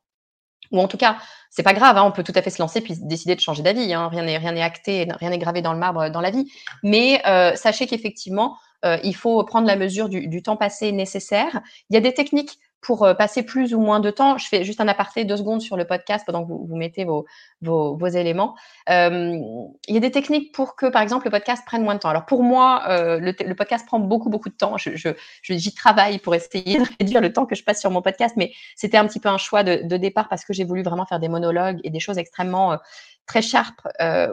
ou 0.70 0.80
en 0.80 0.88
tout 0.88 0.96
cas, 0.96 1.16
c'est 1.50 1.62
pas 1.62 1.72
grave, 1.72 1.96
hein, 1.96 2.04
on 2.04 2.12
peut 2.12 2.22
tout 2.22 2.32
à 2.34 2.42
fait 2.42 2.50
se 2.50 2.62
lancer 2.62 2.80
puis 2.80 2.94
décider 3.00 3.34
de 3.34 3.40
changer 3.40 3.62
d'avis. 3.62 3.92
Hein, 3.92 4.08
rien 4.08 4.22
n'est 4.22 4.38
rien 4.38 4.52
n'est 4.52 4.62
acté, 4.62 5.08
rien 5.18 5.30
n'est 5.30 5.38
gravé 5.38 5.62
dans 5.62 5.72
le 5.72 5.78
marbre 5.78 6.10
dans 6.10 6.20
la 6.20 6.30
vie. 6.30 6.50
Mais 6.82 7.20
euh, 7.26 7.54
sachez 7.56 7.86
qu'effectivement, 7.86 8.56
euh, 8.84 8.98
il 9.02 9.14
faut 9.14 9.42
prendre 9.44 9.66
la 9.66 9.76
mesure 9.76 10.08
du, 10.08 10.28
du, 10.28 10.42
temps 10.42 10.56
passé 10.56 10.92
nécessaire. 10.92 11.60
Il 11.90 11.94
y 11.94 11.96
a 11.96 12.00
des 12.00 12.14
techniques 12.14 12.58
pour 12.80 13.04
euh, 13.04 13.14
passer 13.14 13.42
plus 13.42 13.74
ou 13.74 13.80
moins 13.80 14.00
de 14.00 14.10
temps. 14.10 14.38
Je 14.38 14.48
fais 14.48 14.64
juste 14.64 14.80
un 14.80 14.88
aparté 14.88 15.24
deux 15.24 15.36
secondes 15.36 15.60
sur 15.60 15.76
le 15.76 15.84
podcast 15.84 16.24
pendant 16.26 16.44
que 16.44 16.48
vous, 16.48 16.76
mettez 16.76 17.04
vos, 17.04 17.26
vos, 17.62 18.06
éléments. 18.06 18.56
Euh, 18.88 19.38
il 19.86 19.94
y 19.94 19.96
a 19.96 20.00
des 20.00 20.10
techniques 20.10 20.54
pour 20.54 20.76
que, 20.76 20.86
par 20.86 21.02
exemple, 21.02 21.26
le 21.26 21.30
podcast 21.30 21.64
prenne 21.66 21.82
moins 21.82 21.94
de 21.94 22.00
temps. 22.00 22.08
Alors 22.08 22.26
pour 22.26 22.42
moi, 22.42 22.84
euh, 22.88 23.18
le, 23.20 23.54
podcast 23.54 23.86
prend 23.86 23.98
beaucoup, 23.98 24.30
beaucoup 24.30 24.48
de 24.48 24.54
temps. 24.54 24.76
Je, 24.78 24.96
je, 24.96 25.10
j'y 25.42 25.74
travaille 25.74 26.18
pour 26.18 26.34
essayer 26.34 26.78
de 26.78 26.84
réduire 27.00 27.20
le 27.20 27.32
temps 27.32 27.46
que 27.46 27.54
je 27.54 27.64
passe 27.64 27.80
sur 27.80 27.90
mon 27.90 28.02
podcast, 28.02 28.34
mais 28.36 28.52
c'était 28.76 28.96
un 28.96 29.06
petit 29.06 29.20
peu 29.20 29.28
un 29.28 29.38
choix 29.38 29.62
de, 29.62 29.82
de 29.84 29.96
départ 29.96 30.28
parce 30.28 30.44
que 30.44 30.52
j'ai 30.52 30.64
voulu 30.64 30.82
vraiment 30.82 31.06
faire 31.06 31.20
des 31.20 31.28
monologues 31.28 31.78
et 31.84 31.90
des 31.90 32.00
choses 32.00 32.18
extrêmement 32.18 32.78
très 33.26 33.42
sharp 33.42 33.74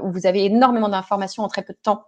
où 0.02 0.12
vous 0.12 0.26
avez 0.26 0.46
énormément 0.46 0.90
d'informations 0.90 1.44
en 1.44 1.48
très 1.48 1.62
peu 1.62 1.74
de 1.74 1.80
temps 1.82 2.06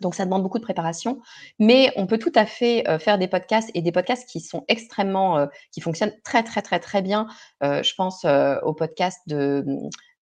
donc, 0.00 0.14
ça 0.14 0.24
demande 0.24 0.42
beaucoup 0.42 0.58
de 0.58 0.64
préparation, 0.64 1.20
mais 1.58 1.92
on 1.96 2.06
peut 2.06 2.18
tout 2.18 2.32
à 2.34 2.46
fait 2.46 2.88
euh, 2.88 2.98
faire 2.98 3.18
des 3.18 3.28
podcasts 3.28 3.70
et 3.74 3.82
des 3.82 3.92
podcasts 3.92 4.28
qui 4.28 4.40
sont 4.40 4.64
extrêmement, 4.68 5.38
euh, 5.38 5.46
qui 5.72 5.80
fonctionnent 5.80 6.14
très, 6.24 6.42
très, 6.42 6.62
très, 6.62 6.80
très 6.80 7.02
bien. 7.02 7.26
Euh, 7.62 7.82
je 7.82 7.94
pense 7.94 8.24
au 8.24 8.72
podcast 8.74 9.20
de, 9.26 9.64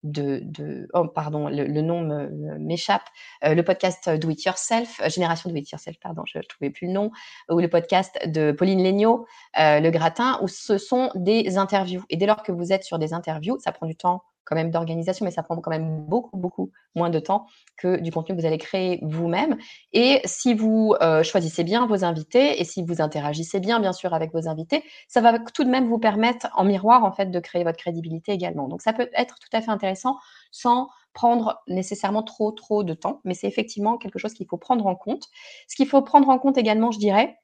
de, 0.03 0.89
oh, 0.95 1.07
pardon, 1.07 1.49
le, 1.49 1.81
nom 1.81 2.29
m'échappe, 2.59 3.09
le 3.43 3.63
podcast 3.63 4.11
Do 4.11 4.31
It 4.31 4.45
Yourself, 4.45 5.01
Génération 5.09 5.51
Do 5.51 5.57
It 5.57 5.71
Yourself, 5.71 5.97
pardon, 6.01 6.23
je 6.27 6.39
ne 6.39 6.43
trouvais 6.43 6.71
plus 6.71 6.89
le 6.89 6.93
nom, 6.93 7.11
ou 7.51 7.61
le 7.61 7.69
podcast 7.69 8.19
de 8.27 8.53
Pauline 8.53 8.83
Legnaud, 8.83 9.27
Le 9.57 9.91
Gratin, 9.91 10.41
où 10.43 10.49
ce 10.49 10.79
sont 10.79 11.11
des 11.15 11.57
interviews. 11.57 12.03
Et 12.11 12.17
dès 12.17 12.27
lors 12.27 12.43
que 12.43 12.53
vous 12.53 12.73
êtes 12.73 12.85
sur 12.85 12.99
des 12.99 13.13
interviews, 13.13 13.59
ça 13.61 13.73
prend 13.73 13.87
du 13.87 13.97
temps 13.97 14.23
quand 14.45 14.55
même 14.55 14.71
d'organisation, 14.71 15.25
mais 15.25 15.31
ça 15.31 15.43
prend 15.43 15.57
quand 15.57 15.71
même 15.71 16.05
beaucoup, 16.05 16.37
beaucoup 16.37 16.71
moins 16.95 17.11
de 17.11 17.19
temps 17.19 17.47
que 17.77 18.01
du 18.01 18.11
contenu 18.13 18.35
que 18.35 18.41
vous 18.41 18.47
allez 18.47 18.59
créer 18.59 18.99
vous-même. 19.03 19.57
Et 19.93 20.21
si 20.25 20.55
vous 20.55 20.95
euh, 21.01 21.23
choisissez 21.23 21.65
bien 21.65 21.87
vos 21.87 22.05
invités 22.05 22.61
et 22.61 22.65
si 22.65 22.83
vous 22.83 23.01
interagissez 23.01 23.61
bien, 23.61 23.81
bien 23.81 23.93
sûr, 23.93 24.15
avec 24.15 24.33
vos 24.33 24.49
invités, 24.49 24.83
ça 25.09 25.21
va 25.21 25.39
tout 25.39 25.65
de 25.65 25.71
même 25.71 25.89
vous 25.89 25.99
permettre, 25.99 26.49
en 26.55 26.65
miroir, 26.65 27.05
en 27.05 27.13
fait, 27.13 27.31
de 27.31 27.41
créer 27.41 27.65
votre 27.65 27.79
crédibilité 27.79 28.33
également. 28.33 28.69
Donc, 28.69 28.83
ça 28.83 28.93
peut 28.93 29.09
être 29.15 29.39
tout 29.39 29.57
à 29.57 29.61
fait 29.61 29.71
intéressant 29.71 30.19
sans 30.51 30.89
prendre 31.13 31.63
nécessairement 31.69 32.23
trop, 32.23 32.53
trop 32.53 32.85
de 32.85 32.95
temps, 32.95 33.21
mais 33.25 33.35
c'est 33.35 33.47
effectivement 33.47 33.99
quelque 33.99 34.19
chose 34.19 34.33
qu'il 34.35 34.47
faut 34.47 34.57
prendre 34.57 34.87
en 34.87 34.95
compte. 34.95 35.29
Ce 35.69 35.77
qu'il 35.77 35.87
faut 35.87 36.03
prendre 36.03 36.29
en 36.29 36.39
compte 36.39 36.57
également, 36.59 36.91
je 36.91 36.99
dirais, 36.99 37.39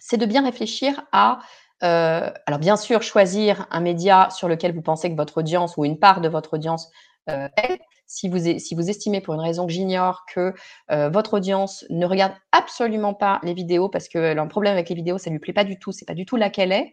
c'est 0.00 0.16
de 0.16 0.26
bien 0.26 0.44
réfléchir 0.44 1.04
à 1.12 1.38
euh, 1.82 2.30
alors 2.46 2.60
bien 2.60 2.76
sûr, 2.76 3.02
choisir 3.02 3.66
un 3.70 3.80
média 3.80 4.28
sur 4.30 4.48
lequel 4.48 4.74
vous 4.74 4.82
pensez 4.82 5.10
que 5.10 5.16
votre 5.16 5.38
audience 5.38 5.76
ou 5.76 5.84
une 5.84 5.98
part 5.98 6.20
de 6.20 6.28
votre 6.28 6.54
audience 6.54 6.90
euh, 7.28 7.48
est. 7.56 7.80
Si 8.06 8.28
vous, 8.28 8.58
si 8.58 8.74
vous 8.74 8.90
estimez 8.90 9.22
pour 9.22 9.32
une 9.32 9.40
raison 9.40 9.66
que 9.66 9.72
j'ignore 9.72 10.26
que 10.26 10.52
euh, 10.90 11.08
votre 11.08 11.34
audience 11.34 11.86
ne 11.88 12.04
regarde 12.04 12.34
absolument 12.52 13.14
pas 13.14 13.40
les 13.42 13.54
vidéos 13.54 13.88
parce 13.88 14.06
qu'elle 14.06 14.38
a 14.38 14.42
un 14.42 14.48
problème 14.48 14.74
avec 14.74 14.90
les 14.90 14.94
vidéos, 14.94 15.16
ça 15.16 15.30
ne 15.30 15.36
lui 15.36 15.40
plaît 15.40 15.54
pas 15.54 15.64
du 15.64 15.78
tout, 15.78 15.92
c'est 15.92 16.04
pas 16.04 16.12
du 16.12 16.26
tout 16.26 16.36
là 16.36 16.50
qu'elle 16.50 16.72
est, 16.72 16.92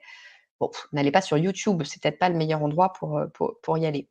bon, 0.62 0.72
n'allez 0.94 1.12
pas 1.12 1.22
sur 1.22 1.38
YouTube, 1.38 1.84
c'est 1.84 2.02
peut-être 2.02 2.20
pas 2.20 2.30
le 2.30 2.36
meilleur 2.36 2.64
endroit 2.64 2.94
pour, 2.94 3.20
pour, 3.62 3.78
y 3.78 3.86
aller. 3.86 4.08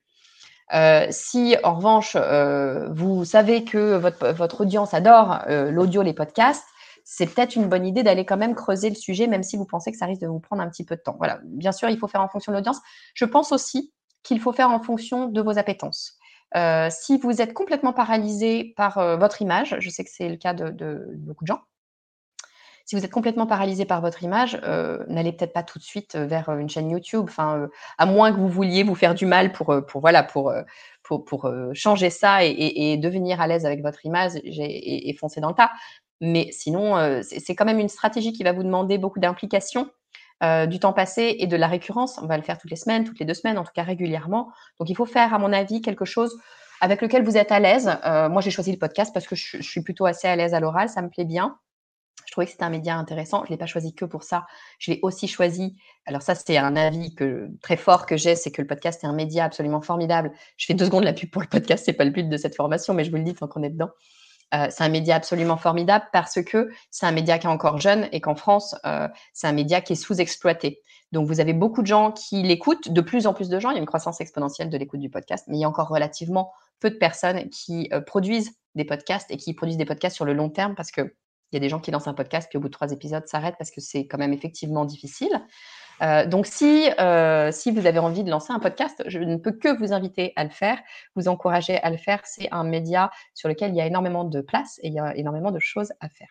Si 1.10 1.56
en 1.64 1.76
revanche, 1.76 2.14
vous 2.94 3.24
savez 3.24 3.64
que 3.64 3.96
votre, 3.96 4.28
votre 4.32 4.60
audience 4.60 4.92
adore 4.92 5.38
l'audio, 5.48 6.02
les 6.02 6.12
podcasts, 6.12 6.66
c'est 7.11 7.25
peut-être 7.25 7.57
une 7.57 7.71
bonne 7.71 7.87
idée 7.87 8.03
d'aller 8.03 8.27
quand 8.27 8.37
même 8.37 8.55
creuser 8.55 8.90
le 8.90 8.94
sujet, 8.94 9.29
même 9.29 9.42
si 9.42 9.57
vous 9.57 9.64
pensez 9.64 9.90
que 9.90 9.97
ça 9.97 10.05
risque 10.05 10.21
de 10.21 10.27
vous 10.27 10.40
prendre 10.40 10.61
un 10.61 10.68
petit 10.68 10.85
peu 10.85 10.94
de 10.94 11.01
temps. 11.01 11.18
Bien 11.42 11.73
sûr, 11.73 11.88
il 11.88 11.97
faut 11.97 12.07
faire 12.07 12.21
en 12.21 12.29
fonction 12.29 12.53
de 12.53 12.59
l'audience. 12.59 12.83
Je 13.14 13.25
pense 13.25 13.51
aussi 13.51 13.94
qu'il 14.23 14.38
faut 14.40 14.53
faire 14.53 14.68
en 14.68 14.79
fonction 14.79 15.25
de 15.25 15.40
vos 15.40 15.59
appétences. 15.59 16.18
Euh, 16.55 16.88
si 16.90 17.16
vous 17.16 17.40
êtes 17.40 17.55
complètement 17.55 17.94
paralysé 17.94 18.75
par 18.77 18.99
euh, 18.99 19.16
votre 19.16 19.40
image, 19.40 19.77
je 19.79 19.88
sais 19.88 20.05
que 20.05 20.11
c'est 20.12 20.29
le 20.29 20.37
cas 20.37 20.53
de, 20.53 21.07
beaucoup 21.14 21.44
de 21.44 21.49
gens, 21.49 21.62
si 22.85 22.94
vous 22.94 23.03
êtes 23.03 23.11
complètement 23.11 23.47
paralysé 23.47 23.87
par 23.87 24.03
votre 24.03 24.23
image, 24.23 24.61
euh, 24.64 25.03
n'allez 25.09 25.33
peut-être 25.33 25.55
pas 25.55 25.62
tout 25.62 25.79
de 25.79 25.85
suite 25.85 26.14
vers 26.14 26.51
une 26.51 26.68
chaîne 26.68 26.90
YouTube, 26.90 27.31
à 27.38 28.07
moins 28.07 28.33
que 28.33 28.37
vous 28.37 28.49
vouliez 28.49 28.83
vous 28.83 28.94
faire 28.94 29.14
du 29.14 29.25
mal 29.25 29.53
pour, 29.53 29.75
pour 29.87 30.03
voilà, 30.03 30.23
pour, 30.23 30.53
pour, 31.03 31.51
changer 31.73 32.11
ça 32.11 32.44
et, 32.44 32.97
devenir 32.99 33.40
à 33.40 33.47
l'aise 33.47 33.64
avec 33.64 33.83
votre 33.83 34.05
image 34.05 34.33
et, 34.37 35.09
et 35.09 35.14
foncer 35.14 35.40
dans 35.40 35.49
le 35.49 35.55
tas. 35.55 35.71
Mais 36.20 36.50
sinon, 36.52 36.96
euh, 36.96 37.20
c'est 37.22 37.54
quand 37.54 37.64
même 37.64 37.78
une 37.78 37.88
stratégie 37.88 38.33
qui 38.33 38.42
va 38.42 38.52
vous 38.52 38.64
demander 38.64 38.98
beaucoup 38.98 39.20
d'implication, 39.20 39.90
euh, 40.42 40.66
du 40.66 40.81
temps 40.81 40.92
passé 40.92 41.37
et 41.38 41.46
de 41.46 41.57
la 41.57 41.68
récurrence. 41.68 42.18
On 42.22 42.26
va 42.26 42.37
le 42.37 42.42
faire 42.42 42.59
toutes 42.59 42.70
les 42.70 42.76
semaines, 42.76 43.04
toutes 43.04 43.18
les 43.18 43.26
deux 43.26 43.35
semaines, 43.35 43.59
en 43.59 43.64
tout 43.64 43.72
cas 43.74 43.85
régulièrement. 43.85 44.50
Donc, 44.81 44.90
il 44.90 44.96
faut 44.96 45.07
faire, 45.07 45.33
à 45.33 45.38
mon 45.38 45.52
avis, 45.52 45.81
quelque 45.81 46.04
chose 46.04 46.37
avec 46.81 47.02
lequel 47.02 47.24
vous 47.24 47.37
êtes 47.37 47.52
à 47.52 47.61
l'aise. 47.61 47.90
Euh, 48.04 48.28
moi, 48.28 48.40
j'ai 48.40 48.50
choisi 48.50 48.72
le 48.72 48.78
podcast 48.78 49.12
parce 49.12 49.26
que 49.26 49.37
je, 49.37 49.61
suis 49.62 49.83
plutôt 49.83 50.07
assez 50.07 50.28
à 50.28 50.37
l'aise 50.37 50.54
à 50.54 50.61
l'oral, 50.61 50.88
ça 50.88 51.02
me 51.02 51.09
plaît 51.09 51.24
bien. 51.24 51.59
Je 52.26 52.33
trouvais 52.33 52.44
que 52.44 52.52
c'était 52.52 52.64
un 52.64 52.70
média 52.70 52.94
intéressant. 52.96 53.38
Je 53.44 53.46
ne 53.46 53.54
l'ai 53.54 53.57
pas 53.57 53.66
choisi 53.66 53.94
que 53.94 54.04
pour 54.04 54.22
ça. 54.22 54.46
Je 54.78 54.90
l'ai 54.90 55.00
aussi 55.02 55.28
choisi. 55.28 55.76
Alors 56.04 56.20
ça, 56.20 56.35
c'est 56.35 56.59
un 56.59 56.76
avis 56.76 57.14
très 57.62 57.78
fort 57.78 58.04
que 58.04 58.18
j'ai, 58.18 58.37
c'est 58.37 58.50
que 58.50 58.61
le 58.61 58.68
podcast 58.68 59.02
est 59.02 59.07
un 59.07 59.14
média 59.14 59.44
absolument 59.44 59.81
formidable. 59.81 60.33
Je 60.59 60.66
fais 60.66 60.74
deux 60.74 60.85
secondes 60.85 61.04
la 61.04 61.14
pub 61.14 61.31
pour 61.31 61.40
le 61.40 61.48
podcast, 61.48 61.85
c'est 61.87 61.94
pas 61.94 62.04
le 62.04 62.11
but 62.11 62.28
de 62.28 62.37
cette 62.37 62.54
formation, 62.54 62.92
mais 62.92 63.04
je 63.04 63.11
vous 63.11 63.16
le 63.16 63.22
dis 63.22 63.35
tant 63.35 63.48
qu'on 63.48 63.62
est 63.62 63.70
dedans. 63.70 63.90
Euh, 64.54 64.68
c'est 64.70 64.82
un 64.82 64.88
média 64.88 65.16
absolument 65.16 65.56
formidable 65.56 66.06
parce 66.12 66.42
que 66.42 66.70
c'est 66.90 67.06
un 67.06 67.12
média 67.12 67.38
qui 67.38 67.46
est 67.46 67.50
encore 67.50 67.78
jeune 67.78 68.08
et 68.12 68.20
qu'en 68.20 68.34
France, 68.34 68.74
euh, 68.87 69.08
c'est 69.32 69.46
un 69.46 69.52
média 69.52 69.80
qui 69.80 69.92
est 69.92 69.96
sous-exploité. 69.96 70.82
Donc, 71.12 71.26
vous 71.26 71.40
avez 71.40 71.52
beaucoup 71.52 71.82
de 71.82 71.87
gens 71.87 72.12
qui 72.12 72.42
l'écoutent, 72.42 72.90
de 72.90 73.00
plus 73.00 73.26
en 73.26 73.34
plus 73.34 73.48
de 73.48 73.58
gens. 73.58 73.70
Il 73.70 73.74
y 73.74 73.76
a 73.76 73.80
une 73.80 73.87
croissance 73.87 74.20
exponentielle 74.20 74.70
de 74.70 74.76
l'écoute 74.76 75.00
du 75.00 75.11
podcast, 75.11 75.44
mais 75.48 75.56
il 75.56 75.61
y 75.61 75.64
a 75.64 75.68
encore 75.68 75.88
relativement 75.88 76.52
peu 76.80 76.90
de 76.90 76.96
personnes 76.96 77.48
qui 77.50 77.88
euh, 77.92 78.00
produisent 78.00 78.52
des 78.74 78.84
podcasts 78.84 79.30
et 79.30 79.37
qui 79.37 79.54
produisent 79.54 79.78
des 79.78 79.87
podcasts 79.87 80.16
sur 80.16 80.24
le 80.24 80.32
long 80.32 80.50
terme 80.50 80.74
parce 80.74 80.90
que 80.90 81.14
il 81.50 81.56
y 81.56 81.58
a 81.58 81.61
des 81.61 81.70
gens 81.70 81.80
qui 81.80 81.90
lancent 81.90 82.08
un 82.08 82.14
podcast 82.14 82.46
puis 82.50 82.58
au 82.58 82.61
bout 82.61 82.68
de 82.68 82.72
trois 82.72 82.92
épisodes 82.92 83.26
s'arrêtent 83.26 83.56
parce 83.58 83.70
que 83.70 83.80
c'est 83.80 84.06
quand 84.06 84.18
même 84.18 84.34
effectivement 84.34 84.84
difficile. 84.84 85.30
Euh, 86.02 86.26
donc, 86.26 86.46
si, 86.46 86.88
euh, 87.00 87.50
si 87.52 87.70
vous 87.70 87.87
avez 87.87 87.98
envie 87.98 88.24
de 88.24 88.30
lancer 88.30 88.52
un 88.52 88.58
podcast, 88.58 89.02
je 89.06 89.18
ne 89.18 89.37
peux 89.37 89.52
que 89.52 89.76
vous 89.78 89.92
inviter 89.92 90.32
à 90.37 90.44
le 90.44 90.50
faire, 90.50 90.78
vous 91.16 91.28
encourager 91.28 91.78
à 91.78 91.90
le 91.90 91.96
faire. 91.96 92.20
C'est 92.24 92.48
un 92.52 92.64
média 92.64 93.11
sur 93.34 93.48
lequel 93.48 93.70
il 93.70 93.76
y 93.76 93.80
a 93.80 93.87
énormément 93.87 94.24
de 94.24 94.40
place 94.40 94.78
et 94.82 94.88
il 94.88 94.94
y 94.94 95.00
a 95.00 95.16
énormément 95.16 95.50
de 95.50 95.58
choses 95.58 95.92
à 96.00 96.08
faire. 96.08 96.28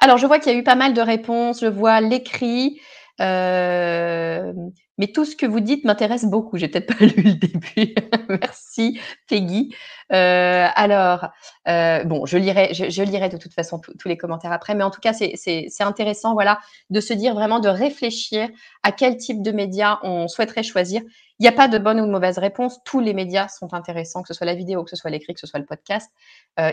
Alors, 0.00 0.18
je 0.18 0.26
vois 0.26 0.38
qu'il 0.38 0.52
y 0.52 0.54
a 0.54 0.58
eu 0.58 0.64
pas 0.64 0.74
mal 0.74 0.94
de 0.94 1.00
réponses. 1.00 1.60
Je 1.60 1.66
vois 1.66 2.00
l'écrit. 2.00 2.80
Euh, 3.20 4.52
mais 4.96 5.08
tout 5.08 5.24
ce 5.24 5.34
que 5.34 5.46
vous 5.46 5.60
dites 5.60 5.84
m'intéresse 5.84 6.24
beaucoup. 6.24 6.56
J'ai 6.56 6.68
peut-être 6.68 6.86
pas 6.86 7.04
lu 7.04 7.22
le 7.22 7.34
début. 7.34 7.94
Merci, 8.28 9.00
Peggy. 9.28 9.74
Euh, 10.12 10.66
alors, 10.74 11.28
euh, 11.68 12.04
bon, 12.04 12.26
je 12.26 12.38
lirai, 12.38 12.72
je, 12.74 13.02
lirai 13.02 13.28
de 13.28 13.36
toute 13.36 13.52
façon 13.52 13.78
tous 13.80 14.08
les 14.08 14.16
commentaires 14.16 14.52
après, 14.52 14.74
mais 14.74 14.84
en 14.84 14.90
tout 14.90 15.00
cas, 15.00 15.12
c'est 15.12 15.68
intéressant, 15.80 16.34
voilà, 16.34 16.60
de 16.90 17.00
se 17.00 17.12
dire 17.12 17.34
vraiment 17.34 17.60
de 17.60 17.68
réfléchir 17.68 18.48
à 18.82 18.92
quel 18.92 19.16
type 19.16 19.42
de 19.42 19.52
médias 19.52 19.98
on 20.02 20.28
souhaiterait 20.28 20.62
choisir. 20.62 21.02
Il 21.40 21.44
n'y 21.44 21.48
a 21.48 21.52
pas 21.52 21.68
de 21.68 21.78
bonne 21.78 22.00
ou 22.00 22.06
de 22.06 22.10
mauvaise 22.10 22.38
réponse. 22.38 22.78
Tous 22.84 23.00
les 23.00 23.14
médias 23.14 23.48
sont 23.48 23.72
intéressants, 23.72 24.22
que 24.22 24.28
ce 24.28 24.34
soit 24.34 24.46
la 24.46 24.54
vidéo, 24.54 24.82
que 24.82 24.90
ce 24.90 24.96
soit 24.96 25.10
l'écrit, 25.10 25.34
que 25.34 25.40
ce 25.40 25.46
soit 25.46 25.60
le 25.60 25.66
podcast. 25.66 26.10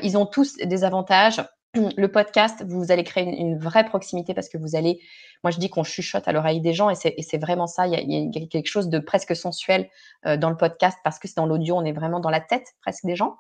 Ils 0.02 0.18
ont 0.18 0.26
tous 0.26 0.56
des 0.56 0.84
avantages. 0.84 1.40
le 1.98 2.08
podcast, 2.08 2.64
vous 2.68 2.92
allez 2.92 3.04
créer 3.04 3.26
une, 3.26 3.58
vraie 3.58 3.86
proximité 3.86 4.34
parce 4.34 4.50
que 4.50 4.58
vous 4.58 4.76
allez, 4.76 5.00
moi 5.44 5.52
je 5.52 5.60
dis 5.60 5.70
qu'on 5.70 5.84
chuchote 5.84 6.28
à 6.28 6.32
l'oreille 6.32 6.62
des 6.62 6.74
gens 6.74 6.90
et 6.90 6.96
c'est 6.96 7.38
vraiment 7.38 7.68
ça, 7.68 7.88
il 7.88 7.94
y, 7.94 8.40
a, 8.40 8.48
quelque 8.48 8.68
chose 8.68 8.90
de 8.90 9.00
presque 9.00 9.36
sensuel 9.36 9.90
euh, 10.26 10.38
dans 10.38 10.50
le 10.50 10.58
podcast 10.58 10.98
parce 11.04 11.20
que 11.20 11.28
c'est 11.28 11.38
dans 11.38 11.46
l'audio, 11.46 11.76
on 11.76 11.86
est 11.86 11.94
vraiment 11.94 12.20
dans 12.20 12.30
la 12.30 12.42
tête 12.42 12.76
presque 12.82 13.06
des 13.06 13.16
gens. 13.16 13.38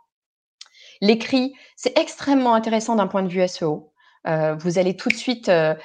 L'écrit, 1.02 1.54
c'est 1.76 1.98
extrêmement 1.98 2.54
intéressant 2.54 2.96
d'un 2.96 3.08
point 3.08 3.24
de 3.24 3.28
vue 3.28 3.46
SEO. 3.48 3.92
Euh, 4.28 4.56
vous 4.56 4.80
allez 4.80 4.96
tout 4.96 5.10
de 5.10 5.16
suite 5.16 5.50
euh, 5.50 5.76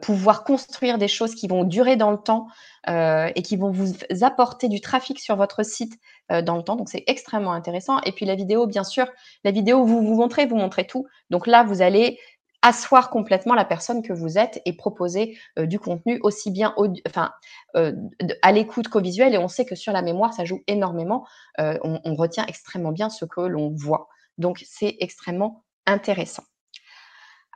pouvoir 0.00 0.44
construire 0.44 0.96
des 0.96 1.08
choses 1.08 1.34
qui 1.34 1.48
vont 1.48 1.64
durer 1.64 1.96
dans 1.96 2.10
le 2.10 2.16
temps 2.16 2.46
et 2.88 3.42
qui 3.42 3.56
vont 3.56 3.70
vous 3.70 3.92
apporter 4.22 4.68
du 4.68 4.80
trafic 4.80 5.20
sur 5.20 5.36
votre 5.36 5.62
site 5.62 6.00
dans 6.30 6.56
le 6.56 6.62
temps. 6.62 6.76
Donc, 6.76 6.88
c'est 6.88 7.04
extrêmement 7.06 7.52
intéressant. 7.52 8.00
Et 8.02 8.12
puis, 8.12 8.26
la 8.26 8.34
vidéo, 8.34 8.66
bien 8.66 8.84
sûr, 8.84 9.06
la 9.44 9.50
vidéo, 9.50 9.84
vous 9.84 10.02
vous 10.02 10.14
montrez, 10.16 10.46
vous 10.46 10.56
montrez 10.56 10.86
tout. 10.86 11.06
Donc 11.30 11.46
là, 11.46 11.64
vous 11.64 11.82
allez 11.82 12.18
asseoir 12.62 13.10
complètement 13.10 13.54
la 13.54 13.64
personne 13.64 14.02
que 14.02 14.12
vous 14.12 14.36
êtes 14.36 14.60
et 14.66 14.74
proposer 14.74 15.38
du 15.56 15.78
contenu 15.78 16.20
aussi 16.22 16.50
bien 16.50 16.74
enfin, 17.08 17.32
à 17.74 18.52
l'écoute 18.52 18.88
qu'au 18.88 19.00
visuel. 19.00 19.34
Et 19.34 19.38
on 19.38 19.48
sait 19.48 19.64
que 19.64 19.74
sur 19.74 19.92
la 19.92 20.02
mémoire, 20.02 20.34
ça 20.34 20.44
joue 20.44 20.60
énormément. 20.66 21.26
On, 21.58 22.14
retient 22.14 22.44
extrêmement 22.46 22.92
bien 22.92 23.08
ce 23.08 23.24
que 23.24 23.40
l'on 23.40 23.70
voit. 23.70 24.08
Donc, 24.38 24.62
c'est 24.66 24.96
extrêmement 25.00 25.64
intéressant. 25.86 26.44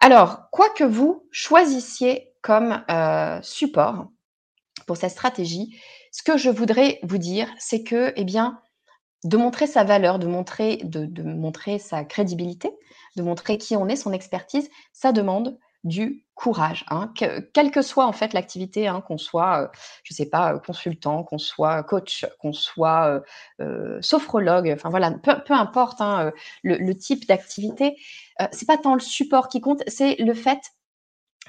Alors, 0.01 0.51
quoi 0.51 0.69
que 0.71 0.85
vous 0.85 1.27
choisissiez 1.31 2.35
comme 2.43 2.85
euh, 2.91 3.41
support 3.43 4.09
pour 4.87 4.99
cette 4.99 5.13
stratégie, 5.13 5.81
ce 6.13 6.23
que 6.23 6.37
je 6.37 6.51
voudrais 6.51 6.99
vous 7.03 7.17
dire, 7.17 7.49
c'est 7.59 7.83
que, 7.83 8.13
eh 8.17 8.25
bien, 8.25 8.61
de 9.25 9.37
montrer 9.39 9.67
sa 9.67 9.85
valeur, 9.85 10.19
de 10.19 10.27
montrer, 10.27 10.77
de, 10.85 11.23
montrer 11.23 11.79
sa 11.79 12.05
crédibilité, 12.05 12.71
de 13.17 13.23
montrer 13.23 13.59
qui 13.59 13.77
on 13.77 13.89
est, 13.89 13.97
son 13.97 14.13
expertise, 14.13 14.69
ça 14.93 15.13
demande 15.13 15.59
du 15.83 16.25
courage. 16.35 16.85
Hein. 16.89 17.13
quelle 17.53 17.71
que 17.71 17.83
soit 17.83 18.07
en 18.07 18.13
fait 18.13 18.33
l'activité, 18.33 18.89
hein, 18.89 19.03
qu'on 19.03 19.19
soit, 19.19 19.63
euh, 19.63 19.69
je 20.03 20.15
sais 20.15 20.27
pas, 20.27 20.59
consultant, 20.59 21.23
qu'on 21.23 21.39
soit 21.39 21.83
coach, 21.83 22.27
qu'on 22.41 22.53
soit 22.53 23.07
euh, 23.07 23.21
euh, 23.61 23.99
sophrologue, 24.01 24.71
enfin 24.75 24.89
voilà, 24.89 25.11
peu, 25.13 25.53
importe 25.53 26.01
hein, 26.01 26.33
le, 26.63 26.93
type 26.95 27.27
d'activité, 27.27 27.97
c'est 28.51 28.67
pas 28.67 28.79
tant 28.79 28.95
le 28.95 29.01
support 29.01 29.49
qui 29.49 29.61
compte, 29.61 29.83
c'est 29.87 30.17
le 30.19 30.35
fait 30.35 30.61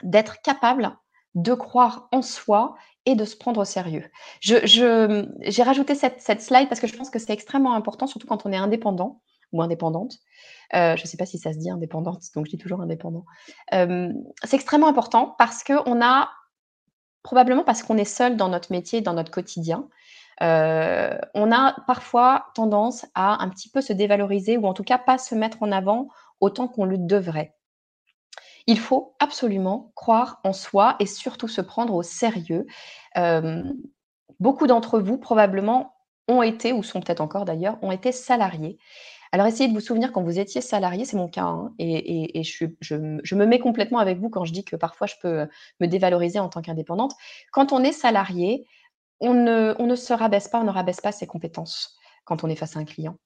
d'être 0.04 0.42
capable 0.42 0.96
de 1.34 1.54
croire 1.54 2.08
en 2.12 2.22
soi 2.22 2.76
et 3.06 3.16
de 3.16 3.26
se 3.26 3.36
prendre 3.36 3.62
au 3.62 3.66
sérieux. 3.66 4.10
J'ai 4.42 5.64
rajouté 5.64 5.96
cette, 5.96 6.22
cette, 6.22 6.42
slide 6.42 6.70
parce 6.70 6.82
que 6.82 6.88
je 6.88 6.96
pense 6.96 7.10
que 7.10 7.20
c'est 7.20 7.34
extrêmement 7.34 7.74
important, 7.76 8.08
surtout 8.08 8.28
quand 8.28 8.46
on 8.46 8.52
est 8.52 8.58
indépendant 8.58 9.22
ou 9.52 9.62
indépendante. 9.62 10.18
Euh, 10.74 10.96
je 10.96 11.04
ne 11.04 11.08
sais 11.08 11.18
pas 11.18 11.26
si 11.26 11.38
ça 11.38 11.54
se 11.54 11.58
dit 11.58 11.70
indépendante, 11.70 12.24
donc 12.36 12.46
je 12.46 12.52
dis 12.52 12.58
toujours 12.58 12.82
indépendant. 12.82 13.26
Euh, 13.74 14.12
c'est 14.44 14.56
extrêmement 14.56 14.88
important 14.88 15.36
parce 15.38 15.64
qu'on 15.64 16.02
a, 16.04 16.30
probablement 17.24 17.64
parce 17.64 17.84
qu'on 17.84 17.98
est 17.98 18.06
seul 18.06 18.38
dans 18.38 18.50
notre 18.50 18.72
métier, 18.72 19.02
dans 19.02 19.14
notre 19.14 19.32
quotidien, 19.32 19.88
euh, 20.42 21.18
on 21.34 21.52
a 21.52 21.76
parfois 21.88 22.48
tendance 22.56 23.06
à 23.16 23.42
un 23.42 23.50
petit 23.50 23.70
peu 23.70 23.82
se 23.82 23.94
dévaloriser 23.94 24.58
ou 24.58 24.68
en 24.68 24.74
tout 24.74 24.84
cas 24.84 24.98
pas 24.98 25.18
se 25.18 25.34
mettre 25.34 25.64
en 25.64 25.72
avant 25.72 26.10
autant 26.42 26.68
qu'on 26.68 26.86
le 26.86 26.98
devrait. 26.98 27.55
Il 28.68 28.80
faut 28.80 29.16
absolument 29.20 29.92
croire 29.96 30.40
en 30.44 30.54
soi 30.54 30.96
et 31.00 31.06
surtout 31.06 31.48
se 31.48 31.62
prendre 31.62 31.94
au 31.94 32.04
sérieux. 32.04 32.66
beaucoup 34.40 34.68
d'entre 34.68 35.00
vous 35.00 35.18
probablement 35.18 35.94
ont 36.28 36.42
été, 36.42 36.74
ou 36.74 36.84
sont 36.84 37.02
peut-être 37.02 37.22
encore 37.22 37.46
d'ailleurs, 37.46 37.78
ont 37.82 37.92
été 37.92 38.12
salariés. 38.12 38.78
Alors 39.32 39.48
essayez 39.48 39.68
de 39.68 39.74
vous 39.74 39.82
souvenir 39.82 40.12
quand 40.12 40.24
vous 40.24 40.40
étiez 40.40 40.62
salarié, 40.62 41.04
c'est 41.04 41.18
mon 41.18 41.28
cas, 41.28 41.44
hein, 41.44 41.74
et, 41.78 42.42
je, 42.44 42.96
me 42.96 43.46
mets 43.46 43.60
complètement 43.60 44.00
avec 44.00 44.18
vous 44.18 44.30
quand 44.30 44.46
je 44.46 44.54
dis 44.54 44.64
que 44.64 44.76
parfois 44.76 45.08
je 45.08 45.16
peux 45.22 45.48
me 45.82 45.88
dévaloriser 45.88 46.40
en 46.40 46.48
tant 46.48 46.62
qu'indépendante. 46.62 47.14
Quand 47.52 47.74
on 47.74 47.84
est 47.84 47.92
salarié, 47.92 48.66
on 49.20 49.34
ne, 49.34 49.96
se 49.96 50.14
rabaisse 50.14 50.48
pas, 50.48 50.62
on 50.62 50.64
ne 50.64 50.72
rabaisse 50.72 51.02
pas 51.02 51.12
ses 51.12 51.28
compétences 51.28 51.98
quand 52.24 52.44
on 52.44 52.50
est 52.50 52.56
face 52.56 52.78
à 52.78 52.80
un 52.80 52.86
client. 52.86 53.18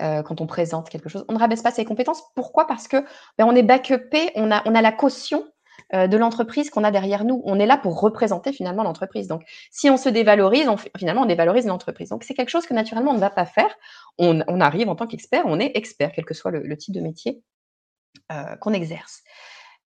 Euh, 0.00 0.22
quand 0.22 0.40
on 0.40 0.46
présente 0.46 0.90
quelque 0.90 1.08
chose, 1.08 1.24
on 1.28 1.32
ne 1.32 1.38
rabaisse 1.38 1.62
pas 1.62 1.72
ses 1.72 1.84
compétences. 1.84 2.22
Pourquoi? 2.34 2.66
Parce 2.66 2.86
que 2.86 2.98
ben, 3.36 3.46
on 3.46 3.54
est 3.54 3.62
backupé, 3.62 4.30
on 4.36 4.50
a, 4.50 4.62
on 4.64 4.74
a 4.74 4.82
la 4.82 4.92
caution 4.92 5.44
euh, 5.94 6.06
de 6.06 6.16
l'entreprise 6.16 6.68
qu'on 6.70 6.84
a 6.84 6.90
derrière 6.90 7.24
nous. 7.24 7.40
On 7.44 7.58
est 7.58 7.66
là 7.66 7.78
pour 7.78 8.00
représenter 8.00 8.52
finalement 8.52 8.82
l'entreprise. 8.82 9.26
Donc, 9.26 9.42
si 9.70 9.88
on 9.88 9.96
se 9.96 10.08
dévalorise, 10.08 10.68
finalement, 10.96 11.22
on 11.22 11.26
dévalorise 11.26 11.66
l'entreprise. 11.66 12.10
Donc, 12.10 12.24
c'est 12.24 12.34
quelque 12.34 12.50
chose 12.50 12.66
que 12.66 12.74
naturellement, 12.74 13.12
on 13.12 13.14
ne 13.14 13.20
va 13.20 13.30
pas 13.30 13.46
faire. 13.46 13.74
On, 14.18 14.40
arrive 14.60 14.88
en 14.88 14.96
tant 14.96 15.06
qu'expert, 15.06 15.44
on 15.46 15.58
est 15.58 15.72
expert, 15.76 16.12
quel 16.14 16.24
que 16.24 16.34
soit 16.34 16.50
le, 16.50 16.76
type 16.76 16.94
de 16.94 17.00
métier 17.00 17.42
euh, 18.32 18.56
qu'on 18.56 18.72
exerce. 18.72 19.22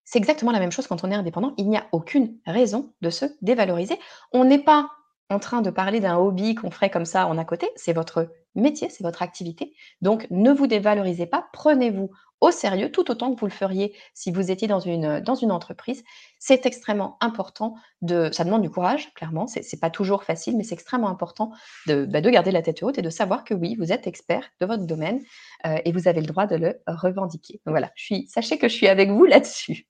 C'est 0.04 0.18
exactement 0.18 0.50
la 0.50 0.58
même 0.58 0.72
chose 0.72 0.86
quand 0.86 1.04
on 1.04 1.10
est 1.10 1.14
indépendant. 1.14 1.54
Il 1.56 1.68
n'y 1.68 1.76
a 1.76 1.86
aucune 1.92 2.36
raison 2.46 2.92
de 3.00 3.10
se 3.10 3.26
dévaloriser. 3.40 3.98
On 4.32 4.44
n'est 4.44 4.58
pas 4.58 4.90
en 5.32 5.38
train 5.38 5.62
de 5.62 5.70
parler 5.70 6.00
d'un 6.00 6.16
hobby 6.16 6.54
qu'on 6.54 6.70
ferait 6.70 6.90
comme 6.90 7.04
ça 7.04 7.26
en 7.26 7.38
à 7.38 7.44
côté. 7.44 7.68
C'est 7.76 7.92
votre 7.92 8.30
métier, 8.54 8.88
c'est 8.88 9.02
votre 9.02 9.22
activité. 9.22 9.74
Donc, 10.00 10.26
ne 10.30 10.52
vous 10.52 10.66
dévalorisez 10.66 11.26
pas. 11.26 11.48
Prenez-vous 11.52 12.10
au 12.42 12.50
sérieux, 12.50 12.90
tout 12.90 13.08
autant 13.08 13.32
que 13.32 13.38
vous 13.38 13.46
le 13.46 13.52
feriez 13.52 13.96
si 14.14 14.32
vous 14.32 14.50
étiez 14.50 14.66
dans 14.66 14.80
une, 14.80 15.52
entreprise. 15.52 16.02
C'est 16.40 16.66
extrêmement 16.66 17.16
important 17.20 17.76
de, 18.02 18.30
ça 18.32 18.42
demande 18.42 18.62
du 18.62 18.70
courage, 18.70 19.14
clairement, 19.14 19.46
c'est, 19.46 19.60
n'est 19.60 19.78
pas 19.78 19.90
toujours 19.90 20.24
facile, 20.24 20.56
mais 20.56 20.64
c'est 20.64 20.74
extrêmement 20.74 21.08
important 21.08 21.52
de, 21.86 22.04
bah, 22.04 22.20
de, 22.20 22.30
garder 22.30 22.50
la 22.50 22.60
tête 22.60 22.82
haute 22.82 22.98
et 22.98 23.02
de 23.02 23.10
savoir 23.10 23.44
que 23.44 23.54
oui, 23.54 23.76
vous 23.78 23.92
êtes 23.92 24.08
expert 24.08 24.50
de 24.60 24.66
votre 24.66 24.86
domaine 24.86 25.20
euh, 25.66 25.78
et 25.84 25.92
vous 25.92 26.08
avez 26.08 26.20
le 26.20 26.26
droit 26.26 26.46
de 26.46 26.56
le 26.56 26.82
revendiquer. 26.88 27.60
Voilà, 27.64 27.92
je 27.94 28.16
sachez 28.28 28.58
que 28.58 28.68
je 28.68 28.74
suis 28.74 28.88
avec 28.88 29.08
vous 29.10 29.24
là-dessus. 29.24 29.86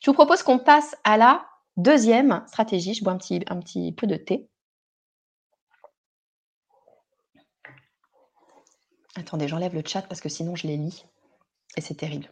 Je 0.00 0.10
vous 0.10 0.14
propose 0.14 0.42
qu'on 0.42 0.58
passe 0.58 0.96
à 1.04 1.18
la 1.18 1.44
deuxième 1.76 2.42
stratégie. 2.46 2.94
Je 2.94 3.04
bois 3.04 3.12
un 3.12 3.18
petit, 3.18 3.92
peu 3.92 4.06
de 4.06 4.16
thé. 4.16 4.48
Attendez, 9.16 9.46
j'enlève 9.46 9.74
le 9.74 9.82
chat 9.86 10.02
parce 10.02 10.20
que 10.20 10.28
sinon 10.28 10.56
je 10.56 10.66
les 10.66 10.76
lis 10.76 11.04
et 11.76 11.80
c'est 11.80 11.94
terrible. 11.94 12.28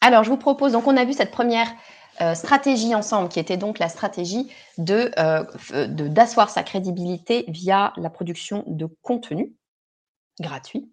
Alors, 0.00 0.24
je 0.24 0.30
vous 0.30 0.36
propose, 0.36 0.72
donc 0.72 0.86
on 0.86 0.96
a 0.96 1.04
vu 1.04 1.12
cette 1.12 1.30
première 1.30 1.72
euh, 2.20 2.34
stratégie 2.34 2.94
ensemble 2.94 3.28
qui 3.28 3.40
était 3.40 3.56
donc 3.56 3.78
la 3.78 3.88
stratégie 3.88 4.50
euh, 4.78 5.44
de 5.88 6.08
d'asseoir 6.08 6.50
sa 6.50 6.62
crédibilité 6.62 7.44
via 7.48 7.92
la 7.96 8.10
production 8.10 8.64
de 8.66 8.86
contenu 9.02 9.52
gratuit. 10.40 10.92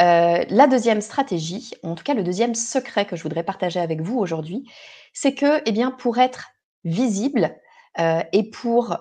Euh, 0.00 0.44
la 0.48 0.66
deuxième 0.66 1.02
stratégie, 1.02 1.72
en 1.82 1.94
tout 1.94 2.04
cas 2.04 2.14
le 2.14 2.22
deuxième 2.22 2.54
secret 2.54 3.04
que 3.04 3.14
je 3.14 3.22
voudrais 3.22 3.42
partager 3.42 3.78
avec 3.78 4.00
vous 4.00 4.18
aujourd'hui, 4.18 4.64
c'est 5.12 5.34
que, 5.34 5.60
eh 5.66 5.72
bien, 5.72 5.90
pour 5.90 6.18
être 6.18 6.48
visible 6.84 7.56
et 7.98 8.50
pour 8.50 8.96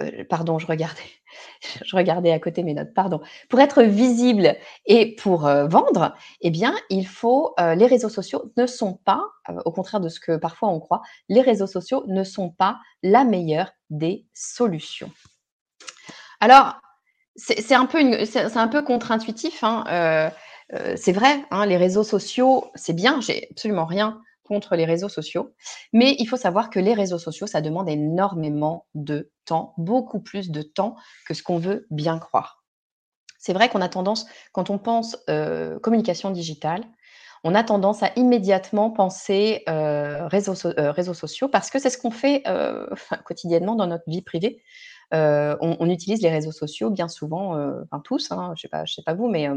euh, 0.00 0.24
pardon, 0.28 0.58
je 0.58 0.66
regardais, 0.66 1.02
je 1.84 1.96
regardais 1.96 2.32
à 2.32 2.38
côté 2.38 2.62
mes 2.62 2.74
notes, 2.74 2.94
pardon. 2.94 3.20
Pour 3.48 3.60
être 3.60 3.82
visible 3.82 4.56
et 4.86 5.14
pour 5.16 5.46
euh, 5.46 5.66
vendre, 5.66 6.14
eh 6.40 6.50
bien, 6.50 6.74
il 6.90 7.06
faut, 7.06 7.54
euh, 7.60 7.74
les 7.74 7.86
réseaux 7.86 8.08
sociaux 8.08 8.52
ne 8.56 8.66
sont 8.66 8.94
pas, 8.94 9.22
au 9.64 9.72
contraire 9.72 10.00
de 10.00 10.08
ce 10.08 10.20
que 10.20 10.36
parfois 10.36 10.68
on 10.68 10.80
croit, 10.80 11.02
les 11.28 11.40
réseaux 11.40 11.66
sociaux 11.66 12.04
ne 12.06 12.24
sont 12.24 12.50
pas 12.50 12.78
la 13.02 13.24
meilleure 13.24 13.72
des 13.90 14.26
solutions. 14.34 15.10
Alors, 16.40 16.76
c'est 17.36 17.74
un 17.74 17.86
peu, 17.86 17.98
un 18.54 18.68
peu 18.68 18.82
contre-intuitif. 18.82 19.62
Hein, 19.62 20.30
c'est 20.96 21.12
vrai, 21.12 21.44
hein, 21.50 21.66
les 21.66 21.76
réseaux 21.76 22.02
sociaux, 22.02 22.70
c'est 22.74 22.94
bien, 22.94 23.20
j'ai 23.20 23.48
absolument 23.50 23.84
rien 23.84 24.22
contre 24.46 24.76
les 24.76 24.84
réseaux 24.84 25.08
sociaux, 25.08 25.54
mais 25.92 26.16
il 26.18 26.26
faut 26.26 26.36
savoir 26.36 26.70
que 26.70 26.78
les 26.78 26.94
réseaux 26.94 27.18
sociaux, 27.18 27.46
ça 27.46 27.60
demande 27.60 27.88
énormément 27.88 28.86
de 28.94 29.30
temps, 29.44 29.74
beaucoup 29.76 30.20
plus 30.20 30.50
de 30.50 30.62
temps 30.62 30.96
que 31.26 31.34
ce 31.34 31.42
qu'on 31.42 31.58
veut 31.58 31.86
bien 31.90 32.18
croire. 32.18 32.64
C'est 33.38 33.52
vrai 33.52 33.68
qu'on 33.68 33.80
a 33.80 33.88
tendance, 33.88 34.26
quand 34.52 34.70
on 34.70 34.78
pense, 34.78 35.16
communication 35.82 36.30
digitale, 36.30 36.84
on 37.44 37.54
a 37.54 37.62
tendance 37.62 38.02
à 38.02 38.10
immédiatement 38.16 38.90
penser, 38.90 39.62
réseaux 39.66 40.54
réseaux 40.76 41.14
sociaux 41.14 41.48
parce 41.48 41.70
que 41.70 41.78
c'est 41.78 41.90
ce 41.90 41.98
qu'on 41.98 42.10
fait, 42.10 42.42
quotidiennement 43.24 43.76
dans 43.76 43.86
notre 43.86 44.08
vie 44.08 44.22
privée. 44.22 44.62
on 45.12 45.88
utilise 45.88 46.22
les 46.22 46.30
réseaux 46.30 46.52
sociaux 46.52 46.90
bien 46.90 47.08
souvent, 47.08 47.52
enfin 47.84 48.00
tous, 48.02 48.32
hein, 48.32 48.52
je 48.56 48.62
sais 48.62 48.68
pas 48.68 48.84
je 48.84 48.94
sais 48.94 49.02
pas 49.02 49.14
vous, 49.14 49.28
mais 49.28 49.48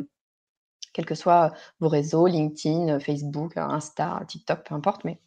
quels 0.94 1.06
que 1.06 1.16
soient 1.16 1.54
vos 1.80 1.88
réseaux, 1.88 2.28
LinkedIn, 2.28 3.00
Facebook, 3.00 3.58
Insta, 3.58 4.22
TikTok, 4.28 4.68
peu 4.68 4.76
importe, 4.76 5.04
mais 5.06 5.20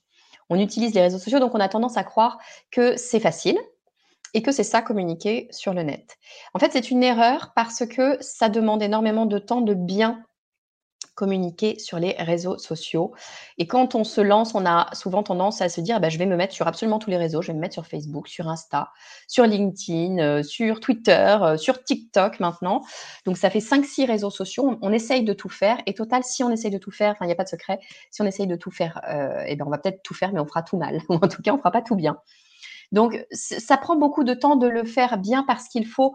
on 0.50 0.58
utilise 0.58 0.94
les 0.94 1.00
réseaux 1.00 1.18
sociaux, 1.18 1.38
donc 1.38 1.54
on 1.54 1.60
a 1.60 1.68
tendance 1.68 1.96
à 1.96 2.04
croire 2.04 2.38
que 2.70 2.96
c'est 2.96 3.20
facile 3.20 3.58
et 4.34 4.42
que 4.42 4.52
c'est 4.52 4.64
ça 4.64 4.82
communiquer 4.82 5.48
sur 5.50 5.74
le 5.74 5.82
net. 5.82 6.18
En 6.54 6.58
fait, 6.58 6.72
c'est 6.72 6.90
une 6.90 7.02
erreur 7.02 7.52
parce 7.54 7.86
que 7.86 8.16
ça 8.20 8.48
demande 8.48 8.82
énormément 8.82 9.26
de 9.26 9.38
temps 9.38 9.60
de 9.60 9.74
bien 9.74 10.24
communiquer 11.22 11.78
sur 11.78 12.00
les 12.00 12.16
réseaux 12.18 12.58
sociaux. 12.58 13.12
Et 13.56 13.68
quand 13.68 13.94
on 13.94 14.02
se 14.02 14.20
lance, 14.20 14.56
on 14.56 14.66
a 14.66 14.92
souvent 14.92 15.22
tendance 15.22 15.62
à 15.62 15.68
se 15.68 15.80
dire, 15.80 16.00
bah, 16.00 16.08
je 16.08 16.18
vais 16.18 16.26
me 16.26 16.34
mettre 16.34 16.52
sur 16.52 16.66
absolument 16.66 16.98
tous 16.98 17.10
les 17.10 17.16
réseaux, 17.16 17.42
je 17.42 17.52
vais 17.52 17.54
me 17.54 17.60
mettre 17.60 17.74
sur 17.74 17.86
Facebook, 17.86 18.26
sur 18.26 18.48
Insta, 18.48 18.90
sur 19.28 19.46
LinkedIn, 19.46 20.18
euh, 20.18 20.42
sur 20.42 20.80
Twitter, 20.80 21.36
euh, 21.40 21.56
sur 21.56 21.84
TikTok 21.84 22.40
maintenant. 22.40 22.82
Donc 23.24 23.36
ça 23.36 23.50
fait 23.50 23.60
5-6 23.60 24.04
réseaux 24.04 24.30
sociaux, 24.30 24.76
on, 24.82 24.92
essaye 24.92 25.22
de 25.22 25.32
tout 25.32 25.48
faire. 25.48 25.78
Et 25.86 25.94
total, 25.94 26.24
si 26.24 26.42
on 26.42 26.50
essaye 26.50 26.72
de 26.72 26.78
tout 26.78 26.90
faire, 26.90 27.14
il 27.20 27.26
n'y 27.26 27.32
a 27.32 27.36
pas 27.36 27.44
de 27.44 27.50
secret, 27.50 27.78
si 28.10 28.20
on 28.20 28.26
essaye 28.26 28.48
de 28.48 28.56
tout 28.56 28.72
faire, 28.72 29.00
euh, 29.08 29.44
eh 29.46 29.54
ben, 29.54 29.64
on 29.64 29.70
va 29.70 29.78
peut-être 29.78 30.02
tout 30.02 30.14
faire, 30.14 30.32
mais 30.32 30.40
on 30.40 30.46
fera 30.46 30.64
tout 30.64 30.76
mal. 30.76 31.02
Ou 31.08 31.14
en 31.14 31.28
tout 31.28 31.40
cas, 31.40 31.52
on 31.52 31.58
fera 31.58 31.70
pas 31.70 31.82
tout 31.82 31.94
bien. 31.94 32.16
Donc 32.90 33.24
ça 33.30 33.76
prend 33.76 33.94
beaucoup 33.94 34.24
de 34.24 34.34
temps 34.34 34.56
de 34.56 34.66
le 34.66 34.84
faire 34.84 35.18
bien 35.18 35.44
parce 35.46 35.68
qu'il 35.68 35.86
faut 35.86 36.14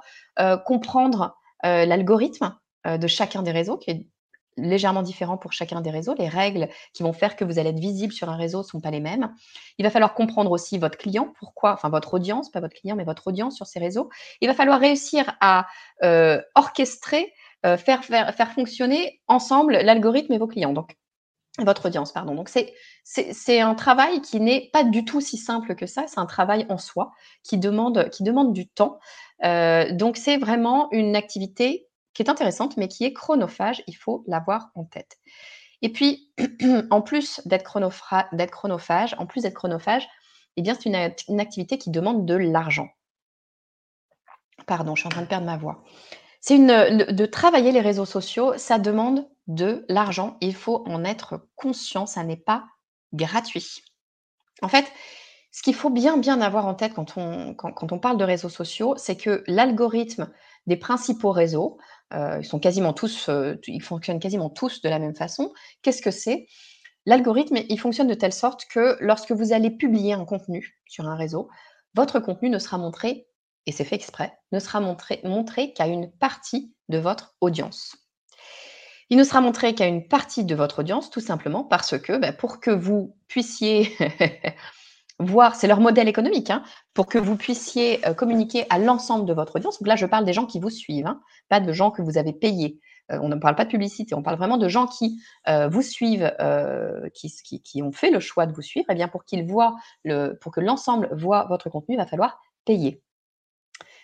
comprendre 0.66 1.36
l'algorithme 1.64 2.56
de 2.86 3.08
chacun 3.08 3.42
des 3.42 3.50
réseaux, 3.50 3.78
qui 3.78 3.90
est 3.90 4.08
légèrement 4.58 5.02
différent 5.02 5.38
pour 5.38 5.54
chacun 5.54 5.82
des 5.82 5.90
réseaux. 5.90 6.16
Les 6.18 6.28
règles 6.28 6.68
qui 6.94 7.04
vont 7.04 7.14
faire 7.14 7.36
que 7.36 7.46
vous 7.46 7.60
allez 7.60 7.70
être 7.70 7.80
visible 7.80 8.14
sur 8.14 8.30
un 8.30 8.36
réseau 8.36 8.60
ne 8.60 8.64
sont 8.64 8.82
pas 8.82 8.92
les 8.92 9.00
mêmes. 9.00 9.34
Il 9.78 9.84
va 9.84 9.90
falloir 9.90 10.14
comprendre 10.14 10.52
aussi 10.52 10.78
votre 10.78 10.98
client, 10.98 11.34
pourquoi, 11.40 11.74
enfin 11.74 11.90
votre 11.90 12.16
audience, 12.16 12.52
pas 12.52 12.60
votre 12.60 12.76
client, 12.76 12.96
mais 12.96 13.04
votre 13.04 13.28
audience 13.28 13.56
sur 13.56 13.66
ces 13.66 13.80
réseaux. 13.80 14.10
Il 14.42 14.48
va 14.48 14.54
falloir 14.54 14.80
réussir 14.80 15.36
à 15.40 15.68
euh, 16.04 16.42
orchestrer, 16.56 17.34
euh, 17.66 17.78
faire, 17.78 18.04
faire, 18.04 18.34
faire 18.34 18.52
fonctionner 18.52 19.22
ensemble 19.28 19.74
l'algorithme 19.74 20.34
et 20.34 20.38
vos 20.38 20.48
clients. 20.48 20.74
Donc, 20.74 20.96
votre 21.60 21.88
audience, 21.88 22.12
pardon. 22.12 22.36
Donc, 22.36 22.50
c'est, 22.50 22.74
c'est, 23.04 23.62
un 23.62 23.74
travail 23.74 24.22
qui 24.22 24.40
n'est 24.40 24.70
pas 24.72 24.84
du 24.84 25.06
tout 25.06 25.22
si 25.22 25.38
simple 25.38 25.76
que 25.76 25.88
ça. 25.88 26.06
C'est 26.08 26.20
un 26.20 26.28
travail 26.28 26.66
en 26.70 26.78
soi 26.78 27.12
qui 27.44 27.58
demande, 27.58 28.10
qui 28.10 28.24
demande 28.24 28.54
du 28.54 28.68
temps. 28.68 29.00
Euh, 29.44 29.92
donc, 29.92 30.18
c'est 30.18 30.38
vraiment 30.38 30.88
une 30.92 31.16
activité 31.16 31.87
qui 32.18 32.24
est 32.24 32.32
intéressante, 32.32 32.78
mais 32.78 32.88
qui 32.88 33.06
est 33.06 33.14
chronophage. 33.14 33.84
Il 33.86 33.96
faut 33.96 34.24
l'avoir 34.26 34.72
en 34.74 34.86
tête. 34.86 35.20
Et 35.84 35.90
puis, 35.90 36.34
en 36.90 37.04
plus 37.04 37.42
d'être 37.46 37.64
chronophage, 37.64 39.16
en 39.20 39.28
plus 39.28 39.44
d'être 39.44 39.54
chronophage, 39.54 40.08
eh 40.56 40.64
bien, 40.64 40.74
c'est 40.74 40.90
une, 40.90 41.40
activité 41.40 41.78
qui 41.78 41.92
demande 41.92 42.26
de 42.26 42.34
l'argent. 42.34 42.90
Pardon, 44.66 44.96
je 44.96 45.02
suis 45.02 45.08
en 45.08 45.12
train 45.12 45.22
de 45.22 45.28
perdre 45.28 45.46
ma 45.46 45.58
voix. 45.58 45.84
C'est 46.42 46.56
une 46.56 47.06
de 47.06 47.26
travailler 47.28 47.72
les 47.72 47.82
réseaux 47.82 48.06
sociaux, 48.06 48.58
ça 48.58 48.80
demande 48.80 49.30
de 49.46 49.86
l'argent. 49.88 50.38
Il 50.42 50.56
faut 50.56 50.84
en 50.88 51.04
être 51.04 51.48
conscient, 51.56 52.08
ça 52.08 52.24
n'est 52.24 52.36
pas 52.36 52.66
gratuit. 53.14 53.84
En 54.64 54.70
fait, 54.70 54.92
ce 55.58 55.64
qu'il 55.64 55.74
faut 55.74 55.90
bien 55.90 56.18
bien 56.18 56.40
avoir 56.40 56.68
en 56.68 56.76
tête 56.76 56.94
quand 56.94 57.18
on, 57.18 57.56
quand 57.56 57.92
on 57.92 57.98
parle 57.98 58.18
de 58.18 58.24
réseaux 58.24 58.48
sociaux, 58.48 58.94
c'est 58.96 59.16
que 59.16 59.44
l'algorithme 59.48 60.30
des 60.68 60.78
principaux 60.78 61.32
réseaux, 61.32 61.80
ils 62.12 62.46
sont 62.46 62.60
quasiment 62.60 62.94
tous, 62.94 63.28
ils 63.66 63.82
fonctionnent 63.82 64.20
quasiment 64.20 64.52
tous 64.52 64.84
de 64.84 64.90
la 64.90 65.00
même 65.00 65.16
façon. 65.16 65.52
Qu'est-ce 65.82 66.04
que 66.04 66.12
c'est? 66.12 66.46
L'algorithme, 67.08 67.58
il 67.70 67.80
fonctionne 67.80 68.06
de 68.06 68.14
telle 68.14 68.34
sorte 68.34 68.66
que 68.66 68.98
lorsque 69.00 69.32
vous 69.32 69.52
allez 69.52 69.72
publier 69.72 70.14
un 70.14 70.26
contenu 70.26 70.78
sur 70.86 71.08
un 71.08 71.16
réseau, 71.16 71.50
votre 71.96 72.20
contenu 72.20 72.52
ne 72.52 72.60
sera 72.60 72.78
montré, 72.78 73.26
et 73.66 73.72
c'est 73.72 73.84
fait 73.84 73.96
exprès, 73.96 74.38
ne 74.52 74.60
sera 74.60 74.80
montré, 74.80 75.22
montré 75.24 75.74
qu'à 75.74 75.88
une 75.88 76.12
partie 76.12 76.76
de 76.88 77.00
votre 77.00 77.36
audience. 77.42 77.96
Il 79.10 79.18
ne 79.18 79.24
sera 79.24 79.42
montré 79.42 79.74
qu'à 79.74 79.88
une 79.88 80.08
partie 80.08 80.46
de 80.46 80.54
votre 80.54 80.80
audience, 80.80 81.10
tout 81.10 81.20
simplement 81.20 81.64
parce 81.64 81.98
que 81.98 82.16
bah, 82.16 82.32
pour 82.32 82.60
que 82.60 82.70
vous 82.70 83.18
puissiez 83.28 83.92
voir, 85.20 85.56
c'est 85.56 85.68
leur 85.68 85.80
modèle 85.80 86.08
économique, 86.08 86.50
hein, 86.50 86.64
pour 86.94 87.08
que 87.08 87.18
vous 87.18 87.36
puissiez 87.36 88.06
euh, 88.08 88.14
communiquer 88.14 88.66
à 88.70 88.80
l'ensemble 88.80 89.26
de 89.26 89.34
votre 89.34 89.56
audience. 89.56 89.80
Donc 89.80 89.88
là, 89.88 89.96
je 89.96 90.06
parle 90.06 90.26
des 90.26 90.34
gens 90.34 90.46
qui 90.46 90.60
vous 90.60 90.70
suivent, 90.70 91.08
hein, 91.08 91.22
pas 91.50 91.60
de 91.60 91.72
gens 91.72 91.92
que 91.92 92.02
vous 92.02 92.18
avez 92.18 92.34
payés. 92.34 92.80
Euh, 93.12 93.20
on 93.22 93.30
ne 93.30 93.36
parle 93.36 93.56
pas 93.56 93.66
de 93.66 93.70
publicité, 93.70 94.14
on 94.16 94.22
parle 94.22 94.38
vraiment 94.38 94.58
de 94.58 94.68
gens 94.68 94.86
qui 94.86 95.20
euh, 95.48 95.68
vous 95.68 95.82
suivent, 95.82 96.32
qui, 97.14 97.82
ont 97.82 97.92
fait 97.92 98.12
le 98.12 98.20
choix 98.20 98.46
de 98.46 98.54
vous 98.54 98.62
suivre. 98.62 98.86
Et 98.90 98.94
eh 98.94 98.96
bien, 98.96 99.08
pour 99.08 99.24
qu'ils 99.24 99.46
voient 99.46 99.76
le, 100.04 100.38
pour 100.42 100.52
que 100.52 100.62
l'ensemble 100.62 101.10
voit 101.12 101.46
votre 101.46 101.70
contenu, 101.70 101.96
il 101.96 101.98
va 101.98 102.06
falloir 102.06 102.40
payer. 102.66 103.02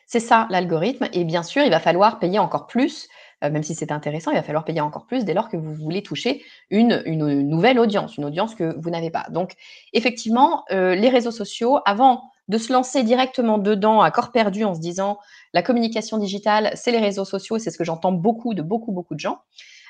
C'est 0.08 0.20
ça 0.20 0.48
l'algorithme. 0.50 1.08
Et 1.14 1.26
bien 1.26 1.44
sûr, 1.44 1.64
il 1.64 1.72
va 1.72 1.80
falloir 1.80 2.20
payer 2.20 2.40
encore 2.40 2.68
plus 2.68 3.08
euh, 3.44 3.50
même 3.50 3.64
si 3.64 3.76
c'est 3.76 3.92
intéressant, 3.92 4.32
il 4.32 4.36
va 4.36 4.44
falloir 4.44 4.66
payer 4.66 4.82
encore 4.82 5.06
plus 5.06 5.26
dès 5.26 5.34
lors 5.34 5.50
que 5.50 5.58
vous 5.58 5.74
voulez 5.74 6.04
toucher 6.04 6.44
une, 6.70 7.04
nouvelle 7.06 7.80
audience, 7.80 8.18
une 8.18 8.26
audience 8.26 8.56
que 8.56 8.76
vous 8.80 8.90
n'avez 8.90 9.10
pas. 9.10 9.26
Donc, 9.30 9.54
effectivement, 9.94 10.64
euh, 10.72 10.96
les 10.96 11.10
réseaux 11.10 11.32
sociaux, 11.32 11.80
avant 11.86 12.24
de 12.48 12.58
se 12.58 12.74
lancer 12.74 13.04
directement 13.04 13.58
dedans 13.58 14.02
à 14.02 14.12
corps 14.12 14.32
perdu 14.32 14.64
en 14.64 14.76
se 14.76 14.80
disant 14.80 15.18
la 15.54 15.62
communication 15.62 16.18
digitale, 16.18 16.72
c'est 16.76 16.92
les 16.92 17.00
réseaux 17.00 17.26
sociaux, 17.26 17.58
c'est 17.58 17.72
ce 17.72 17.78
que 17.78 17.86
j'entends 17.86 18.12
beaucoup 18.12 18.54
de 18.54 18.62
beaucoup, 18.62 18.92
beaucoup 18.92 19.16
de 19.16 19.20
gens, 19.20 19.40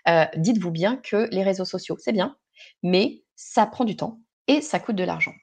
euh, 0.07 0.25
dites-vous 0.37 0.71
bien 0.71 0.97
que 0.97 1.27
les 1.31 1.43
réseaux 1.43 1.65
sociaux, 1.65 1.97
c'est 1.99 2.11
bien, 2.11 2.35
mais 2.83 3.23
ça 3.35 3.65
prend 3.65 3.85
du 3.85 3.95
temps 3.95 4.19
et 4.47 4.61
ça 4.61 4.79
coûte 4.79 4.95
de 4.95 5.03
l'argent. 5.03 5.33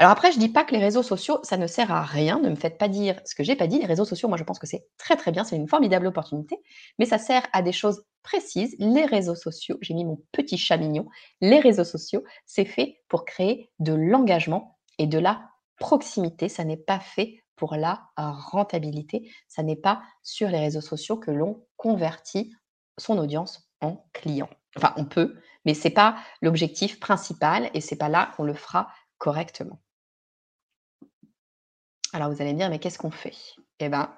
Alors 0.00 0.12
après, 0.12 0.32
je 0.32 0.38
dis 0.38 0.48
pas 0.48 0.64
que 0.64 0.72
les 0.72 0.80
réseaux 0.80 1.02
sociaux, 1.02 1.40
ça 1.42 1.58
ne 1.58 1.66
sert 1.66 1.92
à 1.92 2.02
rien. 2.02 2.40
Ne 2.40 2.48
me 2.48 2.54
faites 2.54 2.78
pas 2.78 2.88
dire 2.88 3.20
ce 3.26 3.34
que 3.34 3.44
j'ai 3.44 3.54
pas 3.54 3.66
dit. 3.66 3.80
Les 3.80 3.84
réseaux 3.84 4.06
sociaux, 4.06 4.30
moi, 4.30 4.38
je 4.38 4.44
pense 4.44 4.58
que 4.58 4.66
c'est 4.66 4.86
très 4.96 5.14
très 5.14 5.30
bien. 5.30 5.44
C'est 5.44 5.56
une 5.56 5.68
formidable 5.68 6.06
opportunité, 6.06 6.56
mais 6.98 7.04
ça 7.04 7.18
sert 7.18 7.46
à 7.52 7.60
des 7.60 7.72
choses 7.72 8.02
précises. 8.22 8.74
Les 8.78 9.04
réseaux 9.04 9.34
sociaux, 9.34 9.76
j'ai 9.82 9.92
mis 9.92 10.06
mon 10.06 10.18
petit 10.32 10.56
chat 10.56 10.78
mignon. 10.78 11.06
Les 11.42 11.60
réseaux 11.60 11.84
sociaux, 11.84 12.24
c'est 12.46 12.64
fait 12.64 13.02
pour 13.08 13.26
créer 13.26 13.70
de 13.78 13.92
l'engagement 13.92 14.78
et 14.96 15.06
de 15.06 15.18
la 15.18 15.42
proximité. 15.78 16.48
Ça 16.48 16.64
n'est 16.64 16.78
pas 16.78 17.00
fait 17.00 17.44
pour 17.54 17.74
la 17.74 18.00
rentabilité. 18.16 19.30
Ça 19.48 19.62
n'est 19.62 19.76
pas 19.76 20.00
sur 20.22 20.48
les 20.48 20.60
réseaux 20.60 20.80
sociaux 20.80 21.18
que 21.18 21.30
l'on 21.30 21.62
convertit 21.76 22.54
son 22.96 23.18
audience 23.18 23.70
en 23.82 24.02
client. 24.14 24.48
Enfin, 24.78 24.94
on 24.96 25.04
peut, 25.04 25.34
mais 25.66 25.74
c'est 25.74 25.90
pas 25.90 26.16
l'objectif 26.40 27.00
principal 27.00 27.68
et 27.74 27.82
c'est 27.82 27.96
pas 27.96 28.08
là 28.08 28.32
qu'on 28.34 28.44
le 28.44 28.54
fera 28.54 28.88
correctement. 29.18 29.78
Alors 32.12 32.30
vous 32.30 32.42
allez 32.42 32.52
me 32.52 32.58
dire, 32.58 32.70
mais 32.70 32.78
qu'est-ce 32.78 32.98
qu'on 32.98 33.10
fait? 33.10 33.36
Eh 33.78 33.88
bien, 33.88 34.12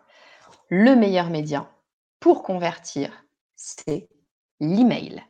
le 0.69 0.95
meilleur 0.97 1.29
média 1.29 1.71
pour 2.21 2.43
convertir, 2.43 3.25
c'est 3.57 4.09
l'email. 4.61 5.23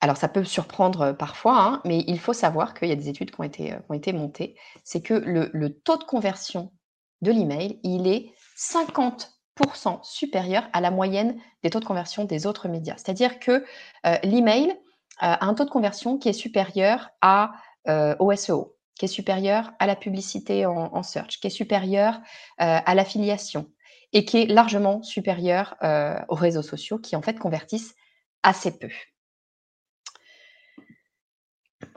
Alors 0.00 0.16
ça 0.16 0.28
peut 0.28 0.44
surprendre 0.44 1.12
parfois, 1.12 1.60
hein, 1.60 1.80
mais 1.84 2.04
il 2.06 2.18
faut 2.18 2.32
savoir 2.32 2.74
qu'il 2.74 2.88
y 2.88 2.92
a 2.92 2.96
des 2.96 3.08
études 3.08 3.30
qui 3.30 3.40
ont 3.40 3.44
été, 3.44 3.76
été 3.92 4.12
montées. 4.12 4.56
C'est 4.82 5.02
que 5.02 5.14
le, 5.14 5.68
taux 5.70 5.96
de 5.96 6.04
conversion 6.04 6.72
de 7.20 7.30
l'email, 7.30 7.78
il 7.82 8.06
est 8.06 8.32
50% 8.56 10.02
supérieur 10.02 10.68
à 10.72 10.80
la 10.80 10.90
moyenne 10.90 11.38
des 11.62 11.70
taux 11.70 11.80
de 11.80 11.84
conversion 11.84 12.24
des 12.24 12.46
autres 12.46 12.68
médias. 12.68 12.96
C'est-à-dire 12.96 13.38
que 13.38 13.64
euh, 14.06 14.16
l'email 14.22 14.74
a 15.18 15.44
un 15.46 15.52
taux 15.52 15.64
de 15.64 15.70
conversion 15.70 16.16
qui 16.16 16.30
est 16.30 16.34
supérieur 16.34 17.10
à, 17.20 17.52
euh, 17.88 18.16
au 18.18 18.34
SEO, 18.34 18.74
qui 19.00 19.06
est 19.06 19.08
supérieur 19.08 19.72
à 19.78 19.86
la 19.86 19.96
publicité 19.96 20.66
en, 20.66 21.02
search, 21.02 21.40
qui 21.40 21.46
est 21.46 21.50
supérieur 21.50 22.16
euh, 22.60 22.78
à 22.84 22.94
l'affiliation 22.94 23.66
et 24.12 24.26
qui 24.26 24.42
est 24.42 24.46
largement 24.46 25.02
supérieur 25.02 25.74
euh, 25.82 26.18
aux 26.28 26.34
réseaux 26.34 26.60
sociaux 26.60 26.98
qui 26.98 27.16
en 27.16 27.22
fait 27.22 27.38
convertissent 27.38 27.94
assez 28.42 28.78
peu. 28.78 28.90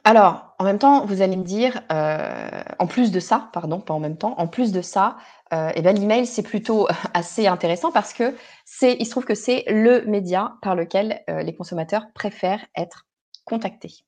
Alors, 0.05 0.55
en 0.59 0.63
même 0.63 0.79
temps, 0.79 1.05
vous 1.05 1.21
allez 1.21 1.35
me 1.35 1.43
dire, 1.43 1.81
euh, 1.91 2.63
en 2.79 2.87
plus 2.87 3.11
de 3.11 3.19
ça, 3.19 3.49
pardon, 3.51 3.81
pas 3.81 3.93
en 3.93 3.99
même 3.99 4.17
temps, 4.17 4.35
en 4.37 4.47
plus 4.47 4.71
de 4.71 4.81
ça, 4.81 5.17
eh 5.51 5.81
ben, 5.81 5.93
l'email 5.93 6.25
c'est 6.25 6.41
plutôt 6.41 6.87
assez 7.13 7.47
intéressant 7.47 7.91
parce 7.91 8.13
que 8.13 8.33
c'est, 8.63 8.95
il 8.97 9.05
se 9.05 9.11
trouve 9.11 9.25
que 9.25 9.35
c'est 9.35 9.65
le 9.67 10.05
média 10.05 10.55
par 10.61 10.75
lequel 10.75 11.21
les 11.27 11.53
consommateurs 11.53 12.07
préfèrent 12.15 12.65
être 12.77 13.05
contactés. 13.43 14.05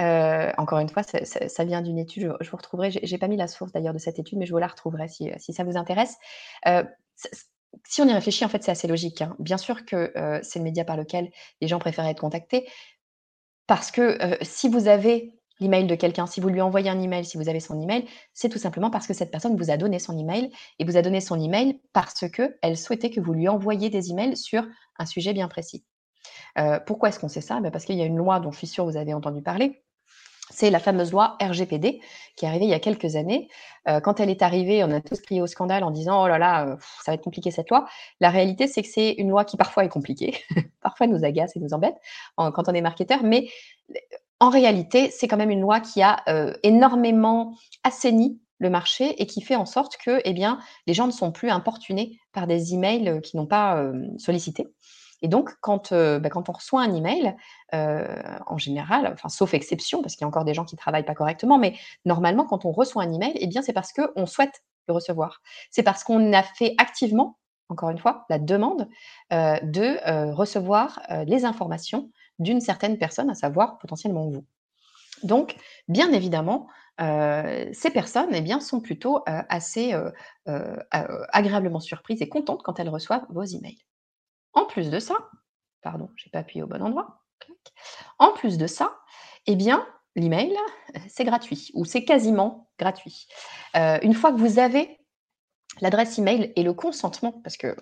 Euh, 0.00 0.50
encore 0.56 0.78
une 0.78 0.88
fois, 0.88 1.02
ça, 1.02 1.64
vient 1.64 1.82
d'une 1.82 1.98
étude, 1.98 2.34
je, 2.40 2.50
vous 2.50 2.56
retrouverai, 2.56 2.90
j'ai 2.90 3.18
pas 3.18 3.28
mis 3.28 3.36
la 3.36 3.48
source 3.48 3.72
d'ailleurs 3.72 3.92
de 3.92 3.98
cette 3.98 4.18
étude, 4.18 4.38
mais 4.38 4.46
je 4.46 4.52
vous 4.52 4.58
la 4.58 4.66
retrouverai 4.66 5.08
si, 5.08 5.30
ça 5.38 5.64
vous 5.64 5.76
intéresse. 5.76 6.16
Euh, 6.66 6.84
si 7.86 8.00
on 8.00 8.06
y 8.06 8.12
réfléchit, 8.12 8.44
en 8.44 8.48
fait, 8.48 8.62
c'est 8.62 8.70
assez 8.70 8.88
logique, 8.88 9.22
hein. 9.22 9.36
Bien 9.38 9.58
sûr 9.58 9.84
que, 9.84 10.12
heu, 10.16 10.40
c'est 10.42 10.58
le 10.58 10.64
média 10.64 10.84
par 10.84 10.96
lequel 10.96 11.30
les 11.60 11.68
gens 11.68 11.78
préfèrent 11.78 12.06
être 12.06 12.20
contactés 12.20 12.68
parce 13.66 13.90
que, 13.90 14.18
si 14.42 14.68
vous 14.68 14.88
avez 14.88 15.38
l'email 15.60 15.86
de 15.86 15.94
quelqu'un, 15.94 16.26
si 16.26 16.40
vous 16.40 16.48
lui 16.48 16.60
envoyez 16.60 16.88
un 16.90 17.00
email, 17.00 17.24
si 17.24 17.36
vous 17.36 17.48
avez 17.48 17.60
son 17.60 17.80
email, 17.80 18.06
c'est 18.32 18.48
tout 18.48 18.58
simplement 18.58 18.90
parce 18.90 19.06
que 19.06 19.14
cette 19.14 19.30
personne 19.30 19.56
vous 19.56 19.70
a 19.70 19.76
donné 19.76 19.98
son 19.98 20.18
email 20.18 20.50
et 20.78 20.84
vous 20.84 20.96
a 20.96 21.02
donné 21.02 21.20
son 21.20 21.38
email 21.38 21.80
parce 21.92 22.24
qu'elle 22.30 22.76
souhaitait 22.76 23.10
que 23.10 23.20
vous 23.20 23.32
lui 23.32 23.46
envoyiez 23.46 23.90
des 23.90 24.10
emails 24.10 24.36
sur 24.36 24.66
un 24.98 25.06
sujet 25.06 25.34
bien 25.34 25.46
précis. 25.46 25.84
Pourquoi 26.86 27.10
est-ce 27.10 27.20
qu'on 27.20 27.28
sait 27.28 27.40
ça? 27.40 27.60
Bah, 27.60 27.70
parce 27.70 27.84
qu'il 27.84 27.96
y 27.96 28.02
a 28.02 28.06
une 28.06 28.16
loi 28.16 28.40
dont 28.40 28.50
je 28.50 28.58
suis 28.58 28.66
sûre 28.66 28.86
vous 28.86 28.96
avez 28.96 29.14
entendu 29.14 29.42
parler, 29.42 29.84
c'est 30.60 30.70
la 30.70 30.78
fameuse 30.78 31.10
loi 31.10 31.38
RGPD 31.40 32.00
qui 32.36 32.44
est 32.44 32.48
arrivée 32.48 32.66
il 32.66 32.70
y 32.70 32.74
a 32.74 32.80
quelques 32.80 33.16
années. 33.16 33.48
Heu, 33.88 34.00
quand 34.00 34.20
elle 34.20 34.28
est 34.28 34.42
arrivée, 34.42 34.84
on 34.84 34.90
a 34.90 35.00
tous 35.00 35.18
crié 35.20 35.40
au 35.40 35.46
scandale 35.46 35.84
en 35.84 35.90
disant: 35.90 36.22
«Oh 36.22 36.28
là 36.28 36.36
là, 36.36 36.66
heu, 36.66 36.76
ça 37.02 37.12
va 37.12 37.14
être 37.14 37.24
compliqué 37.24 37.50
cette 37.50 37.70
loi». 37.70 37.86
La 38.20 38.28
réalité, 38.28 38.66
c'est 38.66 38.82
que 38.82 38.88
c'est 38.88 39.12
une 39.12 39.30
loi 39.30 39.46
qui 39.46 39.56
parfois 39.56 39.84
est 39.84 39.88
compliquée, 39.88 40.36
parfois 40.82 41.06
nous 41.06 41.24
agace 41.24 41.56
et 41.56 41.60
nous 41.60 41.72
embête 41.72 41.96
quand 42.36 42.68
on 42.68 42.74
est 42.74 42.82
marketeur, 42.82 43.22
mais 43.22 43.48
en 44.38 44.50
réalité, 44.50 45.10
c'est 45.10 45.28
quand 45.28 45.36
même 45.38 45.50
une 45.50 45.60
loi 45.60 45.80
qui 45.80 46.02
a, 46.02 46.22
énormément 46.62 47.54
assaini 47.84 48.38
le 48.58 48.68
marché 48.70 49.20
et 49.20 49.26
qui 49.26 49.40
fait 49.40 49.56
en 49.56 49.66
sorte 49.66 49.96
que, 49.96 50.20
eh 50.24 50.34
les 50.86 50.94
gens 50.94 51.06
ne 51.06 51.12
sont 51.12 51.32
plus 51.32 51.50
importunés 51.50 52.18
par 52.32 52.46
des 52.46 52.74
emails, 52.74 53.20
qui 53.22 53.36
n'ont 53.36 53.46
pas, 53.46 53.80
hem, 53.80 54.18
sollicité 54.18 54.68
et 55.22 55.28
donc 55.28 55.50
quand, 55.60 55.92
heu, 55.92 56.18
bah, 56.18 56.30
quand 56.30 56.48
on 56.48 56.52
reçoit 56.52 56.82
un 56.82 56.94
email, 56.94 57.36
heu, 57.74 58.06
en 58.46 58.58
général, 58.58 59.10
enfin 59.12 59.28
sauf 59.28 59.54
exception, 59.54 60.02
parce 60.02 60.14
qu'il 60.16 60.22
y 60.22 60.26
a 60.26 60.28
encore 60.28 60.44
des 60.44 60.54
gens 60.54 60.64
qui 60.64 60.76
travaillent 60.76 61.04
pas 61.04 61.14
correctement, 61.14 61.58
mais 61.58 61.74
normalement 62.04 62.44
quand 62.46 62.64
on 62.64 62.72
reçoit 62.72 63.02
un 63.02 63.12
email, 63.12 63.32
eh 63.36 63.46
bien 63.46 63.62
c'est 63.62 63.72
parce 63.72 63.92
qu'on 63.92 64.26
souhaite 64.26 64.62
le 64.88 64.94
recevoir. 64.94 65.40
C'est 65.70 65.82
parce 65.82 66.04
qu'on 66.04 66.32
a 66.32 66.42
fait 66.42 66.74
activement, 66.78 67.38
encore 67.68 67.90
une 67.90 67.98
fois, 67.98 68.24
la 68.30 68.38
demande, 68.38 68.88
heu, 69.32 69.54
de, 69.62 69.98
heu, 70.08 70.32
recevoir, 70.34 71.00
heu, 71.10 71.24
les 71.26 71.44
informations 71.44 72.10
d'une 72.38 72.60
certaine 72.60 72.98
personne, 72.98 73.30
à 73.30 73.34
savoir 73.34 73.78
potentiellement 73.78 74.28
vous. 74.28 74.44
Donc 75.22 75.56
bien 75.88 76.12
évidemment, 76.12 76.68
heu, 77.00 77.68
ces 77.72 77.90
personnes, 77.90 78.34
eh 78.34 78.40
bien 78.42 78.60
sont 78.60 78.80
plutôt, 78.80 79.18
heu, 79.28 79.42
assez, 79.48 79.94
heu, 79.94 80.12
agréablement 81.32 81.80
surprises 81.80 82.22
et 82.22 82.28
contentes 82.28 82.62
quand 82.62 82.80
elles 82.80 82.88
reçoivent 82.90 83.26
vos 83.30 83.44
emails. 83.44 83.78
En 84.52 84.64
plus 84.64 84.90
de 84.90 84.98
ça, 84.98 85.30
pardon, 85.82 86.10
j'ai 86.16 86.30
pas 86.30 86.40
appuyé 86.40 86.62
au 86.62 86.66
bon 86.66 86.82
endroit. 86.82 87.22
En 88.18 88.32
plus 88.32 88.58
de 88.58 88.66
ça, 88.66 88.98
eh 89.46 89.56
bien, 89.56 89.86
l'email, 90.16 90.54
c'est 91.08 91.24
gratuit 91.24 91.70
ou 91.74 91.84
c'est 91.84 92.04
quasiment 92.04 92.70
gratuit. 92.78 93.26
Heu, 93.76 93.98
une 94.02 94.14
fois 94.14 94.32
que 94.32 94.38
vous 94.38 94.58
avez 94.58 94.98
l'adresse 95.80 96.18
email 96.18 96.52
et 96.56 96.62
le 96.62 96.72
consentement, 96.72 97.32
parce 97.32 97.56
que 97.56 97.76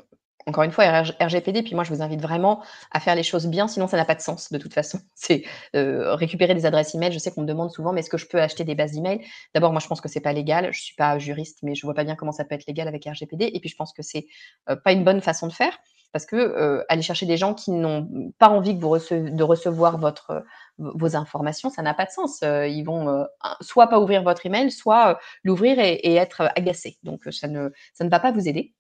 encore 0.49 0.65
une 0.65 0.73
fois, 0.73 1.03
RGPD, 1.21 1.63
puis 1.63 1.75
moi 1.75 1.85
je 1.85 1.93
vous 1.93 2.01
invite 2.01 2.23
vraiment 2.23 2.63
à 2.91 3.01
faire 3.01 3.15
les 3.15 3.23
choses 3.23 3.47
bien, 3.47 3.69
sinon 3.69 3.87
ça 3.87 3.99
n'a 3.99 4.07
pas 4.07 4.15
de 4.15 4.23
sens 4.23 4.51
de 4.51 4.57
toute 4.57 4.73
façon. 4.73 4.99
C'est 5.15 5.45
euh, 5.77 6.15
récupérer 6.15 6.55
des 6.55 6.65
adresses 6.65 6.95
email. 6.95 7.13
Je 7.13 7.19
sais 7.19 7.31
qu'on 7.31 7.43
me 7.43 7.47
demande 7.47 7.71
souvent, 7.71 7.93
mais 7.93 8.01
est-ce 8.01 8.09
que 8.09 8.17
je 8.17 8.27
peux 8.27 8.41
acheter 8.41 8.65
des 8.65 8.75
bases 8.75 8.93
d'email? 8.93 9.21
D'abord, 9.55 9.73
moi 9.73 9.81
je 9.81 9.87
pense 9.87 10.01
que 10.01 10.09
c'est 10.09 10.21
pas 10.21 10.33
légal. 10.33 10.73
Je 10.73 10.81
suis 10.81 10.95
pas 10.97 11.19
juriste, 11.19 11.59
mais 11.63 11.75
je 11.75 11.85
vois 11.85 11.95
pas 11.95 12.05
bien 12.05 12.17
comment 12.17 12.33
ça 12.33 12.45
peut 12.45 12.55
être 12.55 12.67
légal 12.67 12.89
avec 12.89 13.05
RGPD. 13.05 13.51
Et 13.53 13.61
puis 13.61 13.69
je 13.69 13.77
pense 13.77 13.93
que 13.93 14.03
c'est 14.03 14.27
euh, 14.71 14.77
pas 14.77 14.93
une 14.93 15.05
bonne 15.05 15.21
façon 15.21 15.47
de 15.49 15.53
faire 15.53 15.79
parce 16.13 16.25
que 16.25 16.37
euh, 16.37 16.83
aller 16.89 17.03
chercher 17.03 17.27
des 17.27 17.37
gens 17.37 17.53
qui 17.53 17.71
n'ont 17.71 18.33
pas 18.39 18.49
envie 18.49 18.75
de 18.75 19.43
recevoir 19.43 19.99
votre 19.99 20.45
vos 20.79 21.17
informations, 21.17 21.69
ça 21.69 21.83
n'a 21.83 21.93
pas 21.93 22.07
de 22.07 22.11
sens. 22.11 22.41
ils 22.43 22.83
vont 22.85 23.27
soit 23.61 23.89
pas 23.89 24.01
ouvrir 24.01 24.23
votre 24.23 24.47
email, 24.47 24.71
soit 24.71 25.19
l'ouvrir 25.45 25.79
et, 25.79 25.95
et, 25.95 26.15
être 26.15 26.51
agacés. 26.57 26.97
Donc 27.03 27.25
ça 27.31 27.49
ne 27.49 27.69
ça 27.93 28.05
ne 28.05 28.09
va 28.09 28.21
pas 28.21 28.33
vous 28.33 28.49
aider. 28.49 28.73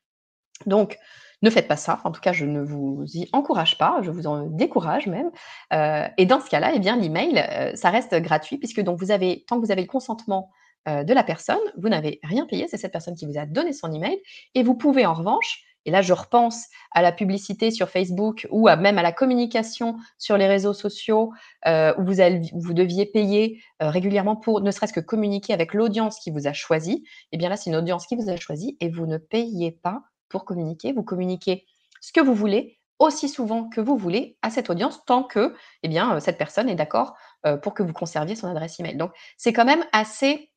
Donc 0.66 0.98
ne 1.42 1.50
faites 1.50 1.68
pas 1.68 1.76
ça. 1.76 2.00
En 2.04 2.10
tout 2.10 2.20
cas, 2.20 2.32
je 2.32 2.44
ne 2.44 2.60
vous 2.60 3.04
y 3.14 3.28
encourage 3.32 3.78
pas, 3.78 4.00
je 4.02 4.10
vous 4.10 4.26
en 4.26 4.46
décourage 4.46 5.06
même. 5.06 5.30
Euh, 5.72 6.06
et 6.16 6.26
dans 6.26 6.40
ce 6.40 6.50
cas-là, 6.50 6.72
eh 6.74 6.78
bien, 6.78 6.96
l'email, 6.96 7.38
euh, 7.38 7.74
ça 7.74 7.90
reste 7.90 8.14
gratuit 8.16 8.58
puisque 8.58 8.80
donc 8.80 8.98
vous 8.98 9.10
avez, 9.10 9.44
tant 9.46 9.60
que 9.60 9.64
vous 9.64 9.72
avez 9.72 9.82
le 9.82 9.88
consentement 9.88 10.50
euh, 10.88 11.04
de 11.04 11.14
la 11.14 11.22
personne, 11.22 11.58
vous 11.76 11.88
n'avez 11.88 12.20
rien 12.22 12.46
payé. 12.46 12.66
C'est 12.68 12.76
cette 12.76 12.92
personne 12.92 13.14
qui 13.14 13.26
vous 13.26 13.38
a 13.38 13.46
donné 13.46 13.72
son 13.72 13.92
email 13.92 14.20
et 14.54 14.62
vous 14.62 14.74
pouvez 14.74 15.06
en 15.06 15.14
revanche 15.14 15.64
et 15.84 15.90
là, 15.90 16.02
je 16.02 16.12
repense 16.12 16.66
à 16.90 17.00
la 17.00 17.12
publicité 17.12 17.70
sur 17.70 17.88
Facebook 17.88 18.46
ou 18.50 18.68
à 18.68 18.76
même 18.76 18.98
à 18.98 19.02
la 19.02 19.12
communication 19.12 19.96
sur 20.18 20.36
les 20.36 20.46
réseaux 20.46 20.74
sociaux 20.74 21.32
où 21.64 22.04
vous, 22.04 22.74
deviez 22.74 23.06
payer 23.06 23.62
régulièrement 23.80 24.36
pour 24.36 24.60
ne 24.60 24.70
serait-ce 24.70 24.92
que 24.92 25.00
communiquer 25.00 25.54
avec 25.54 25.72
l'audience 25.72 26.18
qui 26.18 26.30
vous 26.30 26.46
a 26.46 26.52
choisi. 26.52 27.04
Eh 27.32 27.38
bien 27.38 27.48
là, 27.48 27.56
c'est 27.56 27.70
une 27.70 27.76
audience 27.76 28.06
qui 28.06 28.16
vous 28.16 28.28
a 28.28 28.36
choisi 28.36 28.76
et 28.80 28.90
vous 28.90 29.06
ne 29.06 29.16
payez 29.16 29.70
pas 29.70 30.02
pour 30.28 30.44
communiquer. 30.44 30.92
Vous 30.92 31.02
communiquez 31.02 31.64
ce 32.00 32.12
que 32.12 32.20
vous 32.20 32.34
voulez 32.34 32.78
aussi 32.98 33.28
souvent 33.28 33.68
que 33.68 33.80
vous 33.80 33.96
voulez 33.96 34.36
à 34.42 34.50
cette 34.50 34.70
audience 34.70 35.04
tant 35.04 35.22
que 35.22 35.54
eh 35.82 35.88
bien, 35.88 36.16
euh, 36.16 36.20
cette 36.20 36.38
personne 36.38 36.68
est 36.68 36.74
d'accord 36.74 37.14
euh, 37.46 37.56
pour 37.56 37.74
que 37.74 37.82
vous 37.82 37.92
conserviez 37.92 38.34
son 38.34 38.48
adresse 38.48 38.78
email. 38.80 38.96
Donc, 38.96 39.12
c'est 39.36 39.52
quand 39.52 39.64
même 39.64 39.84
assez 39.92 40.50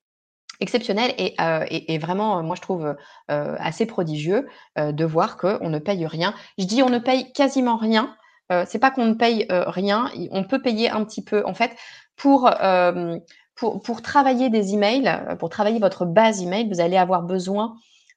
exceptionnel 0.59 1.13
et, 1.17 1.33
euh, 1.41 1.65
et, 1.69 1.97
vraiment, 1.97 2.43
moi, 2.43 2.55
je 2.55 2.61
trouve 2.61 2.95
assez 3.27 3.87
prodigieux 3.87 4.47
de 4.77 5.05
voir 5.05 5.37
qu'on 5.37 5.69
ne 5.69 5.79
paye 5.79 6.05
rien. 6.05 6.35
Je 6.59 6.65
dis 6.65 6.83
on 6.83 6.89
ne 6.91 6.99
paye 6.99 7.33
quasiment 7.33 7.77
rien. 7.77 8.15
c'est 8.67 8.77
pas 8.77 8.91
qu'on 8.91 9.07
ne 9.07 9.15
paye 9.15 9.47
rien, 9.49 10.11
on 10.29 10.43
peut 10.43 10.61
payer 10.61 10.91
un 10.91 11.03
petit 11.03 11.23
peu. 11.23 11.43
En 11.47 11.55
fait, 11.55 11.75
pour, 12.15 12.47
pour, 13.55 13.81
pour 13.81 14.01
travailler 14.03 14.51
des 14.51 14.75
emails, 14.75 15.35
pour 15.39 15.49
travailler 15.49 15.79
votre 15.79 16.05
base 16.05 16.43
email, 16.43 16.69
vous 16.71 16.79
allez 16.79 16.97
avoir 16.97 17.23
besoin 17.23 17.73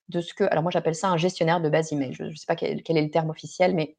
de 0.08 0.20
ce 0.20 0.34
que, 0.34 0.44
alors 0.44 0.62
moi 0.62 0.70
j'appelle 0.70 0.94
ça 0.94 1.08
un 1.08 1.16
gestionnaire 1.16 1.60
de 1.60 1.68
base 1.68 1.92
email. 1.92 2.12
Je 2.14 2.24
ne 2.24 2.34
sais 2.34 2.46
pas 2.46 2.56
quel, 2.56 2.82
quel, 2.82 2.96
est 2.96 3.02
le 3.02 3.10
terme 3.10 3.30
officiel, 3.30 3.74
mais 3.74 3.96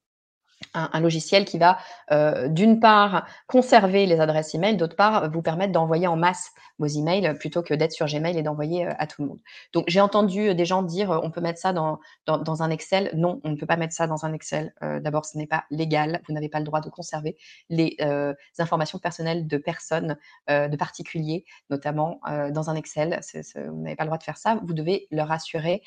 un, 0.73 0.99
logiciel 0.99 1.45
qui 1.45 1.57
va 1.57 1.77
euh, 2.11 2.47
d'une 2.47 2.79
part 2.79 3.25
conserver 3.47 4.05
les 4.05 4.19
adresses 4.19 4.55
email, 4.55 4.77
d'autre 4.77 4.95
part 4.95 5.29
vous 5.31 5.41
permettre 5.41 5.71
d'envoyer 5.71 6.07
en 6.07 6.15
masse 6.15 6.51
vos 6.79 6.87
emails 6.87 7.35
plutôt 7.39 7.61
que 7.61 7.73
d'être 7.73 7.91
sur 7.91 8.05
Gmail 8.05 8.37
et 8.37 8.43
d'envoyer 8.43 8.87
euh, 8.87 8.93
à 8.97 9.07
tout 9.07 9.21
le 9.21 9.29
monde. 9.29 9.39
Donc 9.73 9.85
j'ai 9.87 10.01
entendu 10.01 10.53
des 10.55 10.65
gens 10.65 10.83
dire 10.83 11.09
on 11.23 11.31
peut 11.31 11.41
mettre 11.41 11.59
ça 11.59 11.73
dans, 11.73 11.99
dans, 12.25 12.63
un 12.63 12.69
Excel. 12.69 13.11
Non, 13.13 13.39
on 13.43 13.49
ne 13.49 13.55
peut 13.55 13.65
pas 13.65 13.77
mettre 13.77 13.93
ça 13.93 14.07
dans 14.07 14.25
un 14.25 14.33
Excel. 14.33 14.73
Euh, 14.83 14.99
D'abord, 14.99 15.25
ce 15.25 15.37
n'est 15.37 15.47
pas 15.47 15.65
légal. 15.71 16.21
Vous 16.27 16.33
n'avez 16.33 16.49
pas 16.49 16.59
le 16.59 16.65
droit 16.65 16.81
de 16.81 16.89
conserver 16.89 17.37
les 17.69 17.95
euh, 18.01 18.33
informations 18.59 18.99
personnelles 18.99 19.47
de 19.47 19.57
personnes, 19.57 20.17
euh, 20.49 20.67
de 20.67 20.77
particuliers, 20.77 21.45
notamment 21.69 22.19
euh, 22.29 22.51
dans 22.51 22.69
un 22.69 22.75
Excel. 22.75 23.19
Vous 23.55 23.81
n'avez 23.81 23.95
pas 23.95 24.03
le 24.03 24.09
droit 24.09 24.17
de 24.17 24.23
faire 24.23 24.37
ça. 24.37 24.59
Vous 24.63 24.73
devez 24.73 25.07
leur 25.11 25.31
assurer 25.31 25.81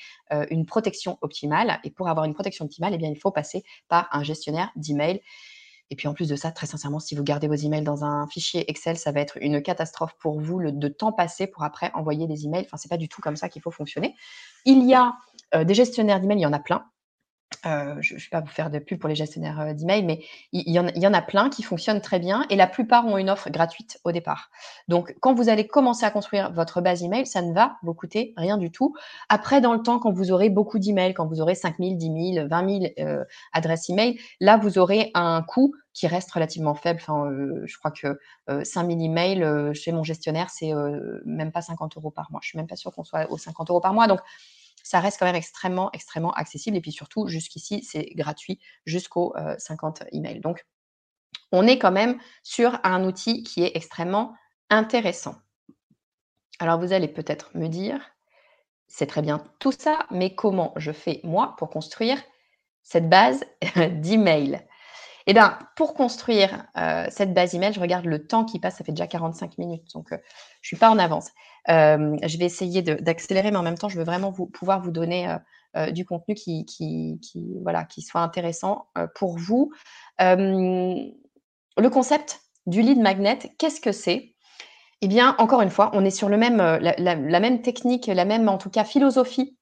une 0.51 0.67
protection 0.67 1.19
optimale. 1.21 1.81
Et 1.85 1.91
pour 1.91 2.09
avoir 2.09 2.27
une 2.27 2.35
protection 2.35 2.65
optimale, 2.65 2.93
eh 2.95 2.99
bien, 2.99 3.09
il 3.09 3.19
faut 3.19 3.31
passer 3.31 3.65
par 3.89 4.09
un 4.13 4.23
gestionnaire 4.23 4.58
d'email. 4.77 5.21
Et 5.91 5.97
puis 5.97 6.07
en 6.07 6.15
plus 6.15 6.29
de 6.29 6.37
ça, 6.37 6.53
très 6.53 6.67
sincèrement, 6.67 7.01
si 7.01 7.15
vous 7.15 7.25
gardez 7.25 7.49
vos 7.49 7.55
emails 7.55 7.83
dans 7.83 8.05
un 8.05 8.27
fichier 8.27 8.71
Excel, 8.71 8.99
ça 8.99 9.11
va 9.11 9.21
être 9.21 9.39
une 9.41 9.63
catastrophe 9.63 10.15
pour 10.19 10.39
vous 10.39 10.59
le, 10.59 10.71
de 10.71 10.89
temps 10.89 11.13
passé 11.13 11.47
pour 11.47 11.63
après 11.65 11.91
envoyer 11.95 12.27
des 12.27 12.45
emails. 12.45 12.65
Enfin, 12.67 12.77
c'est 12.77 12.91
pas 12.91 12.99
du 12.99 13.09
tout 13.09 13.23
comme 13.23 13.37
ça 13.37 13.49
qu'il 13.49 13.63
faut 13.63 13.71
fonctionner. 13.71 14.15
Il 14.67 14.85
y 14.85 14.95
a 14.95 15.15
euh, 15.55 15.65
des 15.65 15.75
gestionnaires 15.75 16.21
d'emails, 16.21 16.39
il 16.39 16.43
y 16.43 16.47
en 16.47 16.53
a 16.53 16.59
plein. 16.59 16.85
Euh, 17.67 17.97
je 18.01 18.15
ne 18.15 18.19
vais 18.19 18.27
pas 18.31 18.41
vous 18.41 18.49
faire 18.49 18.71
de 18.71 18.79
pub 18.79 18.99
pour 18.99 19.09
les 19.09 19.15
gestionnaires 19.15 19.59
euh, 19.61 19.73
d'email, 19.73 20.05
mais 20.05 20.23
il, 20.53 20.71
y 20.71 20.79
en, 20.79 20.87
y 20.89 21.07
en, 21.07 21.15
a 21.15 21.23
plein 21.23 21.51
qui 21.51 21.63
fonctionnent 21.63 22.01
très 22.01 22.19
bien 22.19 22.47
et 22.51 22.57
la 22.57 22.67
plupart 22.67 23.07
ont 23.07 23.19
une 23.19 23.31
offre 23.31 23.51
gratuite 23.51 23.99
au 24.05 24.13
départ. 24.13 24.51
Donc, 24.87 25.17
quand 25.21 25.35
vous 25.35 25.49
allez 25.49 25.67
commencer 25.67 26.05
à 26.05 26.11
construire 26.11 26.53
votre 26.53 26.81
base 26.81 27.03
email, 27.03 27.27
ça 27.27 27.43
ne 27.43 27.53
va 27.53 27.77
vous 27.83 27.95
coûter 27.95 28.33
rien 28.37 28.59
du 28.59 28.71
tout. 28.71 28.95
Après, 29.29 29.61
dans 29.61 29.73
le 29.73 29.83
temps, 29.83 29.99
quand 29.99 30.13
vous 30.13 30.31
aurez 30.31 30.51
beaucoup 30.51 30.79
d'emails, 30.79 31.15
quand 31.15 31.27
vous 31.27 31.41
aurez 31.41 31.55
5 31.55 31.77
000, 31.79 31.95
10 31.95 32.35
000, 32.35 32.49
20 32.49 32.81
000 32.81 32.93
euh, 33.01 33.25
adresses 33.53 33.89
email, 33.91 34.21
là, 34.41 34.57
vous 34.57 34.79
aurez 34.79 35.11
un 35.15 35.43
coût 35.43 35.75
qui 35.95 36.07
reste 36.07 36.31
relativement 36.31 36.75
faible. 36.75 37.01
Enfin, 37.03 37.27
euh, 37.27 37.63
je 37.65 37.77
crois 37.77 37.91
que 37.91 38.21
euh, 38.51 38.63
5 38.63 38.87
000 38.87 39.01
emails 39.01 39.43
euh, 39.43 39.73
chez 39.75 39.91
mon 39.91 40.05
gestionnaire, 40.05 40.49
c'est 40.49 40.73
même 41.25 41.51
pas 41.51 41.63
50 41.63 41.97
euros 41.97 42.11
par 42.11 42.31
mois. 42.31 42.41
Je 42.43 42.49
suis 42.49 42.59
même 42.59 42.69
pas 42.69 42.77
sûre 42.77 42.93
qu'on 42.93 43.05
soit 43.05 43.29
aux 43.31 43.39
50 43.39 43.71
euros 43.71 43.81
par 43.81 43.95
mois. 43.95 44.07
Donc, 44.07 44.21
ça 44.89 45.01
reste 45.01 45.19
quand 45.19 45.27
même 45.27 45.35
extrêmement, 45.35 45.93
extrêmement 45.93 46.33
accessible. 46.33 46.75
Et 46.79 46.81
puis 46.81 46.93
surtout, 46.93 47.29
jusqu'ici, 47.29 47.85
c'est 47.85 48.07
gratuit 48.15 48.59
jusqu'aux 48.87 49.37
euh, 49.37 49.55
50 49.59 50.05
emails. 50.13 50.41
Donc, 50.41 50.65
on 51.53 51.67
est 51.67 51.79
quand 51.79 51.93
même 51.93 52.19
sur 52.43 52.81
un 52.85 53.05
outil 53.05 53.43
qui 53.43 53.63
est 53.63 53.73
extrêmement 53.75 54.35
intéressant. 54.71 55.37
Alors, 56.59 56.81
vous 56.81 56.95
allez 56.95 57.09
peut-être 57.09 57.51
me 57.55 57.69
dire, 57.69 58.01
c'est 58.87 59.07
très 59.07 59.21
bien 59.21 59.45
tout 59.59 59.73
ça, 59.73 60.07
mais 60.11 60.35
comment 60.35 60.73
je 60.77 60.93
fais 60.93 61.21
moi 61.23 61.55
pour 61.59 61.69
construire 61.69 62.19
cette 62.83 63.11
base 63.11 63.45
d'email 63.77 64.67
eh 65.31 65.35
bien, 65.35 65.59
pour 65.77 65.93
construire 65.93 66.65
euh, 66.79 67.05
cette 67.11 67.35
base 67.35 67.55
email, 67.55 67.75
je 67.75 67.81
regarde 67.81 68.07
le 68.07 68.27
temps 68.27 68.47
qui 68.47 68.59
passe, 68.59 68.79
ça 68.79 68.85
fait 68.85 68.93
déjà 68.93 69.07
45 69.07 69.59
minutes, 69.59 69.85
donc 69.93 70.11
euh, 70.11 70.17
je 70.63 70.69
ne 70.69 70.69
suis 70.69 70.77
pas 70.79 70.89
en 70.89 70.99
avance. 70.99 71.29
Euh, 71.69 72.17
je 72.27 72.39
vais 72.39 72.47
essayer 72.47 72.81
d'accélérer, 72.81 73.51
mais 73.51 73.59
en 73.59 73.63
même 73.63 73.77
temps, 73.77 73.91
je 73.91 73.99
veux 73.99 74.07
vraiment 74.07 74.31
vous, 74.31 74.47
pouvoir 74.47 74.81
vous 74.81 74.91
donner 74.91 75.29
du 75.93 76.07
contenu 76.07 76.35
qui, 76.35 77.21
voilà, 77.63 77.85
qui 77.85 78.01
soit 78.01 78.23
intéressant 78.23 78.89
pour 79.17 79.37
vous. 79.37 79.71
le 80.19 81.89
concept 81.91 82.41
du 82.65 82.81
lead 82.81 82.99
magnet, 82.99 83.39
qu'est-ce 83.59 83.83
que 83.83 83.93
c'est? 83.93 84.35
Eh 85.03 85.09
bien, 85.09 85.37
encore 85.37 85.61
une 85.61 85.69
fois, 85.69 85.91
on 85.93 86.07
est 86.07 86.11
sur 86.11 86.31
le 86.31 86.39
même, 86.39 86.57
la, 86.57 86.79
la, 86.97 87.15
la 87.15 87.41
même 87.41 87.61
technique, 87.61 88.07
la 88.07 88.25
même, 88.25 88.49
en 88.49 88.57
tout 88.57 88.71
cas, 88.71 88.85
philosophie 88.85 89.58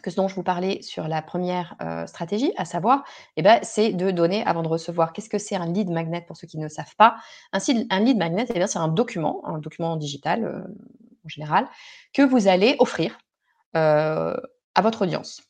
que 0.00 0.10
ce 0.10 0.16
dont 0.16 0.28
je 0.28 0.34
vous 0.34 0.42
parlais 0.42 0.82
sur 0.82 1.08
la 1.08 1.22
première 1.22 1.74
euh, 1.82 2.06
stratégie, 2.06 2.52
à 2.56 2.64
savoir, 2.64 3.04
eh 3.36 3.42
ben, 3.42 3.58
c'est 3.62 3.92
de 3.92 4.10
donner 4.10 4.44
avant 4.46 4.62
de 4.62 4.68
recevoir. 4.68 5.12
Qu'est-ce 5.12 5.28
que 5.28 5.38
c'est 5.38 5.56
un 5.56 5.66
lead 5.66 5.90
magnet 5.90 6.22
pour 6.22 6.36
ceux 6.36 6.46
qui 6.46 6.58
ne 6.58 6.68
savent 6.68 6.94
pas? 6.96 7.16
Un, 7.52 8.00
lead 8.00 8.16
magnet, 8.16 8.46
eh 8.54 8.66
c'est 8.66 8.78
un 8.78 8.88
document, 8.88 9.42
un 9.44 9.58
document 9.58 9.96
digital 9.96 10.44
euh, 10.44 10.60
en 11.24 11.28
général, 11.28 11.68
que 12.12 12.22
vous 12.22 12.48
allez 12.48 12.76
offrir 12.78 13.18
euh, 13.76 14.36
à 14.74 14.82
votre 14.82 15.02
audience. 15.02 15.42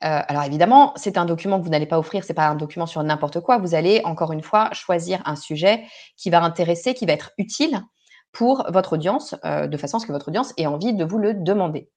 alors 0.00 0.44
évidemment, 0.44 0.92
c'est 0.96 1.18
un 1.18 1.24
document 1.24 1.58
que 1.58 1.64
vous 1.64 1.70
n'allez 1.70 1.86
pas 1.86 1.98
offrir, 1.98 2.24
c'est 2.24 2.34
pas 2.34 2.48
un 2.48 2.54
document 2.54 2.86
sur 2.86 3.02
n'importe 3.02 3.40
quoi. 3.40 3.58
Vous 3.58 3.74
allez 3.74 4.00
encore 4.04 4.32
une 4.32 4.42
fois 4.42 4.70
choisir 4.72 5.20
un 5.24 5.36
sujet 5.36 5.84
qui 6.16 6.30
va 6.30 6.42
intéresser, 6.42 6.94
qui 6.94 7.06
va 7.06 7.14
être 7.14 7.32
utile 7.38 7.82
pour 8.30 8.64
votre 8.70 8.92
audience, 8.92 9.34
de 9.44 9.76
façon 9.76 9.96
à 9.96 10.00
ce 10.00 10.06
que 10.06 10.12
votre 10.12 10.28
audience 10.28 10.52
ait 10.56 10.66
envie 10.66 10.94
de 10.94 11.04
vous 11.04 11.18
le 11.18 11.34
demander. 11.34 11.90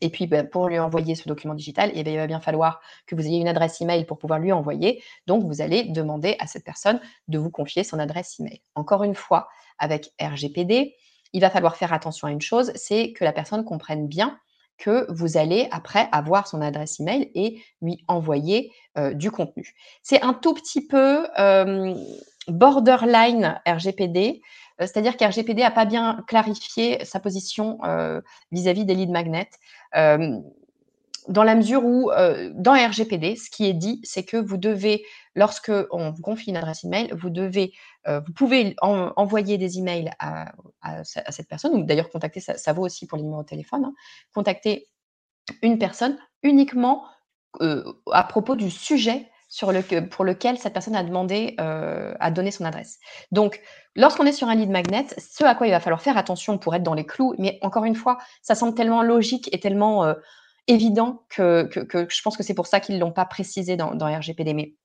Et 0.00 0.10
puis, 0.10 0.26
ben, 0.26 0.48
pour 0.48 0.68
lui 0.68 0.78
envoyer 0.78 1.14
ce 1.14 1.28
document 1.28 1.54
digital, 1.54 1.90
eh 1.94 2.00
il 2.00 2.16
va 2.16 2.26
bien 2.26 2.40
falloir 2.40 2.80
que 3.06 3.14
vous 3.14 3.26
ayez 3.26 3.38
une 3.38 3.48
adresse 3.48 3.80
email 3.80 4.04
pour 4.04 4.18
pouvoir 4.18 4.38
lui 4.38 4.52
envoyer. 4.52 5.02
Donc, 5.26 5.44
vous 5.44 5.62
allez 5.62 5.84
demander 5.84 6.36
à 6.38 6.46
cette 6.46 6.64
personne 6.64 7.00
de 7.28 7.38
vous 7.38 7.50
confier 7.50 7.84
son 7.84 7.98
adresse 7.98 8.38
email. 8.38 8.60
Encore 8.74 9.04
une 9.04 9.14
fois, 9.14 9.48
avec 9.78 10.12
RGPD, 10.20 10.94
il 11.32 11.40
va 11.40 11.50
falloir 11.50 11.76
faire 11.76 11.92
attention 11.92 12.28
à 12.28 12.30
une 12.30 12.40
chose, 12.40 12.72
c'est 12.74 13.12
que 13.12 13.24
la 13.24 13.32
personne 13.32 13.64
comprenne 13.64 14.06
bien 14.06 14.38
que 14.78 15.10
vous 15.10 15.36
allez 15.36 15.68
après 15.70 16.08
avoir 16.12 16.46
son 16.46 16.60
adresse 16.60 17.00
email 17.00 17.30
et 17.34 17.62
lui 17.80 18.04
envoyer 18.08 18.72
euh, 18.98 19.14
du 19.14 19.30
contenu. 19.30 19.74
C'est 20.02 20.22
un 20.22 20.34
tout 20.34 20.54
petit 20.54 20.86
peu 20.86 21.26
euh, 21.38 21.94
borderline 22.48 23.60
RGPD. 23.66 24.42
Euh, 24.80 24.86
c'est-à-dire 24.86 25.16
qu'RGPD 25.16 25.62
n'a 25.62 25.70
pas 25.70 25.84
bien 25.84 26.24
clarifié 26.26 27.04
sa 27.04 27.20
position 27.20 27.78
euh, 27.84 28.20
vis-à-vis 28.52 28.84
des 28.84 28.94
lead 28.94 29.10
magnets. 29.10 29.50
Euh, 29.96 30.38
dans 31.28 31.42
la 31.42 31.56
mesure 31.56 31.84
où, 31.84 32.12
dans 32.54 32.74
RGPD, 32.74 33.34
ce 33.34 33.50
qui 33.50 33.66
est 33.66 33.72
dit, 33.72 34.00
c'est 34.04 34.22
que 34.22 34.36
vous 34.36 34.56
devez, 34.56 35.04
lorsque 35.34 35.72
on 35.90 36.12
vous 36.12 36.22
confie 36.22 36.50
une 36.50 36.56
adresse 36.56 36.84
email, 36.84 37.12
vous 37.18 37.30
devez, 37.30 37.72
vous 38.06 38.32
pouvez 38.32 38.76
envoyer 38.80 39.58
des 39.58 39.76
emails 39.78 40.12
à, 40.20 40.52
à, 40.82 41.02
cette 41.02 41.48
personne, 41.48 41.74
ou 41.74 41.82
d'ailleurs 41.82 42.10
contacter, 42.10 42.38
ça, 42.38 42.72
vaut 42.72 42.84
aussi 42.84 43.08
pour 43.08 43.18
les 43.18 43.24
numéros 43.24 43.42
de 43.42 43.48
téléphone, 43.48 43.86
hein, 43.86 43.94
contacter 44.32 44.88
une 45.62 45.80
personne 45.80 46.16
uniquement 46.44 47.02
à 47.60 48.22
propos 48.22 48.54
du 48.54 48.70
sujet 48.70 49.28
sur 49.48 49.72
le, 49.72 49.82
pour 50.08 50.24
lequel 50.24 50.58
cette 50.58 50.72
personne 50.72 50.96
a 50.96 51.02
demandé, 51.02 51.54
euh, 51.60 52.14
à 52.20 52.30
donner 52.30 52.50
son 52.50 52.64
adresse. 52.64 52.98
Donc, 53.30 53.60
lorsqu'on 53.94 54.26
est 54.26 54.32
sur 54.32 54.48
un 54.48 54.54
lead 54.54 54.70
magnet, 54.70 55.06
ce 55.18 55.44
à 55.44 55.54
quoi 55.54 55.66
il 55.66 55.70
va 55.70 55.80
falloir 55.80 56.02
faire 56.02 56.18
attention 56.18 56.58
pour 56.58 56.74
être 56.74 56.82
dans 56.82 56.94
les 56.94 57.06
clous, 57.06 57.34
mais 57.38 57.58
encore 57.62 57.84
une 57.84 57.94
fois, 57.94 58.18
ça 58.42 58.54
semble 58.54 58.74
tellement 58.74 59.02
logique 59.02 59.48
et 59.52 59.60
tellement 59.60 60.04
euh, 60.04 60.14
évident 60.66 61.24
que, 61.28 61.64
que, 61.64 62.06
je 62.08 62.22
pense 62.22 62.36
que 62.36 62.42
c'est 62.42 62.54
pour 62.54 62.66
ça 62.66 62.80
qu'ils 62.80 62.96
ne 62.96 63.00
l'ont 63.00 63.12
pas 63.12 63.26
précisé 63.26 63.76
dans, 63.76 63.94
dans 63.94 64.06
RGPD. 64.06 64.76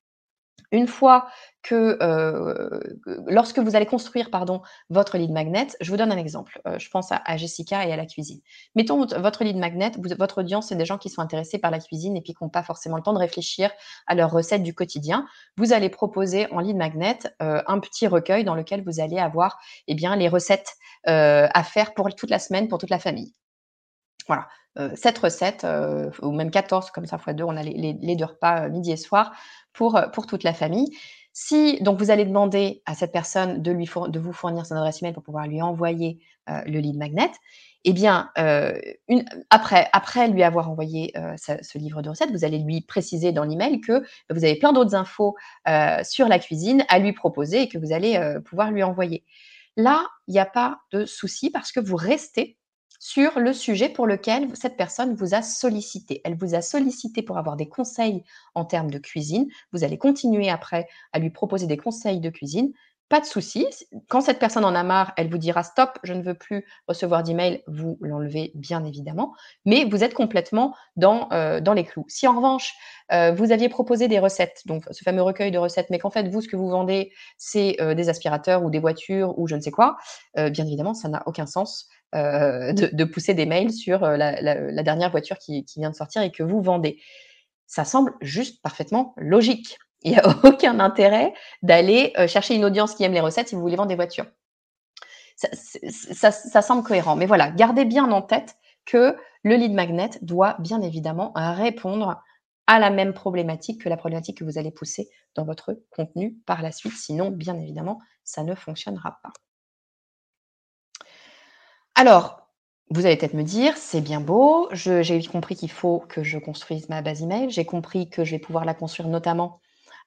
Une 0.72 0.88
fois 0.88 1.28
que, 1.64 1.98
euh, 2.02 2.80
lorsque 3.28 3.60
vous 3.60 3.76
allez 3.76 3.86
construire 3.86 4.32
pardon, 4.32 4.62
votre 4.90 5.18
lead 5.18 5.32
magnet, 5.32 5.68
je 5.80 5.92
vous 5.92 5.98
donne 5.98 6.12
un 6.12 6.18
exemple. 6.18 6.62
Euh, 6.66 6.80
je 6.80 6.90
pense 6.90 7.12
à, 7.12 7.38
Jessica 7.38 7.86
et 7.86 7.92
à 7.92 7.98
la 7.98 8.06
cuisine. 8.06 8.40
Mettons 8.76 9.06
votre 9.06 9.44
lead 9.44 9.58
magnet, 9.58 9.92
votre 10.18 10.40
audience, 10.40 10.70
c'est 10.70 10.76
des 10.76 10.86
gens 10.86 10.98
qui 10.98 11.10
sont 11.10 11.22
intéressés 11.22 11.60
par 11.60 11.72
la 11.72 11.80
cuisine 11.80 12.16
et 12.16 12.22
puis 12.22 12.34
qui 12.34 12.44
n'ont 12.44 12.50
pas 12.50 12.64
forcément 12.64 12.96
le 12.96 13.04
temps 13.04 13.14
de 13.14 13.20
réfléchir 13.20 13.70
à 14.08 14.16
leurs 14.16 14.32
recettes 14.32 14.64
du 14.64 14.74
quotidien. 14.74 15.28
Vous 15.58 15.74
allez 15.74 15.90
proposer 15.90 16.52
en 16.52 16.60
lead 16.60 16.78
magnet 16.78 17.20
euh, 17.42 17.62
un 17.68 17.80
petit 17.80 18.08
recueil 18.08 18.44
dans 18.44 18.56
lequel 18.56 18.84
vous 18.84 19.00
allez 19.00 19.20
avoir 19.20 19.60
eh 19.88 19.94
bien, 19.94 20.16
les 20.16 20.30
recettes 20.30 20.76
à 21.04 21.64
faire 21.64 21.96
pour 21.96 22.14
toute 22.14 22.30
la 22.30 22.38
semaine, 22.38 22.68
pour 22.68 22.78
toute 22.78 22.92
la 22.92 23.00
famille. 23.00 23.34
Voilà, 24.28 24.48
cette 24.96 25.18
recette, 25.18 25.66
ou 26.22 26.32
même 26.32 26.52
14 26.52 26.92
comme 26.92 27.06
ça 27.06 27.18
fois 27.18 27.34
deux, 27.34 27.44
on 27.44 27.58
a 27.58 27.64
les, 27.64 28.16
deux 28.16 28.26
repas 28.26 28.70
midi 28.70 28.92
et 28.92 28.98
soir 28.98 29.34
pour, 29.74 30.00
pour 30.14 30.28
toute 30.28 30.44
la 30.44 30.54
famille. 30.54 30.88
Si 31.34 31.82
donc 31.82 31.98
vous 31.98 32.12
allez 32.12 32.26
demander 32.26 32.82
à 32.86 32.94
cette 32.94 33.12
personne 33.12 33.62
de, 33.62 33.72
lui 33.72 33.90
de 34.08 34.20
vous 34.20 34.34
fournir 34.34 34.66
son 34.66 34.76
adresse 34.76 35.02
email 35.02 35.14
pour 35.14 35.24
pouvoir 35.24 35.48
lui 35.48 35.62
envoyer 35.62 36.20
le 36.48 36.80
lead 36.80 36.98
magnet, 36.98 37.32
eh 37.84 37.94
bien, 37.94 38.30
après, 39.50 39.90
après 39.94 40.28
lui 40.28 40.44
avoir 40.44 40.70
envoyé 40.70 41.14
ce, 41.38 41.78
livre 41.78 42.02
de 42.02 42.10
recettes, 42.10 42.32
vous 42.32 42.46
allez 42.46 42.60
lui 42.60 42.82
préciser 42.82 43.32
dans 43.32 43.44
l'email 43.44 43.82
que 43.82 44.04
vous 44.30 44.44
avez 44.44 44.56
plein 44.56 44.74
d'autres 44.74 44.96
infos 44.96 45.36
sur 46.04 46.28
la 46.28 46.40
cuisine 46.40 46.84
à 46.90 47.00
lui 47.00 47.14
proposer 47.14 47.64
et 47.64 47.68
que 47.68 47.78
vous 47.78 47.94
allez 47.94 48.20
pouvoir 48.46 48.72
lui 48.72 48.84
envoyer. 48.84 49.24
Là, 49.78 50.06
il 50.28 50.34
n'y 50.34 50.40
a 50.40 50.46
pas 50.46 50.80
de 50.92 51.06
souci 51.06 51.50
parce 51.50 51.72
que 51.72 51.80
vous 51.80 51.96
restez 51.96 52.58
sur 53.02 53.40
le 53.40 53.52
sujet 53.52 53.90
pour 53.90 54.06
lequel 54.06 54.56
cette 54.56 54.78
personne 54.78 55.16
vous 55.16 55.34
a 55.34 55.42
sollicité. 55.42 56.22
Elle 56.24 56.38
vous 56.38 56.54
a 56.54 56.62
sollicité 56.62 57.24
pour 57.24 57.40
avoir 57.40 57.58
des 57.58 57.68
conseils 57.68 58.24
en 58.54 58.64
termes 58.64 58.92
de 58.92 59.00
cuisine. 59.00 59.48
Vous 59.74 59.84
allez 59.84 59.98
continuer 59.98 60.52
après 60.52 60.88
à 61.12 61.18
lui 61.18 61.32
proposer 61.32 61.66
des 61.66 61.78
conseils 61.78 62.20
de 62.20 62.30
cuisine. 62.30 62.72
Pas 63.12 63.20
de 63.20 63.26
souci. 63.26 63.68
Quand 64.08 64.22
cette 64.22 64.40
personne 64.40 64.64
en 64.64 64.74
a 64.74 64.84
marre, 64.84 65.12
elle 65.18 65.30
vous 65.30 65.38
dira 65.38 65.64
stop, 65.64 66.00
je 66.02 66.14
ne 66.14 66.24
veux 66.24 66.34
plus 66.34 66.66
recevoir 66.88 67.24
d'email. 67.24 67.62
Vous 67.68 67.98
l'enlevez 68.00 68.54
bien 68.56 68.86
évidemment, 68.86 69.34
mais 69.66 69.84
vous 69.84 70.02
êtes 70.06 70.14
complètement 70.14 70.74
dans, 70.96 71.28
euh, 71.34 71.60
les 71.76 71.84
clous. 71.84 72.06
Si 72.08 72.26
en 72.26 72.38
revanche, 72.38 72.74
euh, 73.12 73.34
vous 73.34 73.52
aviez 73.52 73.68
proposé 73.68 74.08
des 74.08 74.18
recettes, 74.18 74.62
donc 74.66 74.86
ce 74.92 75.04
fameux 75.04 75.24
recueil 75.24 75.52
de 75.52 75.58
recettes, 75.58 75.90
mais 75.90 76.00
qu'en 76.00 76.10
fait, 76.10 76.30
vous, 76.30 76.40
ce 76.40 76.48
que 76.48 76.56
vous 76.56 76.70
vendez, 76.70 77.12
c'est 77.38 77.76
euh, 77.82 77.96
des 77.96 78.08
aspirateurs 78.08 78.64
ou 78.64 78.70
des 78.70 78.80
voitures 78.80 79.38
ou 79.38 79.46
je 79.46 79.56
ne 79.56 79.60
sais 79.60 79.72
quoi, 79.72 79.98
bien 80.38 80.66
évidemment, 80.66 80.94
ça 80.94 81.10
n'a 81.10 81.22
aucun 81.26 81.46
sens. 81.46 81.90
De, 82.14 83.04
pousser 83.06 83.34
des 83.34 83.46
mails 83.46 83.72
sur 83.72 84.02
la, 84.02 84.84
dernière 84.84 85.12
voiture 85.12 85.38
qui, 85.38 85.66
vient 85.78 85.90
de 85.90 85.96
sortir 85.96 86.22
et 86.22 86.32
que 86.32 86.44
vous 86.44 86.62
vendez. 86.62 87.00
Ça 87.68 87.84
semble 87.84 88.14
juste 88.22 88.62
parfaitement 88.62 89.14
logique. 89.18 89.78
Il 90.04 90.14
n'y 90.14 90.18
a 90.18 90.28
aucun 90.44 90.80
intérêt 90.80 91.34
d'aller 91.62 92.14
euh, 92.18 92.28
chercher 92.28 92.56
une 92.56 92.66
audience 92.66 92.96
qui 92.96 93.04
aime 93.04 93.14
les 93.14 93.20
recettes 93.20 93.50
si 93.50 93.56
vous 93.56 93.62
voulez 93.62 93.76
vendre 93.76 93.90
des 93.90 93.96
voitures. 93.96 94.26
Ça, 95.36 96.32
ça, 96.32 96.62
semble 96.62 96.84
cohérent. 96.84 97.16
Mais 97.16 97.26
voilà, 97.26 97.50
gardez 97.50 97.86
bien 97.86 98.12
en 98.12 98.22
tête 98.22 98.58
que 98.86 99.16
le 99.44 99.56
lead 99.56 99.74
magnet 99.74 100.12
doit 100.22 100.56
bien 100.60 100.82
évidemment 100.82 101.32
répondre 101.36 102.22
à 102.68 102.80
la 102.80 102.92
même 102.92 103.14
problématique 103.14 103.82
que 103.82 103.90
la 103.90 103.98
problématique 103.98 104.38
que 104.38 104.44
vous 104.44 104.60
allez 104.60 104.72
pousser 104.72 105.10
dans 105.34 105.44
votre 105.44 105.80
contenu 105.90 106.38
par 106.46 106.62
la 106.62 106.72
suite. 106.72 106.94
Sinon, 106.94 107.32
bien 107.32 107.58
évidemment, 107.58 108.00
ça 108.24 108.44
ne 108.44 108.54
fonctionnera 108.54 109.20
pas. 109.24 109.32
Alors, 111.96 112.42
vous 112.92 113.06
allez 113.06 113.16
peut-être 113.16 113.34
me 113.34 113.44
dire, 113.44 113.78
c'est 113.78 114.02
bien 114.02 114.20
beau, 114.20 114.68
j'ai 114.74 115.24
compris 115.24 115.56
qu'il 115.56 115.72
faut 115.72 116.00
que 116.10 116.24
je 116.24 116.38
construise 116.38 116.90
ma 116.90 117.02
base 117.02 117.24
email, 117.24 117.50
j'ai 117.50 117.66
compris 117.66 118.10
que 118.10 118.26
je 118.26 118.32
vais 118.32 118.40
pouvoir 118.40 118.66
la 118.66 118.74
construire 118.74 119.08
notamment 119.08 119.61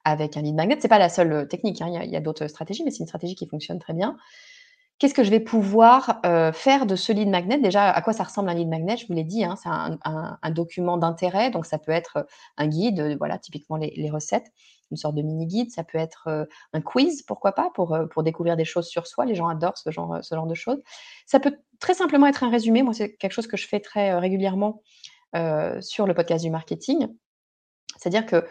avec 0.04 0.36
un 0.36 0.42
lead 0.42 0.54
magnet. 0.54 0.76
Ce 0.78 0.84
n'est 0.84 0.88
pas 0.88 0.98
la 0.98 1.08
seule 1.08 1.32
euh, 1.32 1.44
technique, 1.44 1.80
hein, 1.82 1.88
il 1.88 2.10
y 2.10 2.16
a, 2.16 2.20
d'autres 2.20 2.46
stratégies, 2.46 2.84
mais 2.84 2.90
c'est 2.90 3.00
une 3.00 3.06
stratégie 3.06 3.34
qui 3.34 3.46
fonctionne 3.46 3.78
très 3.78 3.92
bien. 3.92 4.16
Qu'est-ce 4.98 5.14
que 5.14 5.24
je 5.24 5.30
vais 5.30 5.40
pouvoir 5.40 6.20
euh, 6.24 6.52
faire 6.52 6.86
de 6.86 6.94
ce 6.94 7.12
lead 7.12 7.28
magnet? 7.28 7.58
Déjà, 7.58 7.90
à 7.90 8.00
quoi 8.00 8.12
ça 8.12 8.22
ressemble 8.22 8.48
un 8.48 8.54
lead 8.54 8.68
magnet? 8.68 8.96
Je 8.96 9.06
vous 9.08 9.12
l'ai 9.12 9.24
dit, 9.24 9.44
hein, 9.44 9.56
c'est 9.60 9.68
un, 9.68 10.50
document 10.50 10.96
d'intérêt, 10.96 11.50
donc 11.50 11.66
ça 11.66 11.78
peut 11.78 11.90
être 11.90 12.26
un 12.56 12.68
guide, 12.68 13.16
voilà, 13.18 13.38
typiquement 13.38 13.76
les 13.76 14.10
recettes 14.10 14.52
une 14.90 14.96
sorte 14.96 15.14
de 15.14 15.22
mini-guide, 15.22 15.70
ça 15.70 15.84
peut 15.84 15.98
être 15.98 16.28
euh, 16.28 16.44
un 16.72 16.80
quiz, 16.80 17.22
pourquoi 17.22 17.52
pas, 17.52 17.70
pour, 17.74 17.94
euh, 17.94 18.06
découvrir 18.22 18.56
des 18.56 18.64
choses 18.64 18.86
sur 18.86 19.06
soi. 19.06 19.24
Les 19.24 19.34
gens 19.34 19.48
adorent 19.48 19.76
ce 19.76 19.90
genre, 19.90 20.46
de 20.46 20.54
choses. 20.54 20.82
Ça 21.26 21.40
peut 21.40 21.56
très 21.80 21.94
simplement 21.94 22.26
être 22.26 22.44
un 22.44 22.50
résumé. 22.50 22.82
Moi, 22.82 22.94
c'est 22.94 23.16
quelque 23.16 23.32
chose 23.32 23.46
que 23.46 23.56
je 23.56 23.66
fais 23.66 23.80
très 23.80 24.12
euh, 24.12 24.18
régulièrement 24.18 24.82
sur 25.80 26.06
le 26.06 26.14
podcast 26.14 26.44
du 26.44 26.50
marketing. 26.50 27.08
C'est-à-dire 27.96 28.24
que 28.24 28.46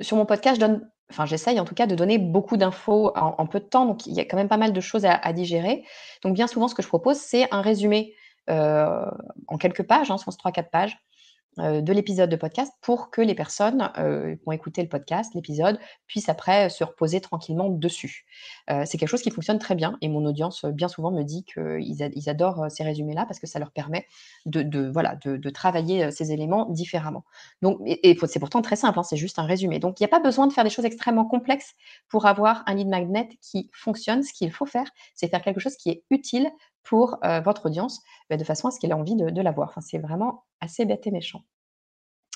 sur 0.00 0.16
mon 0.16 0.26
podcast, 0.26 0.56
je 0.56 0.66
donne, 0.66 0.90
enfin 1.10 1.26
j'essaye 1.26 1.58
en 1.60 1.64
tout 1.64 1.74
cas 1.74 1.86
de 1.86 1.94
donner 1.94 2.18
beaucoup 2.18 2.56
d'infos 2.56 3.12
en, 3.16 3.46
peu 3.46 3.60
de 3.60 3.64
temps, 3.64 3.86
donc 3.86 4.06
il 4.06 4.14
y 4.14 4.20
a 4.20 4.24
quand 4.24 4.36
même 4.36 4.48
pas 4.48 4.56
mal 4.56 4.72
de 4.72 4.80
choses 4.80 5.04
à, 5.04 5.32
digérer. 5.32 5.84
Donc 6.22 6.34
bien 6.34 6.46
souvent, 6.46 6.68
ce 6.68 6.74
que 6.74 6.82
je 6.82 6.88
propose, 6.88 7.16
c'est 7.18 7.52
un 7.52 7.60
résumé 7.60 8.14
en 8.48 9.58
quelques 9.58 9.84
pages, 9.84 10.10
hein, 10.10 10.16
je 10.18 10.24
pense 10.24 10.36
3-4 10.36 10.70
pages, 10.70 10.98
euh, 10.98 11.09
de 11.58 11.92
l'épisode 11.92 12.30
de 12.30 12.36
podcast 12.36 12.72
pour 12.80 13.10
que 13.10 13.20
les 13.20 13.34
personnes 13.34 13.90
euh, 13.98 14.36
qui 14.36 14.42
ont 14.46 14.52
écouté 14.52 14.82
le 14.82 14.88
podcast, 14.88 15.34
l'épisode, 15.34 15.78
puissent 16.06 16.28
après 16.28 16.70
se 16.70 16.84
reposer 16.84 17.20
tranquillement 17.20 17.68
dessus. 17.68 18.24
Euh, 18.70 18.84
c'est 18.86 18.98
quelque 18.98 19.08
chose 19.08 19.22
qui 19.22 19.30
fonctionne 19.30 19.58
très 19.58 19.74
bien 19.74 19.98
et 20.00 20.08
mon 20.08 20.24
audience 20.24 20.64
bien 20.64 20.88
souvent 20.88 21.10
me 21.10 21.22
dit 21.22 21.44
qu'ils 21.44 22.28
adorent 22.28 22.70
ces 22.70 22.84
résumés-là 22.84 23.26
parce 23.26 23.40
que 23.40 23.46
ça 23.46 23.58
leur 23.58 23.72
permet 23.72 24.06
de, 24.46 24.90
voilà, 24.90 25.16
de, 25.24 25.50
travailler 25.50 26.10
ces 26.12 26.32
éléments 26.32 26.66
différemment. 26.70 27.24
Donc, 27.62 27.80
et, 27.84 28.16
c'est 28.28 28.38
pourtant 28.38 28.62
très 28.62 28.76
simple, 28.76 28.98
hein, 28.98 29.02
c'est 29.02 29.16
juste 29.16 29.38
un 29.38 29.44
résumé. 29.44 29.80
Donc 29.80 29.98
il 29.98 30.04
n'y 30.04 30.06
a 30.06 30.08
pas 30.08 30.20
besoin 30.20 30.46
de 30.46 30.52
faire 30.52 30.64
des 30.64 30.70
choses 30.70 30.84
extrêmement 30.84 31.24
complexes 31.24 31.74
pour 32.08 32.26
avoir 32.26 32.62
un 32.66 32.74
lead 32.74 32.88
magnet 32.88 33.28
qui 33.40 33.70
fonctionne. 33.72 34.22
Ce 34.22 34.32
qu'il 34.32 34.52
faut 34.52 34.66
faire, 34.66 34.86
c'est 35.14 35.28
faire 35.28 35.42
quelque 35.42 35.60
chose 35.60 35.76
qui 35.76 35.90
est 35.90 36.04
utile 36.10 36.50
pour 36.82 37.18
votre 37.44 37.66
audience, 37.66 38.02
bah, 38.28 38.36
de 38.36 38.44
façon 38.44 38.68
à 38.68 38.70
ce 38.70 38.80
qu'elle 38.80 38.90
ait 38.90 38.94
envie 38.94 39.16
de, 39.16 39.42
l'avoir. 39.42 39.68
Enfin, 39.68 39.80
c'est 39.80 39.98
vraiment 39.98 40.44
assez 40.60 40.84
bête 40.84 41.06
et 41.06 41.10
méchant. 41.10 41.42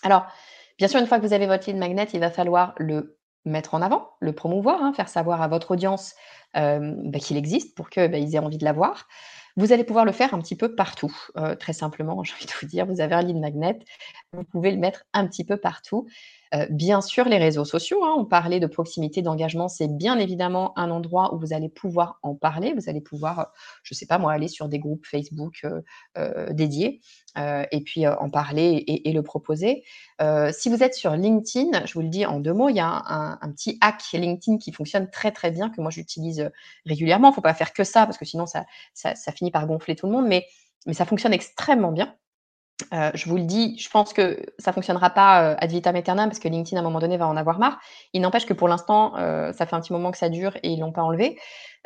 Alors, 0.03 0.27
bien 0.79 0.89
sûr, 0.89 1.01
une 1.01 1.07
fois 1.07 1.19
que 1.19 1.27
vous 1.27 1.33
avez 1.33 1.47
votre 1.47 1.67
lead 1.67 1.77
magnet, 1.77 2.07
il 2.13 2.21
va 2.21 2.31
falloir 2.31 2.75
le 2.79 3.19
mettre 3.45 3.75
en 3.75 3.83
avant, 3.83 4.11
le 4.21 4.33
promouvoir, 4.33 4.83
hein, 4.83 4.93
faire 4.95 5.09
savoir 5.09 5.43
à 5.43 5.49
votre 5.49 5.73
audience 5.73 6.15
bah, 6.55 7.19
qu'il 7.19 7.37
existe 7.37 7.75
pour 7.77 7.91
qu'ils 7.91 8.11
bah, 8.11 8.19
aient 8.19 8.39
envie 8.39 8.59
de 8.59 8.65
l'avoir. 8.65 9.09
Vous 9.57 9.73
allez 9.73 9.85
pouvoir 9.85 10.05
le 10.05 10.13
faire 10.13 10.35
un 10.35 10.41
petit 10.41 10.57
peu 10.57 10.75
partout, 10.75 11.15
heu, 11.37 11.57
très 11.57 11.73
simplement, 11.73 12.23
j'ai 12.25 12.35
envie 12.35 12.47
de 12.47 12.53
vous 12.61 12.67
dire, 12.67 12.87
vous 12.87 13.01
avez 13.01 13.15
un 13.15 13.23
lead 13.23 13.37
magnet, 13.37 13.79
vous 14.33 14.45
pouvez 14.45 14.71
le 14.73 14.79
mettre 14.79 15.05
un 15.13 15.27
petit 15.27 15.45
peu 15.45 15.57
partout. 15.57 16.09
Heu, 16.55 16.67
bien 16.71 17.01
sûr, 17.01 17.25
les 17.27 17.39
réseaux 17.39 17.65
sociaux, 17.65 18.05
hein, 18.05 18.15
on 18.19 18.25
parlait 18.25 18.61
de 18.61 18.67
proximité, 18.67 19.23
d'engagement, 19.23 19.69
c'est 19.69 19.89
bien 19.89 20.19
évidemment 20.19 20.79
un 20.79 20.91
endroit 20.91 21.35
où 21.35 21.39
vous 21.39 21.53
allez 21.53 21.69
pouvoir 21.69 22.19
en 22.23 22.35
parler. 22.35 22.75
Vous 22.75 22.89
allez 22.89 23.01
pouvoir, 23.01 23.41
heu, 23.41 23.45
je 23.83 23.95
sais 23.95 24.07
pas 24.07 24.19
moi, 24.19 24.33
aller 24.33 24.49
sur 24.49 24.69
des 24.69 24.79
groupes 24.79 25.07
Facebook, 25.07 25.67
heu, 26.17 26.53
dédiés, 26.53 27.01
et 27.37 27.81
puis, 27.85 28.07
en 28.07 28.31
parler 28.31 28.85
et 28.87 29.13
le 29.13 29.23
proposer. 29.23 29.83
Si 30.53 30.69
vous 30.69 30.83
êtes 30.85 30.95
sur 30.95 31.17
LinkedIn, 31.17 31.85
je 31.87 31.95
vous 31.95 32.03
le 32.03 32.09
dis 32.09 32.25
en 32.27 32.39
2 32.41 32.53
mots, 32.53 32.69
il 32.69 32.77
y 32.77 32.81
a 32.81 33.03
un 33.41 33.51
petit 33.53 33.79
hack 33.81 34.03
LinkedIn 34.13 34.59
qui 34.59 34.71
fonctionne 34.73 35.11
très, 35.11 35.33
très 35.33 35.51
bien, 35.51 35.71
que 35.71 35.81
moi 35.81 35.91
j'utilise, 35.91 36.51
régulièrement. 36.87 37.33
Faut 37.33 37.41
pas 37.41 37.55
faire 37.55 37.73
que 37.73 37.85
ça 37.85 38.07
parce 38.07 38.19
que 38.19 38.25
sinon 38.25 38.47
ça 38.47 38.65
finit 39.35 39.51
par 39.51 39.67
gonfler 39.67 39.97
tout 39.97 40.07
le 40.07 40.13
monde, 40.13 40.27
mais 40.29 40.47
ça 40.93 41.05
fonctionne 41.07 41.33
extrêmement 41.33 41.93
bien. 41.93 42.15
Heu, 42.93 43.11
je 43.15 43.29
vous 43.29 43.37
le 43.37 43.45
dis, 43.45 43.79
je 43.79 43.89
pense 43.89 44.13
que 44.13 44.37
ça 44.59 44.73
fonctionnera 44.73 45.11
pas, 45.11 45.53
heu, 45.53 45.57
ad 45.61 45.71
vitam 45.71 45.95
aeternam 45.95 46.29
parce 46.29 46.41
que 46.41 46.49
LinkedIn 46.49 46.77
à 46.77 46.81
un 46.81 46.83
moment 46.83 46.99
donné 46.99 47.17
va 47.17 47.29
en 47.29 47.37
avoir 47.37 47.59
marre. 47.59 47.79
Il 48.13 48.21
n'empêche 48.21 48.47
que 48.47 48.53
pour 48.53 48.67
l'instant, 48.69 49.13
heu, 49.19 49.53
ça 49.53 49.65
fait 49.67 49.77
un 49.77 49.81
petit 49.81 49.93
moment 49.93 50.11
que 50.11 50.19
ça 50.19 50.29
dure 50.29 50.57
et 50.63 50.71
ils 50.73 50.81
l'ont 50.81 50.91
pas 50.93 51.03
enlevé. 51.03 51.39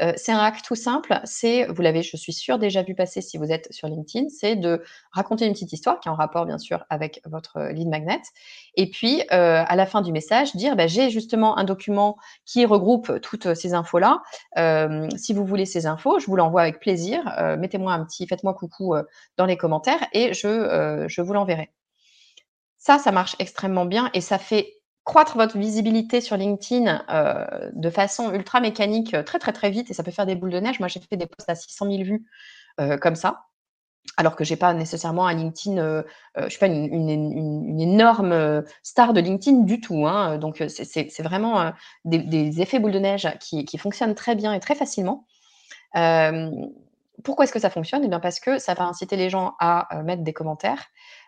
Heu, 0.02 0.12
c'est 0.16 0.32
un 0.32 0.38
hack 0.38 0.62
tout 0.62 0.74
simple, 0.74 1.20
c'est 1.24 1.66
vous 1.66 1.82
l'avez, 1.82 2.02
je 2.02 2.16
suis 2.16 2.32
sûre, 2.32 2.58
déjà 2.58 2.82
vu 2.82 2.94
passer 2.94 3.20
si 3.20 3.38
vous 3.38 3.50
êtes 3.52 3.72
sur 3.72 3.88
LinkedIn, 3.88 4.28
c'est 4.28 4.56
de 4.56 4.82
raconter 5.12 5.46
une 5.46 5.52
petite 5.52 5.72
histoire 5.72 6.00
qui 6.00 6.08
est 6.08 6.12
en 6.12 6.14
rapport 6.14 6.46
bien 6.46 6.58
sûr 6.58 6.84
avec 6.90 7.20
votre, 7.26 7.58
heu, 7.58 7.72
lead 7.72 7.88
magnet 7.88 8.20
et 8.76 8.90
puis, 8.90 9.22
heu, 9.22 9.26
à 9.32 9.76
la 9.76 9.86
fin 9.86 10.02
du 10.02 10.12
message 10.12 10.54
dire: 10.56 10.76
«Bah, 10.76 10.86
j'ai 10.86 11.10
justement 11.10 11.58
un 11.58 11.64
document 11.64 12.16
qui 12.46 12.64
regroupe 12.64 13.20
toutes, 13.20 13.54
ces 13.54 13.74
infos-là. 13.74 14.22
Si 15.16 15.32
vous 15.34 15.44
voulez 15.44 15.66
ces 15.66 15.86
infos, 15.86 16.18
je 16.20 16.26
vous 16.26 16.36
l'envoie 16.36 16.62
avec 16.62 16.80
plaisir. 16.80 17.22
Mettez-moi 17.58 17.92
un 17.92 18.04
petit 18.04 18.26
faites-moi 18.26 18.54
coucou, 18.54 18.94
dans 19.36 19.46
les 19.46 19.56
commentaires 19.56 20.00
et 20.12 20.32
je, 20.34 21.04
je 21.08 21.22
vous 21.22 21.32
l'enverrai». 21.32 21.70
Ça, 22.78 22.98
ça 22.98 23.10
marche 23.12 23.34
extrêmement 23.40 23.86
bien 23.86 24.08
et 24.14 24.20
ça 24.20 24.38
fait 24.38 24.77
croître 25.08 25.38
votre 25.38 25.56
visibilité 25.56 26.20
sur 26.20 26.36
LinkedIn, 26.36 27.02
heu, 27.10 27.70
de 27.72 27.88
façon 27.88 28.30
ultra 28.34 28.60
mécanique, 28.60 29.14
heu, 29.14 29.24
très, 29.24 29.38
très, 29.38 29.54
très 29.54 29.70
vite 29.70 29.90
et 29.90 29.94
ça 29.94 30.02
peut 30.02 30.10
faire 30.10 30.26
des 30.26 30.34
boules 30.34 30.50
de 30.50 30.60
neige. 30.60 30.80
Moi, 30.80 30.88
j'ai 30.88 31.00
fait 31.00 31.16
des 31.16 31.24
posts 31.26 31.48
à 31.48 31.54
600 31.54 31.86
000 31.86 32.04
vues, 32.04 32.26
heu, 32.80 32.98
comme 32.98 33.14
ça, 33.16 33.46
alors 34.18 34.36
que 34.36 34.44
j'ai 34.44 34.56
pas 34.56 34.74
nécessairement 34.74 35.26
un 35.26 35.34
LinkedIn, 35.34 35.78
heu, 35.78 36.06
je 36.38 36.48
suis 36.50 36.58
pas 36.60 36.66
une 36.68 37.10
une 37.10 37.80
énorme, 37.80 38.64
star 38.82 39.12
de 39.14 39.20
LinkedIn 39.20 39.60
du 39.64 39.80
tout, 39.80 40.06
hein, 40.06 40.38
donc 40.38 40.62
c'est 40.68 41.22
vraiment, 41.22 41.72
des 42.04 42.60
effets 42.62 42.78
boule 42.80 42.92
de 42.92 43.00
neige 43.00 43.28
qui 43.40 43.64
qui 43.64 43.78
fonctionnent 43.78 44.14
très 44.14 44.34
bien 44.36 44.54
et 44.54 44.60
très 44.60 44.74
facilement. 44.76 45.26
Pourquoi 47.24 47.44
est-ce 47.44 47.52
que 47.52 47.60
ça 47.60 47.70
fonctionne? 47.70 48.04
Eh 48.04 48.08
bien 48.08 48.20
parce 48.20 48.40
que 48.40 48.58
ça 48.58 48.74
va 48.74 48.84
inciter 48.84 49.16
les 49.16 49.30
gens 49.30 49.54
à, 49.60 49.88
mettre 50.04 50.22
des 50.22 50.32
commentaires, 50.32 50.84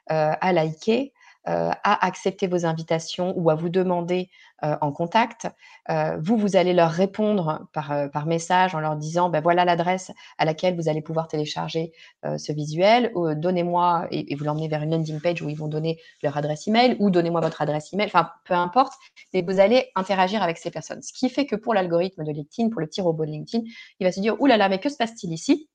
à 0.08 0.52
liker, 0.52 1.12
à 1.46 2.06
accepter 2.06 2.46
vos 2.46 2.66
invitations 2.66 3.32
ou 3.36 3.50
à 3.50 3.54
vous 3.54 3.68
demander, 3.70 4.28
heu, 4.64 4.74
en 4.80 4.92
contact. 4.92 5.48
Heu, 5.90 6.18
vous, 6.20 6.36
vous 6.36 6.56
allez 6.56 6.72
leur 6.74 6.90
répondre 6.90 7.66
par, 7.72 8.10
par 8.12 8.26
message 8.26 8.74
en 8.74 8.80
leur 8.80 8.96
disant: 8.96 9.30
«Bah, 9.30 9.40
voilà 9.40 9.64
l'adresse 9.64 10.12
à 10.38 10.44
laquelle 10.44 10.76
vous 10.76 10.88
allez 10.88 11.02
pouvoir 11.02 11.28
télécharger, 11.28 11.92
ce 12.36 12.52
visuel, 12.52 13.12
donnez-moi» 13.36 14.06
et 14.10 14.34
vous 14.34 14.44
l'emmenez 14.44 14.68
vers 14.68 14.82
une 14.82 14.90
landing 14.90 15.20
page 15.20 15.42
où 15.42 15.48
ils 15.48 15.56
vont 15.56 15.68
donner 15.68 15.98
leur 16.22 16.36
adresse 16.36 16.66
email 16.68 16.96
ou 17.00 17.10
«Donnez-moi 17.10 17.40
votre 17.40 17.62
adresse 17.62 17.92
email», 17.92 18.06
enfin 18.06 18.30
peu 18.44 18.54
importe 18.54 18.92
et 19.32 19.42
vous 19.42 19.60
allez 19.60 19.90
interagir 19.96 20.42
avec 20.42 20.58
ces 20.58 20.70
personnes. 20.70 21.02
Ce 21.02 21.12
qui 21.12 21.28
fait 21.30 21.46
que 21.46 21.56
pour 21.56 21.74
l'algorithme 21.74 22.24
de 22.24 22.30
LinkedIn, 22.32 22.68
pour 22.70 22.80
le 22.80 22.86
petit 22.86 23.00
robot 23.00 23.24
de 23.26 23.30
LinkedIn, 23.30 23.64
il 24.00 24.04
va 24.06 24.12
se 24.12 24.20
dire: 24.20 24.36
«Ouh 24.40 24.46
là 24.46 24.56
là, 24.56 24.68
mais 24.68 24.78
que 24.78 24.88
se 24.88 24.96
passe-t-il 24.96 25.32
ici?» 25.32 25.68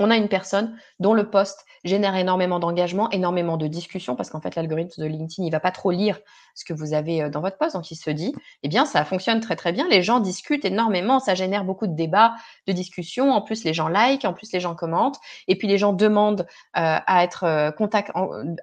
On 0.00 0.10
a 0.10 0.16
une 0.16 0.28
personne 0.28 0.76
dont 1.00 1.12
le 1.12 1.28
post 1.28 1.64
génère 1.84 2.14
énormément 2.14 2.60
d'engagement, 2.60 3.10
énormément 3.10 3.56
de 3.56 3.66
discussions, 3.66 4.14
parce 4.14 4.30
qu'en 4.30 4.40
fait, 4.40 4.54
l'algorithme 4.54 5.02
de 5.02 5.06
LinkedIn, 5.08 5.44
il 5.46 5.50
va 5.50 5.58
pas 5.60 5.72
trop 5.72 5.90
lire 5.90 6.18
ce 6.54 6.64
que 6.64 6.72
vous 6.72 6.92
avez, 6.94 7.22
heu, 7.22 7.30
dans 7.30 7.40
votre 7.40 7.56
post. 7.58 7.74
Donc 7.74 7.90
il 7.90 7.96
se 7.96 8.10
dit: 8.10 8.32
«Eh 8.62 8.68
bien, 8.68 8.84
ça 8.86 9.04
fonctionne 9.04 9.40
très, 9.40 9.56
très 9.56 9.72
bien. 9.72 9.88
Les 9.88 10.02
gens 10.02 10.20
discutent 10.20 10.64
énormément, 10.64 11.18
ça 11.18 11.34
génère 11.34 11.64
beaucoup 11.64 11.86
de 11.88 11.94
débats, 11.94 12.34
de 12.68 12.72
discussions. 12.72 13.32
En 13.32 13.40
plus, 13.42 13.64
les 13.64 13.74
gens 13.74 13.88
like, 13.88 14.24
en 14.24 14.32
plus 14.32 14.52
les 14.52 14.60
gens 14.60 14.74
commentent 14.76 15.18
et 15.48 15.56
puis 15.56 15.66
les 15.68 15.78
gens 15.78 15.92
demandent, 15.92 16.42
heu, 16.42 16.46
à 16.74 17.24
être, 17.24 17.44
heu, 17.44 17.72
contact 17.72 18.10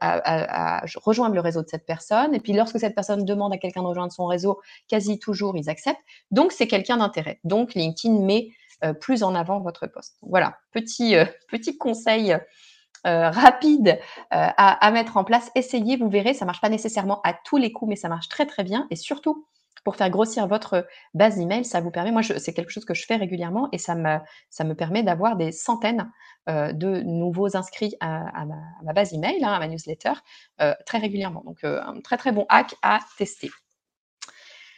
à 0.01 0.79
à 0.81 0.85
rejoindre 0.95 1.35
le 1.35 1.41
réseau 1.41 1.61
de 1.61 1.67
cette 1.67 1.85
personne 1.85 2.33
et 2.33 2.39
puis 2.39 2.53
lorsque 2.53 2.79
cette 2.79 2.95
personne 2.95 3.25
demande 3.25 3.53
à 3.53 3.57
quelqu'un 3.57 3.81
de 3.81 3.87
rejoindre 3.87 4.11
son 4.13 4.25
réseau, 4.25 4.59
quasi 4.87 5.19
toujours 5.19 5.57
ils 5.57 5.69
acceptent. 5.69 6.01
Donc 6.31 6.51
c'est 6.51 6.67
quelqu'un 6.67 6.97
d'intérêt. 6.97 7.39
Donc 7.43 7.73
LinkedIn 7.75 8.19
met, 8.25 8.49
plus 9.01 9.23
en 9.23 9.35
avant 9.35 9.59
votre 9.61 9.87
post. 9.87 10.17
Voilà, 10.21 10.57
petit, 10.71 11.15
heu, 11.15 11.25
petit 11.49 11.77
conseil, 11.77 12.33
heu, 12.33 12.39
rapide, 13.05 13.99
à 14.31 14.91
mettre 14.91 15.17
en 15.17 15.23
place. 15.23 15.51
Essayez, 15.55 15.97
vous 15.97 16.09
verrez, 16.09 16.33
ça 16.33 16.45
marche 16.45 16.61
pas 16.61 16.69
nécessairement 16.69 17.21
à 17.23 17.33
tous 17.33 17.57
les 17.57 17.71
coups, 17.71 17.89
mais 17.89 17.95
ça 17.95 18.09
marche 18.09 18.29
très, 18.29 18.45
très 18.45 18.63
bien 18.63 18.87
et 18.91 18.95
surtout 18.95 19.47
pour 19.83 19.95
faire 19.97 20.09
grossir 20.09 20.47
votre 20.47 20.87
base 21.13 21.39
email, 21.39 21.63
ça 21.63 21.79
vous 21.79 21.91
permet 21.91 22.11
moi 22.11 22.23
c'est 22.23 22.53
quelque 22.53 22.71
chose 22.71 22.85
que 22.85 22.95
je 22.95 23.05
fais 23.05 23.17
régulièrement 23.17 23.69
et 23.71 23.77
ça 23.77 23.93
me 23.95 24.73
permet 24.73 25.03
d'avoir 25.03 25.35
des 25.35 25.51
centaines, 25.51 26.11
de 26.47 27.01
nouveaux 27.03 27.55
inscrits 27.55 27.95
à 28.01 28.45
ma 28.83 28.93
base 28.93 29.13
email, 29.13 29.43
hein, 29.43 29.53
à 29.53 29.59
ma 29.59 29.67
newsletter, 29.67 30.13
très 30.87 30.97
régulièrement. 30.97 31.43
Donc, 31.45 31.63
un 31.63 32.01
très, 32.03 32.17
très 32.17 32.31
bon 32.31 32.45
hack 32.49 32.75
à 32.81 32.99
tester. 33.17 33.51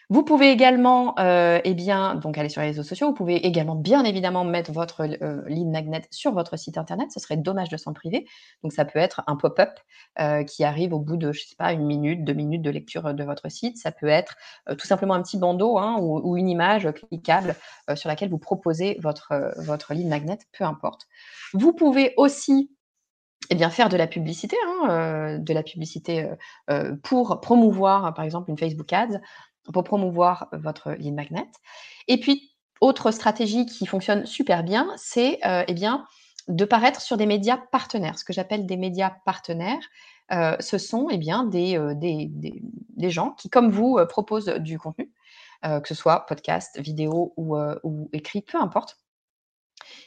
Vous 0.10 0.24
pouvez 0.24 0.52
également, 0.52 1.16
heu 1.20 1.60
et 1.66 1.74
bien, 1.74 2.16
donc 2.16 2.38
aller 2.38 2.48
sur 2.48 2.62
les 2.62 2.68
réseaux 2.68 2.84
sociaux. 2.84 3.08
Vous 3.08 3.14
pouvez 3.14 3.46
également, 3.46 3.76
bien 3.76 4.06
évidemment, 4.06 4.46
mettre 4.46 4.72
votre 4.72 5.02
heu, 5.04 5.44
lead 5.48 5.68
magnet 5.68 6.02
sur 6.12 6.32
votre 6.32 6.56
site 6.58 6.78
internet. 6.78 7.12
Ce 7.12 7.20
serait 7.20 7.36
dommage 7.36 7.68
de 7.68 7.76
s'en 7.76 7.92
priver. 7.92 8.26
Donc 8.64 8.72
ça 8.72 8.86
peut 8.86 9.00
être 9.00 9.22
un 9.28 9.36
pop-up, 9.36 9.72
heu, 10.22 10.44
qui 10.46 10.64
arrive 10.64 10.94
au 10.94 11.00
bout 11.00 11.18
de, 11.18 11.34
je 11.34 11.42
sais 11.42 11.56
pas, 11.58 11.74
1 11.74 11.84
minute, 11.86 12.24
2 12.24 12.32
minutes 12.32 12.62
de 12.62 12.70
lecture, 12.70 13.14
de 13.14 13.24
votre 13.26 13.50
site. 13.52 13.78
Ça 13.78 13.92
peut 13.92 14.08
être, 14.08 14.38
tout 14.78 14.88
simplement 14.88 15.14
un 15.14 15.22
petit 15.22 15.38
bandeau, 15.38 15.78
hein, 15.78 15.98
ou 16.00 16.38
une 16.38 16.48
image 16.48 16.90
cliquable, 16.94 17.56
sur 17.96 18.08
laquelle 18.08 18.30
vous 18.30 18.38
proposez 18.40 18.98
votre, 19.02 19.34
votre 19.58 19.94
lead 19.94 20.08
magnet, 20.08 20.38
peu 20.58 20.64
importe. 20.64 21.06
Vous 21.54 21.74
pouvez 21.74 22.14
aussi, 22.16 22.72
et 23.50 23.56
bien, 23.56 23.70
faire 23.70 23.90
de 23.90 23.98
la 23.98 24.08
publicité, 24.08 24.58
hein, 24.68 25.40
de 25.40 25.54
la 25.54 25.64
publicité, 25.64 26.30
pour 27.04 27.42
promouvoir, 27.42 28.14
par 28.16 28.26
exemple, 28.26 28.52
une 28.52 28.58
Facebook 28.60 28.94
Ads, 28.94 29.20
pour 29.74 29.84
promouvoir 29.84 30.48
votre 30.54 30.92
lead 30.92 31.14
magnet 31.14 31.48
et 32.08 32.20
puis, 32.20 32.54
autre 32.80 33.12
stratégie 33.12 33.66
qui 33.66 33.86
fonctionne 33.86 34.26
super 34.26 34.64
bien, 34.64 34.88
c'est, 34.98 35.40
heu 35.46 35.64
et 35.68 35.74
bien, 35.74 36.06
de 36.48 36.64
paraître 36.64 37.02
sur 37.02 37.18
des 37.18 37.26
médias 37.26 37.58
partenaires. 37.72 38.18
Ce 38.18 38.24
que 38.24 38.34
j'appelle 38.34 38.66
des 38.66 38.78
médias 38.78 39.12
partenaires, 39.26 39.84
heu, 40.32 40.56
ce 40.60 40.78
sont, 40.78 41.10
et 41.10 41.18
bien, 41.18 41.44
des, 41.44 41.80
des 41.96 43.10
gens 43.10 43.32
qui, 43.32 43.50
comme 43.50 43.72
vous, 43.72 44.00
proposent 44.08 44.54
du 44.60 44.80
contenu, 44.80 45.12
que 45.64 45.88
ce 45.88 45.96
soit 45.96 46.26
podcast, 46.28 46.80
vidéo 46.80 47.34
ou, 47.36 48.10
écrit, 48.14 48.42
peu 48.42 48.60
importe 48.60 48.98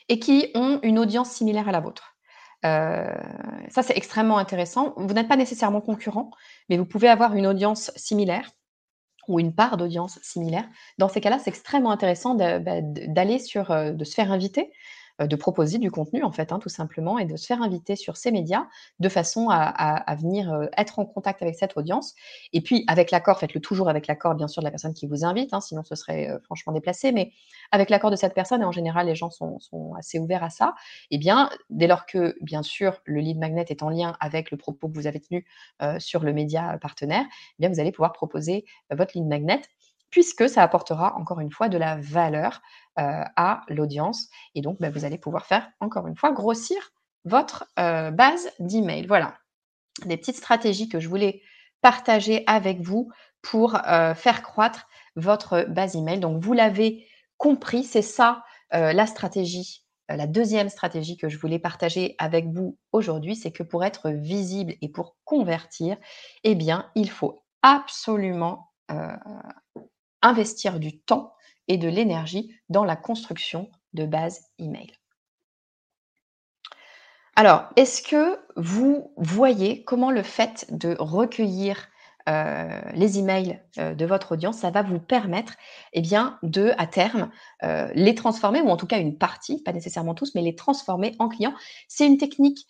et 0.08 0.18
qui 0.18 0.50
ont 0.54 0.78
une 0.82 0.98
audience 0.98 1.30
similaire 1.30 1.68
à 1.68 1.72
la 1.72 1.80
vôtre. 1.80 2.16
Ça, 2.62 3.82
c'est 3.82 3.96
extrêmement 3.96 4.38
intéressant. 4.38 4.94
Vous 4.96 5.12
n'êtes 5.12 5.28
pas 5.28 5.36
nécessairement 5.36 5.80
concurrents, 5.80 6.30
mais 6.68 6.76
vous 6.76 6.86
pouvez 6.86 7.08
avoir 7.08 7.34
une 7.34 7.46
audience 7.46 7.90
similaire 7.96 8.50
ou 9.28 9.40
une 9.40 9.54
part 9.54 9.76
d'audience 9.76 10.18
similaire. 10.22 10.68
Dans 10.98 11.08
ces 11.08 11.20
cas-là, 11.20 11.38
c'est 11.38 11.50
extrêmement 11.50 11.90
intéressant 11.90 12.34
bah, 12.34 12.58
d'aller 12.82 13.38
sur, 13.38 13.70
heu, 13.70 13.92
de 13.92 14.04
se 14.04 14.14
faire 14.14 14.32
inviter, 14.32 14.70
de 15.26 15.36
proposer 15.36 15.78
du 15.78 15.90
contenu, 15.90 16.22
en 16.22 16.32
fait, 16.32 16.52
hein, 16.52 16.58
tout 16.58 16.68
simplement 16.68 17.18
et 17.18 17.24
de 17.26 17.36
se 17.36 17.46
faire 17.46 17.62
inviter 17.62 17.96
sur 17.96 18.16
ces 18.16 18.30
médias 18.32 18.66
de 19.00 19.08
façon 19.08 19.48
à 19.50 20.14
venir, 20.16 20.52
heu, 20.52 20.70
être 20.76 20.98
en 20.98 21.04
contact 21.06 21.42
avec 21.42 21.54
cette 21.56 21.76
audience. 21.76 22.14
Et 22.52 22.60
puis 22.60 22.84
avec 22.88 23.10
l'accord, 23.10 23.38
faites-le 23.38 23.60
toujours 23.60 23.88
avec 23.88 24.06
l'accord, 24.06 24.34
bien 24.34 24.48
sûr, 24.48 24.62
de 24.62 24.66
la 24.66 24.70
personne 24.70 24.94
qui 24.94 25.06
vous 25.06 25.24
invite, 25.24 25.52
hein, 25.54 25.60
sinon 25.60 25.82
ce 25.84 25.94
serait, 25.94 26.28
heu, 26.30 26.40
franchement 26.44 26.72
déplacé, 26.72 27.12
mais 27.12 27.32
avec 27.72 27.90
l'accord 27.90 28.10
de 28.10 28.16
cette 28.16 28.34
personne 28.34 28.62
et 28.62 28.64
en 28.64 28.72
général, 28.72 29.06
les 29.06 29.14
gens 29.14 29.30
sont 29.30 29.58
assez 29.98 30.18
ouverts 30.18 30.44
à 30.44 30.50
ça 30.50 30.74
et 31.10 31.18
bien, 31.18 31.50
dès 31.70 31.86
lors 31.86 32.06
que, 32.06 32.34
bien 32.42 32.62
sûr, 32.62 33.00
le 33.04 33.20
lead 33.20 33.38
magnet 33.38 33.64
est 33.68 33.82
en 33.82 33.88
lien 33.90 34.16
avec 34.20 34.50
le 34.50 34.56
propos 34.56 34.88
que 34.88 34.94
vous 34.94 35.06
avez 35.06 35.20
tenu, 35.20 35.46
sur 35.98 36.20
le 36.22 36.32
média 36.32 36.78
partenaire, 36.80 37.24
eh 37.28 37.54
bien, 37.60 37.68
vous 37.70 37.80
allez 37.80 37.92
pouvoir 37.92 38.12
proposer 38.12 38.64
votre 38.90 39.16
lead 39.16 39.26
magnet 39.26 39.60
puisque 40.10 40.48
ça 40.48 40.62
apportera, 40.62 41.14
encore 41.16 41.40
une 41.40 41.50
fois, 41.52 41.68
de 41.68 41.78
la 41.78 41.96
valeur, 41.96 42.60
heu, 42.98 43.02
à 43.36 43.62
l'audience 43.68 44.28
et 44.54 44.62
donc, 44.62 44.78
bah, 44.80 44.90
vous 44.90 45.04
allez 45.04 45.18
pouvoir 45.18 45.46
faire, 45.46 45.68
encore 45.80 46.06
une 46.08 46.16
fois, 46.16 46.32
grossir 46.32 46.78
votre, 47.24 47.66
heu, 47.78 48.10
base 48.10 48.50
d'email. 48.60 49.06
Voilà, 49.06 49.34
des 50.06 50.16
petites 50.16 50.36
stratégies 50.36 50.88
que 50.88 51.00
je 51.00 51.08
voulais 51.08 51.42
partager 51.82 52.44
avec 52.46 52.80
vous 52.82 53.10
pour, 53.42 53.76
heu, 53.76 54.14
faire 54.14 54.42
croître 54.42 54.88
votre 55.16 55.64
base 55.68 55.96
email. 55.96 56.20
Donc 56.20 56.42
vous 56.42 56.52
l'avez 56.54 57.06
compris, 57.38 57.84
c'est 57.84 58.02
ça, 58.02 58.44
la 58.72 59.06
stratégie, 59.06 59.84
la 60.08 60.26
2e 60.26 60.68
stratégie 60.70 61.16
que 61.16 61.28
je 61.28 61.38
voulais 61.38 61.58
partager 61.60 62.14
avec 62.18 62.46
vous 62.48 62.78
aujourd'hui. 62.92 63.36
C'est 63.36 63.52
que 63.52 63.62
pour 63.64 63.84
être 63.84 64.10
visible 64.10 64.74
et 64.82 64.88
pour 64.90 65.16
convertir, 65.24 65.96
eh 66.44 66.54
bien, 66.54 66.90
il 66.96 67.10
faut 67.10 67.42
absolument, 67.62 68.70
investir 70.22 70.80
du 70.80 70.98
temps 71.00 71.34
et 71.68 71.78
de 71.78 71.88
l'énergie 71.88 72.54
dans 72.68 72.84
la 72.84 72.96
construction 72.96 73.70
de 73.94 74.06
base 74.06 74.40
email. 74.58 74.92
Alors, 77.36 77.68
est-ce 77.76 78.02
que 78.02 78.38
vous 78.56 79.12
voyez 79.16 79.84
comment 79.84 80.10
le 80.10 80.22
fait 80.22 80.66
de 80.70 80.96
recueillir, 80.98 81.88
heu, 82.28 82.32
les 82.94 83.18
emails, 83.18 83.60
heu, 83.78 83.94
de 83.94 84.04
votre 84.04 84.32
audience, 84.32 84.58
ça 84.58 84.70
va 84.70 84.82
vous 84.82 84.98
permettre, 84.98 85.54
eh 85.94 86.02
bien, 86.02 86.38
de, 86.42 86.72
à 86.76 86.86
terme, 86.86 87.30
heu, 87.64 87.86
les 87.94 88.14
transformer 88.14 88.60
ou 88.60 88.68
en 88.68 88.76
tout 88.76 88.86
cas 88.86 88.98
une 88.98 89.16
partie, 89.16 89.62
pas 89.62 89.72
nécessairement 89.72 90.14
tous, 90.14 90.34
mais 90.34 90.42
les 90.42 90.54
transformer 90.54 91.14
en 91.18 91.28
clients? 91.28 91.54
C'est 91.88 92.06
une 92.06 92.18
technique, 92.18 92.66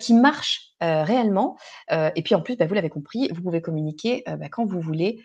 qui 0.00 0.14
marche, 0.14 0.70
réellement, 0.80 1.56
et 1.90 2.22
puis 2.22 2.34
en 2.36 2.40
plus, 2.40 2.56
bah, 2.56 2.66
vous 2.66 2.74
l'avez 2.74 2.90
compris, 2.90 3.28
vous 3.34 3.42
pouvez 3.42 3.60
communiquer, 3.60 4.22
bah, 4.26 4.48
quand 4.50 4.64
vous 4.64 4.80
voulez, 4.80 5.22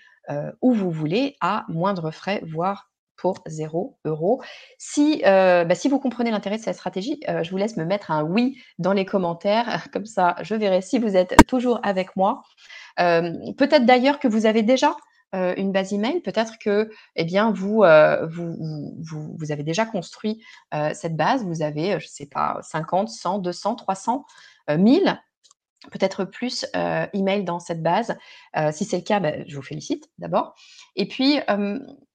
où 0.62 0.74
vous 0.74 0.92
voulez, 0.92 1.36
à 1.42 1.66
moindre 1.70 2.12
frais, 2.12 2.42
voire 2.46 2.90
pour 3.18 3.36
0 3.48 3.98
€. 4.06 4.42
Si, 4.80 5.22
heu, 5.26 5.66
bah, 5.66 5.76
si 5.76 5.88
vous 5.90 6.00
comprenez 6.00 6.32
l'intérêt 6.32 6.58
de 6.58 6.62
cette 6.64 6.76
stratégie, 6.76 7.20
heu, 7.30 7.44
je 7.44 7.52
vous 7.52 7.58
laisse 7.58 7.78
me 7.78 7.86
mettre 7.86 8.12
un 8.12 8.24
«oui» 8.24 8.58
dans 8.80 8.94
les 8.94 9.06
commentaires, 9.06 9.88
comme 9.94 10.06
ça 10.06 10.36
je 10.42 10.56
verrai 10.56 10.82
si 10.82 11.00
vous 11.00 11.16
êtes 11.16 11.36
toujours 11.48 11.80
avec 11.84 12.16
moi. 12.16 12.42
Peut-être 12.98 13.86
d'ailleurs 13.86 14.20
que 14.20 14.28
vous 14.28 14.46
avez 14.46 14.64
déjà, 14.64 14.96
une 15.34 15.72
base 15.72 15.94
email, 15.94 16.22
peut-être 16.22 16.54
que, 16.60 16.90
eh 17.16 17.26
bien 17.26 17.52
vous, 17.52 17.84
vous 18.30 18.56
vous 19.02 19.36
vous 19.40 19.52
avez 19.52 19.64
déjà 19.64 19.86
construit, 19.86 20.42
cette 20.94 21.16
base, 21.16 21.44
vous 21.46 21.62
avez, 21.64 22.00
je 22.00 22.08
sais 22.08 22.28
pas, 22.28 22.60
50-100-200-300, 22.62 24.26
heu, 24.70 24.78
1000, 24.78 25.20
peut-être 25.92 26.26
plus, 26.26 26.66
heu, 26.76 27.08
emails 27.14 27.44
dans 27.46 27.60
cette 27.60 27.82
base. 27.84 28.16
Heu, 28.58 28.72
si 28.72 28.86
c'est 28.86 28.98
le 28.98 29.04
cas, 29.04 29.20
bah, 29.20 29.34
je 29.48 29.56
vous 29.56 29.62
félicite 29.62 30.10
d'abord 30.20 30.56
et 30.96 31.08
puis, 31.08 31.40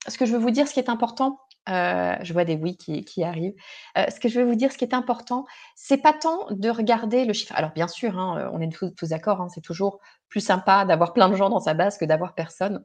ce 0.09 0.19
que 0.19 0.27
je 0.27 0.33
veux 0.33 0.39
vous 0.39 0.51
dire, 0.51 0.69
ce 0.69 0.75
qui 0.75 0.81
est 0.81 0.89
important, 0.89 1.39
heu, 1.69 2.13
je 2.23 2.33
vois 2.33 2.45
des 2.45 2.55
«oui» 2.57 2.77
qui 2.79 3.23
arrivent. 3.25 3.55
Heu, 3.99 4.05
ce 4.09 4.21
que 4.21 4.29
je 4.29 4.41
veux 4.41 4.47
vous 4.47 4.55
dire, 4.55 4.73
ce 4.73 4.79
qui 4.79 4.85
est 4.85 4.95
important, 4.95 5.45
c'est 5.77 5.99
pas 5.99 6.13
tant 6.15 6.47
de 6.51 6.71
regarder 6.71 7.25
le 7.25 7.33
chiffre 7.33 7.55
alors 7.57 7.73
bien 7.73 7.89
sûr, 7.89 8.19
hein, 8.19 8.51
on 8.55 8.61
est 8.61 8.73
tous 8.73 8.91
tous 8.97 9.09
d'accord, 9.11 9.41
hein, 9.41 9.49
c'est 9.55 9.61
toujours 9.61 10.01
plus 10.29 10.41
sympa 10.41 10.85
d'avoir 10.85 11.13
plein 11.13 11.29
de 11.29 11.35
gens 11.35 11.49
dans 11.51 11.61
sa 11.61 11.75
base 11.75 11.99
que 11.99 12.05
d'avoir 12.05 12.35
personne, 12.35 12.85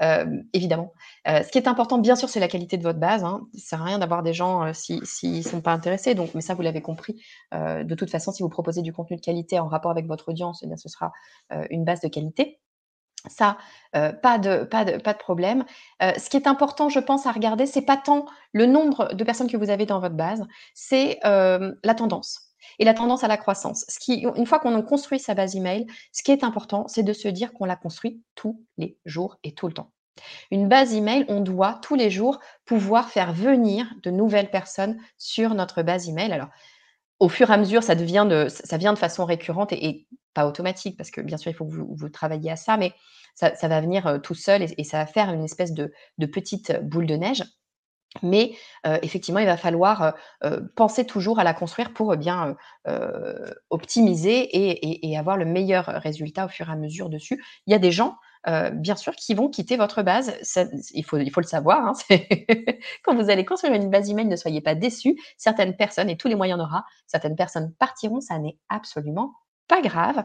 hem, 0.00 0.44
évidemment. 0.52 0.92
Heu, 1.28 1.42
ce 1.42 1.48
qui 1.50 1.58
est 1.58 1.68
important, 1.68 1.98
bien 1.98 2.16
sûr, 2.16 2.28
c'est 2.28 2.40
la 2.40 2.48
qualité 2.48 2.76
de 2.76 2.82
votre 2.82 2.98
base, 3.00 3.24
hein. 3.24 3.46
Ça 3.54 3.70
sert 3.70 3.82
à 3.82 3.84
rien 3.86 3.98
d'avoir 3.98 4.22
des 4.22 4.32
gens, 4.34 4.72
si 4.74 5.00
s'ils 5.04 5.46
sont 5.46 5.60
pas 5.60 5.72
intéressés 5.72 6.14
donc 6.14 6.34
mais 6.34 6.40
ça, 6.40 6.54
vous 6.54 6.62
l'avez 6.62 6.82
compris. 6.82 7.22
De 7.52 7.94
toute 7.94 8.10
façon, 8.10 8.32
si 8.32 8.42
vous 8.42 8.48
proposez 8.48 8.82
du 8.82 8.92
contenu 8.92 9.16
de 9.16 9.22
qualité 9.22 9.58
en 9.58 9.68
rapport 9.68 9.90
avec 9.90 10.06
votre 10.06 10.28
audience, 10.30 10.62
eh 10.62 10.66
bien 10.66 10.76
ce 10.76 10.88
sera, 10.88 11.12
une 11.70 11.84
base 11.84 12.00
de 12.00 12.08
qualité. 12.08 12.60
Ça, 13.28 13.56
pas 13.92 14.38
de 14.38 15.18
problème. 15.18 15.64
Ce 16.00 16.28
qui 16.28 16.36
est 16.36 16.46
important, 16.46 16.88
je 16.88 17.00
pense, 17.00 17.26
à 17.26 17.32
regarder, 17.32 17.66
c'est 17.66 17.82
pas 17.82 17.96
tant 17.96 18.26
le 18.52 18.66
nombre 18.66 19.14
de 19.14 19.24
personnes 19.24 19.50
que 19.50 19.56
vous 19.56 19.70
avez 19.70 19.86
dans 19.86 20.00
votre 20.00 20.16
base, 20.16 20.44
c'est, 20.74 21.18
la 21.24 21.94
tendance 21.96 22.53
et 22.78 22.84
la 22.84 22.94
tendance 22.94 23.24
à 23.24 23.28
la 23.28 23.36
croissance. 23.36 23.86
Une 24.08 24.46
fois 24.46 24.58
qu'on 24.58 24.76
a 24.76 24.82
construit 24.82 25.18
sa 25.18 25.34
base 25.34 25.56
email, 25.56 25.86
ce 26.12 26.22
qui 26.22 26.32
est 26.32 26.44
important, 26.44 26.86
c'est 26.88 27.02
de 27.02 27.12
se 27.12 27.28
dire 27.28 27.52
qu'on 27.52 27.64
la 27.64 27.76
construit 27.76 28.22
tous 28.34 28.62
les 28.78 28.98
jours 29.04 29.38
et 29.44 29.52
tout 29.52 29.66
le 29.66 29.74
temps. 29.74 29.90
Une 30.50 30.68
base 30.68 30.94
email, 30.94 31.24
on 31.28 31.40
doit 31.40 31.80
tous 31.82 31.96
les 31.96 32.10
jours 32.10 32.38
pouvoir 32.64 33.10
faire 33.10 33.32
venir 33.32 33.86
de 34.02 34.10
nouvelles 34.10 34.50
personnes 34.50 34.98
sur 35.18 35.54
notre 35.54 35.82
base 35.82 36.08
email. 36.08 36.32
Alors, 36.32 36.48
au 37.18 37.28
fur 37.28 37.50
et 37.50 37.54
à 37.54 37.56
mesure, 37.56 37.82
ça 37.82 37.94
vient 37.94 38.24
de 38.24 38.98
façon 38.98 39.24
récurrente 39.24 39.72
et 39.72 40.06
pas 40.34 40.46
automatique 40.46 40.96
parce 40.96 41.10
que 41.10 41.20
bien 41.20 41.36
sûr, 41.36 41.50
il 41.50 41.54
faut 41.54 41.64
que 41.64 41.74
vous 41.74 42.08
travailliez 42.08 42.50
à 42.50 42.56
ça, 42.56 42.76
mais 42.76 42.92
ça 43.34 43.50
va 43.62 43.80
venir, 43.80 44.06
heu, 44.06 44.20
tout 44.20 44.34
seul 44.34 44.62
et 44.62 44.84
ça 44.84 44.98
va 44.98 45.06
faire 45.06 45.30
une 45.32 45.44
espèce 45.44 45.72
de 45.72 45.92
petite 46.26 46.80
boule 46.82 47.06
de 47.06 47.16
neige. 47.16 47.42
Mais, 48.22 48.54
effectivement, 49.02 49.40
il 49.40 49.46
va 49.46 49.56
falloir, 49.56 50.14
penser 50.76 51.04
toujours 51.06 51.38
à 51.38 51.44
la 51.44 51.54
construire 51.54 51.92
pour, 51.92 52.16
bien, 52.16 52.56
optimiser 53.70 54.48
et 55.06 55.18
avoir 55.18 55.36
le 55.36 55.44
meilleur 55.44 55.86
résultat 55.86 56.46
au 56.46 56.48
fur 56.48 56.68
et 56.68 56.72
à 56.72 56.76
mesure 56.76 57.08
dessus. 57.08 57.42
Il 57.66 57.72
y 57.72 57.74
a 57.74 57.78
des 57.78 57.92
gens, 57.92 58.16
bien 58.72 58.96
sûr, 58.96 59.14
qui 59.16 59.34
vont 59.34 59.48
quitter 59.48 59.76
votre 59.76 60.02
base. 60.02 60.32
Il 60.92 61.04
faut 61.04 61.18
il 61.18 61.30
faut 61.30 61.40
le 61.40 61.46
savoir, 61.46 61.86
hein, 61.86 61.92
quand 63.04 63.14
vous 63.16 63.30
allez 63.30 63.44
construire 63.44 63.74
une 63.74 63.90
base 63.90 64.10
email, 64.10 64.26
ne 64.26 64.36
soyez 64.36 64.60
pas 64.60 64.74
déçus. 64.74 65.16
Certaines 65.36 65.76
personnes 65.76 66.10
et 66.10 66.16
tous 66.16 66.28
les 66.28 66.34
moyens 66.36 66.60
en 66.60 66.64
aura, 66.64 66.84
certaines 67.06 67.36
personnes 67.36 67.72
partiront, 67.78 68.20
ça 68.20 68.38
n'est 68.38 68.58
absolument 68.68 69.34
pas 69.68 69.80
grave. 69.82 70.24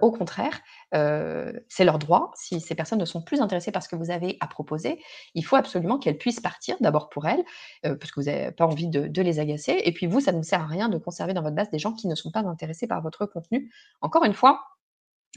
Au 0.00 0.10
contraire, 0.12 0.60
c'est 0.92 1.84
leur 1.84 1.98
droit. 1.98 2.30
Si 2.36 2.60
ces 2.60 2.74
personnes 2.74 2.98
ne 3.00 3.04
sont 3.04 3.22
plus 3.22 3.40
intéressées 3.40 3.72
par 3.72 3.82
ce 3.82 3.88
que 3.88 3.96
vous 3.96 4.10
avez 4.10 4.36
à 4.40 4.46
proposer, 4.46 5.02
il 5.34 5.44
faut 5.44 5.56
absolument 5.56 5.98
qu'elles 5.98 6.18
puissent 6.18 6.40
partir, 6.40 6.76
d'abord 6.80 7.08
pour 7.08 7.26
elles, 7.26 7.44
parce 7.82 8.10
que 8.12 8.20
vous 8.20 8.28
avez 8.28 8.52
pas 8.52 8.66
envie 8.66 8.88
de 8.88 9.22
les 9.22 9.40
agacer 9.40 9.80
et 9.84 9.92
puis 9.92 10.06
vous, 10.06 10.20
ça 10.20 10.32
ne 10.32 10.42
sert 10.42 10.60
à 10.62 10.66
rien 10.66 10.88
de 10.88 10.98
conserver 10.98 11.34
dans 11.34 11.42
votre 11.42 11.56
base 11.56 11.70
des 11.70 11.78
gens 11.78 11.92
qui 11.92 12.08
ne 12.08 12.14
sont 12.14 12.30
pas 12.30 12.40
intéressés 12.40 12.86
par 12.86 13.02
votre 13.02 13.26
contenu. 13.26 13.70
Encore 14.00 14.24
une 14.24 14.34
fois, 14.34 14.64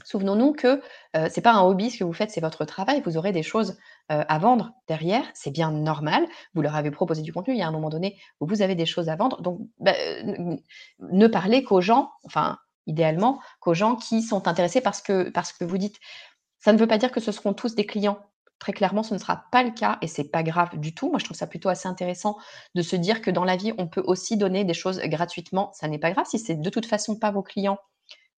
souvenons-nous 0.04 0.52
que, 0.54 0.80
heu, 1.16 1.28
c'est 1.30 1.42
pas 1.42 1.52
un 1.52 1.62
hobby 1.62 1.90
ce 1.90 1.98
que 1.98 2.04
vous 2.04 2.12
faites, 2.12 2.30
c'est 2.30 2.40
votre 2.40 2.64
travail. 2.64 3.02
Vous 3.04 3.16
aurez 3.16 3.32
des 3.32 3.42
choses, 3.42 3.78
à 4.08 4.38
vendre 4.38 4.72
derrière, 4.88 5.24
c'est 5.34 5.50
bien 5.52 5.70
normal. 5.72 6.26
Vous 6.54 6.62
leur 6.62 6.76
avez 6.76 6.90
proposé 6.90 7.22
du 7.22 7.32
contenu, 7.32 7.54
il 7.54 7.58
y 7.60 7.62
a 7.62 7.68
un 7.68 7.72
moment 7.72 7.90
donné 7.90 8.18
où 8.40 8.46
vous 8.46 8.62
avez 8.62 8.74
des 8.74 8.86
choses 8.86 9.08
à 9.08 9.16
vendre 9.16 9.40
donc 9.42 9.60
bah, 9.78 9.94
ne 11.00 11.26
parlez 11.28 11.64
qu'aux 11.64 11.80
gens, 11.80 12.10
enfin 12.24 12.58
idéalement, 12.86 13.40
qu'aux 13.60 13.74
gens 13.74 13.96
qui 13.96 14.22
sont 14.22 14.48
intéressés 14.48 14.80
par 14.80 14.94
ce 14.94 15.02
que 15.02 15.30
par 15.30 15.46
ce 15.46 15.54
que 15.54 15.64
vous 15.64 15.78
dites. 15.78 15.98
Ça 16.58 16.72
ne 16.72 16.78
veut 16.78 16.86
pas 16.86 16.98
dire 16.98 17.12
que 17.12 17.20
ce 17.20 17.32
seront 17.32 17.54
tous 17.54 17.74
des 17.74 17.86
clients. 17.86 18.18
Très 18.58 18.72
clairement, 18.72 19.02
ce 19.02 19.14
ne 19.14 19.18
sera 19.18 19.46
pas 19.50 19.64
le 19.64 19.72
cas 19.72 19.98
et 20.02 20.06
c'est 20.06 20.30
pas 20.30 20.44
grave 20.44 20.78
du 20.78 20.94
tout. 20.94 21.10
Moi, 21.10 21.18
je 21.18 21.24
trouve 21.24 21.36
ça 21.36 21.48
plutôt 21.48 21.68
assez 21.68 21.88
intéressant 21.88 22.38
de 22.76 22.82
se 22.82 22.94
dire 22.94 23.20
que 23.20 23.30
dans 23.30 23.44
la 23.44 23.56
vie, 23.56 23.72
on 23.78 23.88
peut 23.88 24.04
aussi 24.06 24.36
donner 24.36 24.64
des 24.64 24.74
choses 24.74 25.00
gratuitement. 25.00 25.72
Ça 25.74 25.88
n'est 25.88 25.98
pas 25.98 26.12
grave 26.12 26.26
si 26.28 26.38
c'est 26.38 26.54
de 26.54 26.70
toute 26.70 26.86
façon 26.86 27.18
pas 27.18 27.32
vos 27.32 27.42
clients, 27.42 27.78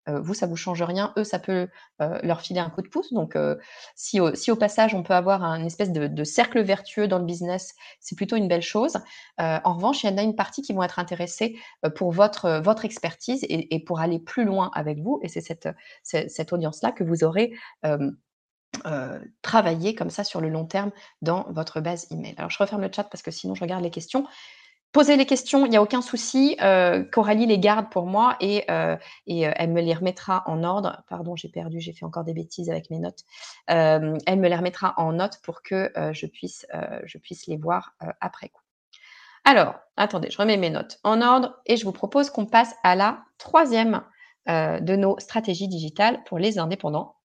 vous, 0.09 0.35
ça 0.35 0.47
vous 0.47 0.57
change 0.57 0.83
rien. 0.83 1.13
Eux, 1.19 1.25
ça 1.25 1.39
peut, 1.39 1.69
heu, 2.01 2.19
leur 2.23 2.41
filer 2.41 2.61
un 2.61 2.71
coup 2.71 2.83
de 2.83 2.89
pouce 2.89 3.13
donc 3.13 3.37
heu, 3.37 3.59
si 3.95 4.21
au 4.21 4.35
si 4.35 4.51
au 4.51 4.57
passage, 4.57 4.95
on 4.95 5.03
peut 5.03 5.15
avoir 5.15 5.45
un 5.45 5.65
espèce 5.65 5.91
de 5.93 6.25
cercle 6.25 6.61
vertueux 6.63 7.09
dans 7.09 7.19
le 7.19 7.25
business, 7.25 7.75
c'est 8.01 8.17
plutôt 8.17 8.37
une 8.37 8.49
belle 8.49 8.63
chose. 8.63 8.97
En 9.39 9.75
revanche, 9.75 10.03
il 10.05 10.11
y 10.11 10.13
en 10.13 10.19
a 10.19 10.23
une 10.23 10.37
partie 10.37 10.63
qui 10.63 10.73
vont 10.73 10.83
être 10.83 10.99
intéressés, 10.99 11.57
pour 11.97 12.13
votre, 12.13 12.61
votre 12.63 12.85
expertise 12.85 13.45
et 13.49 13.85
pour 13.85 14.01
aller 14.01 14.19
plus 14.19 14.45
loin 14.45 14.71
avec 14.75 14.99
vous 15.01 15.21
et 15.23 15.29
c'est 15.29 15.41
cette, 15.41 15.69
ce 16.03 16.29
cette 16.29 16.53
audience-là 16.53 16.93
que 16.93 17.05
vous 17.05 17.25
aurez, 17.25 17.53
travaillé 19.43 19.95
comme 19.95 20.11
ça 20.11 20.25
sur 20.25 20.41
le 20.41 20.49
long 20.49 20.65
terme 20.65 20.91
dans 21.21 21.47
votre 21.51 21.81
base 21.81 22.07
email. 22.11 22.35
Alors 22.39 22.51
je 22.51 22.59
referme 22.59 22.83
le 22.83 22.91
chat 22.95 23.05
parce 23.05 23.23
que 23.23 23.31
sinon 23.31 23.55
je 23.55 23.61
regarde 23.63 23.83
les 23.83 23.91
questions. 23.91 24.27
Posez 24.93 25.17
les 25.17 25.25
questions, 25.25 25.65
il 25.65 25.73
y 25.73 25.77
a 25.77 25.83
aucun 25.83 26.03
souci, 26.03 26.55
heu, 26.63 27.09
Coralie 27.11 27.47
les 27.47 27.59
garde 27.59 27.89
pour 27.91 28.05
moi 28.05 28.37
et 28.41 28.65
heu 28.71 28.99
et 29.27 29.47
heu, 29.49 29.53
elle 29.57 29.71
me 29.71 29.81
les 29.81 29.95
remettra 29.95 30.43
en 30.47 30.63
ordre. 30.65 31.03
Pardon, 31.09 31.35
j'ai 31.35 31.49
perdu, 31.49 31.81
j'ai 31.81 31.95
fait 31.95 32.05
encore 32.05 32.25
des 32.25 32.35
bêtises 32.35 32.69
avec 32.69 32.91
mes 32.91 32.99
notes. 32.99 33.21
Elle 33.69 34.03
me 34.39 34.49
les 34.49 34.57
remettra 34.57 34.93
en 34.99 35.13
note 35.13 35.41
pour 35.43 35.63
que, 35.63 35.91
je 36.13 36.27
puisse, 36.27 36.67
je 37.05 37.19
puisse 37.19 37.47
les 37.47 37.57
voir, 37.57 37.95
après 38.21 38.51
coup. 38.51 38.61
Alors, 39.45 39.75
attendez, 39.97 40.31
je 40.31 40.37
remets 40.39 40.59
mes 40.59 40.71
notes 40.71 40.99
en 41.05 41.23
ordre 41.23 41.59
et 41.67 41.77
je 41.77 41.85
vous 41.85 41.93
propose 41.93 42.31
qu'on 42.31 42.47
passe 42.47 42.75
à 42.85 42.95
la 42.95 43.25
3e, 43.39 44.03
heu, 44.49 44.81
de 44.81 44.95
nos 44.95 45.19
stratégies 45.19 45.69
digitales 45.69 46.23
pour 46.25 46.39
les 46.39 46.59
indépendants. 46.59 47.17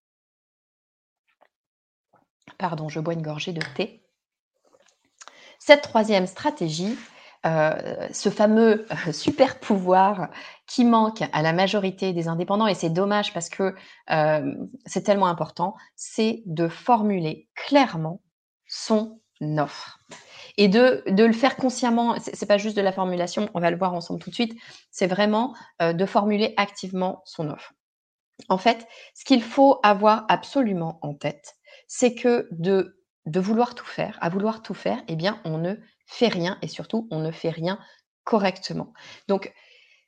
Pardon, 2.58 2.88
je 2.90 3.00
bois 3.00 3.14
une 3.14 3.22
gorgée 3.22 3.54
de 3.54 3.62
thé. 3.76 4.04
Cette 5.60 5.82
3e 5.82 6.28
stratégie, 6.28 6.98
heu, 7.46 7.72
ce 8.12 8.30
fameux, 8.30 8.86
heu, 9.08 9.12
super 9.14 9.60
pouvoir 9.60 10.30
qui 10.68 10.86
manque 10.86 11.24
à 11.34 11.42
la 11.42 11.54
majorité 11.54 12.14
des 12.14 12.28
indépendants 12.28 12.68
et 12.68 12.76
c'est 12.76 12.90
dommage 12.90 13.34
parce 13.34 13.50
que, 13.50 13.76
hem, 14.08 14.70
c'est 14.86 15.04
tellement 15.04 15.28
important, 15.28 15.76
c'est 15.96 16.44
de 16.46 16.68
formuler 16.68 17.48
clairement 17.56 18.22
son 18.68 19.20
offre 19.58 20.00
et 20.58 20.68
de 20.70 21.04
de 21.08 21.24
le 21.26 21.34
faire 21.34 21.56
consciemment. 21.58 22.16
C'est 22.22 22.48
pas 22.48 22.58
juste 22.58 22.78
de 22.78 22.82
la 22.82 22.92
formulation, 22.94 23.50
on 23.56 23.60
va 23.62 23.72
le 23.72 23.78
voir 23.78 23.94
ensemble 23.94 24.20
tout 24.22 24.30
de 24.32 24.36
suite. 24.36 24.56
C'est 24.92 25.08
vraiment, 25.08 25.54
de 25.82 26.06
formuler 26.06 26.54
activement 26.58 27.22
son 27.26 27.50
offre. 27.50 27.74
En 28.50 28.58
fait, 28.58 28.88
ce 29.16 29.26
qu'il 29.26 29.42
faut 29.44 29.80
avoir 29.84 30.26
absolument 30.30 31.00
en 31.02 31.14
tête, 31.14 31.56
c'est 31.88 32.16
que 32.16 32.48
de 32.52 32.97
de 33.28 33.40
vouloir 33.42 33.76
tout 33.76 33.86
faire, 33.86 34.18
à 34.22 34.30
vouloir 34.30 34.64
tout 34.64 34.76
faire, 34.76 35.00
eh 35.10 35.18
bien, 35.18 35.42
on 35.46 35.60
ne 35.60 35.76
fait 36.08 36.30
rien 36.30 36.58
et 36.64 36.70
surtout, 36.70 37.08
on 37.12 37.20
ne 37.20 37.32
fait 37.32 37.52
rien 37.52 37.80
correctement. 38.26 38.94
Donc, 39.30 39.54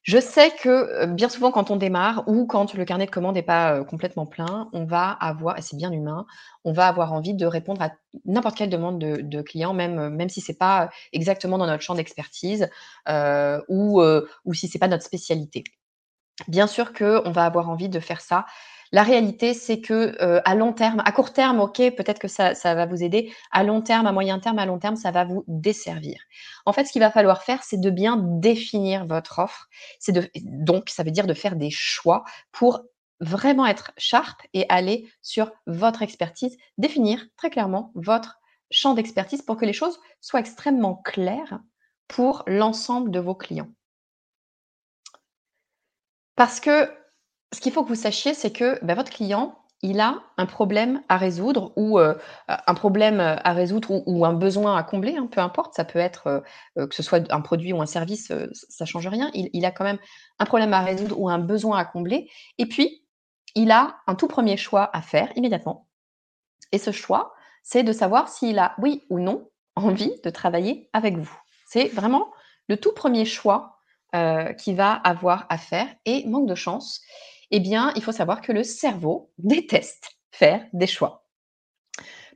je 0.04 0.20
sais 0.20 0.52
que, 0.62 1.04
heu, 1.04 1.08
bien 1.08 1.30
souvent 1.30 1.52
quand 1.52 1.72
on 1.72 1.76
démarre 1.78 2.24
ou 2.28 2.48
quand 2.48 2.74
le 2.74 2.86
carnet 2.86 3.06
de 3.06 3.12
commandes 3.12 3.38
est 3.38 3.42
pas, 3.44 3.80
heu, 3.80 3.84
complètement 3.86 4.26
plein, 4.26 4.70
on 4.74 4.86
va 4.86 5.12
avoir 5.12 5.58
et 5.60 5.62
c'est 5.62 5.78
bien 5.78 5.92
humain, 5.92 6.26
on 6.66 6.74
va 6.74 6.88
avoir 6.88 7.14
envie 7.14 7.34
de 7.36 7.46
répondre 7.46 7.82
à 7.82 7.92
n'importe 8.26 8.58
quelle 8.58 8.70
demande 8.70 9.00
de 9.00 9.42
client, 9.42 9.74
même, 9.74 10.10
même 10.10 10.30
si 10.30 10.42
c'est 10.42 10.58
pas 10.58 10.90
exactement 11.14 11.58
dans 11.58 11.68
notre 11.68 11.84
champ 11.84 11.96
d'expertise, 11.96 12.70
ou, 13.70 14.02
ou 14.46 14.54
si 14.54 14.68
c'est 14.68 14.80
pas 14.80 14.88
notre 14.88 15.04
spécialité. 15.04 15.64
bien 16.48 16.68
sûr 16.68 16.94
qu'on 16.94 17.32
va 17.32 17.46
avoir 17.46 17.70
envie 17.70 17.90
de 17.90 18.00
faire 18.00 18.22
ça. 18.22 18.46
La 18.92 19.04
réalité, 19.04 19.54
c'est 19.54 19.82
que 19.82 20.18
euh, 20.22 20.42
à 20.46 20.56
long 20.56 20.74
terme, 20.74 21.02
à 21.06 21.12
court 21.12 21.32
terme, 21.32 21.60
ok, 21.60 21.78
peut-être 21.96 22.20
que 22.20 22.28
ça, 22.28 22.54
va 22.64 22.86
vous 22.86 23.04
aider. 23.04 23.32
À 23.52 23.64
long 23.64 23.82
terme, 23.82 24.08
à 24.08 24.12
moyen 24.12 24.40
terme, 24.40 24.58
à 24.58 24.66
long 24.66 24.80
terme, 24.80 24.96
ça 24.96 25.12
va 25.12 25.26
vous 25.26 25.44
desservir. 25.48 26.20
En 26.66 26.74
fait, 26.74 26.86
ce 26.86 26.92
qu'il 26.92 27.02
va 27.02 27.12
falloir 27.12 27.44
faire, 27.44 27.64
c'est 27.64 27.80
de 27.80 27.90
bien 27.90 28.18
définir 28.18 29.06
votre 29.06 29.40
offre. 29.40 29.70
Donc, 30.44 30.90
ça 30.90 31.04
veut 31.04 31.12
dire 31.12 31.28
de 31.28 31.34
faire 31.34 31.56
des 31.56 31.70
choix 31.70 32.24
pour 32.52 32.82
vraiment 33.20 33.68
être 33.68 33.92
sharp 33.98 34.42
et 34.54 34.66
aller 34.70 35.12
sur 35.22 35.52
votre 35.68 36.02
expertise, 36.02 36.58
définir 36.78 37.26
très 37.36 37.50
clairement 37.50 37.92
votre 37.94 38.40
champ 38.72 38.94
d'expertise 38.94 39.42
pour 39.42 39.58
que 39.58 39.66
les 39.66 39.74
choses 39.74 40.00
soient 40.22 40.40
extrêmement 40.40 40.96
claires 40.96 41.60
pour 42.08 42.44
l'ensemble 42.48 43.12
de 43.12 43.20
vos 43.20 43.36
clients. 43.36 43.70
Parce 46.36 46.60
que 46.60 46.90
ce 47.54 47.62
qu'il 47.62 47.72
faut 47.72 47.84
que 47.84 47.90
vous 47.90 47.96
sachiez, 47.96 48.34
c'est 48.34 48.52
que 48.52 48.84
bah, 48.84 48.96
votre 48.96 49.12
client, 49.12 49.58
il 49.82 50.00
a 50.02 50.22
un 50.38 50.46
problème 50.46 51.02
à 51.08 51.18
résoudre 51.18 51.72
ou 51.78 52.00
euh, 52.00 52.14
un 52.48 52.74
problème 52.74 53.22
à 53.22 53.54
résoudre 53.54 54.04
ou, 54.06 54.26
un 54.26 54.34
besoin 54.34 54.76
à 54.76 54.84
combler, 54.84 55.16
hein, 55.16 55.28
peu 55.32 55.40
importe, 55.40 55.74
ça 55.74 55.86
peut 55.86 56.00
être 56.00 56.44
euh, 56.78 56.88
que 56.88 56.94
ce 56.94 57.02
soit 57.02 57.32
un 57.32 57.42
produit 57.42 57.72
ou 57.72 57.82
un 57.82 57.86
service, 57.86 58.30
euh, 58.32 58.48
ça 58.54 58.86
change 58.86 59.08
rien. 59.08 59.32
Il, 59.34 59.50
il, 59.54 59.66
a 59.66 59.72
quand 59.72 59.86
même 59.86 60.00
un 60.38 60.46
problème 60.46 60.74
à 60.74 60.82
résoudre 60.82 61.18
ou 61.18 61.30
un 61.30 61.40
besoin 61.40 61.78
à 61.78 61.86
combler. 61.86 62.30
Et 62.58 62.66
puis, 62.66 63.06
il 63.56 63.72
a 63.72 63.98
un 64.06 64.16
tout 64.16 64.28
premier 64.28 64.58
choix 64.58 64.90
à 64.94 65.02
faire 65.02 65.32
immédiatement. 65.38 65.88
Et 66.72 66.78
ce 66.78 66.92
choix, 66.92 67.34
c'est 67.64 67.84
de 67.84 67.94
savoir 67.94 68.30
s'il 68.30 68.60
a, 68.60 68.76
oui 68.80 69.06
ou 69.10 69.20
non, 69.20 69.50
envie 69.76 70.12
de 70.24 70.30
travailler 70.30 70.90
avec 70.94 71.18
vous. 71.18 71.32
C'est 71.68 71.88
vraiment 71.88 72.32
le 72.68 72.78
tout 72.78 72.94
premier 72.94 73.26
choix 73.26 73.78
euh, 74.16 74.54
qu'il 74.54 74.76
va 74.76 74.94
avoir 74.94 75.46
à 75.50 75.58
faire. 75.58 75.88
Et 76.06 76.28
manque 76.28 76.48
de 76.48 76.56
chance, 76.56 77.02
eh 77.52 77.60
bien, 77.60 77.92
il 77.96 78.04
faut 78.04 78.12
savoir 78.12 78.42
que 78.42 78.52
le 78.52 78.64
cerveau 78.64 79.32
déteste 79.38 80.18
faire 80.32 80.66
des 80.74 80.88
choix. 80.88 81.26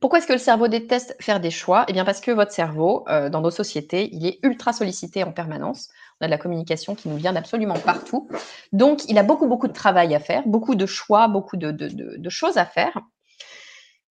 Pourquoi 0.01 0.19
est-ce 0.19 0.27
que 0.27 0.33
le 0.33 0.39
cerveau 0.39 0.67
déteste 0.67 1.15
faire 1.21 1.39
des 1.39 1.49
choix? 1.49 1.85
Eh 1.87 1.93
bien, 1.93 2.03
parce 2.03 2.19
que 2.19 2.31
votre 2.31 2.51
cerveau, 2.51 3.05
euh, 3.07 3.29
dans 3.29 3.39
nos 3.39 3.51
sociétés, 3.51 4.09
il 4.11 4.25
est 4.25 4.39
ultra 4.43 4.73
sollicité 4.73 5.23
en 5.23 5.31
permanence. 5.31 5.87
On 6.19 6.25
a 6.25 6.27
de 6.27 6.31
la 6.31 6.37
communication 6.37 6.93
qui 6.93 7.07
nous 7.07 7.15
vient 7.15 7.31
d'absolument 7.31 7.75
partout. 7.75 8.27
Donc, 8.73 9.05
il 9.07 9.17
a 9.17 9.23
beaucoup, 9.23 9.47
beaucoup 9.47 9.69
de 9.69 9.73
travail 9.73 10.13
à 10.13 10.19
faire, 10.19 10.43
beaucoup 10.45 10.75
de 10.75 10.85
choix, 10.85 11.29
beaucoup 11.29 11.55
de, 11.55 12.29
choses 12.29 12.57
à 12.57 12.65
faire. 12.65 12.99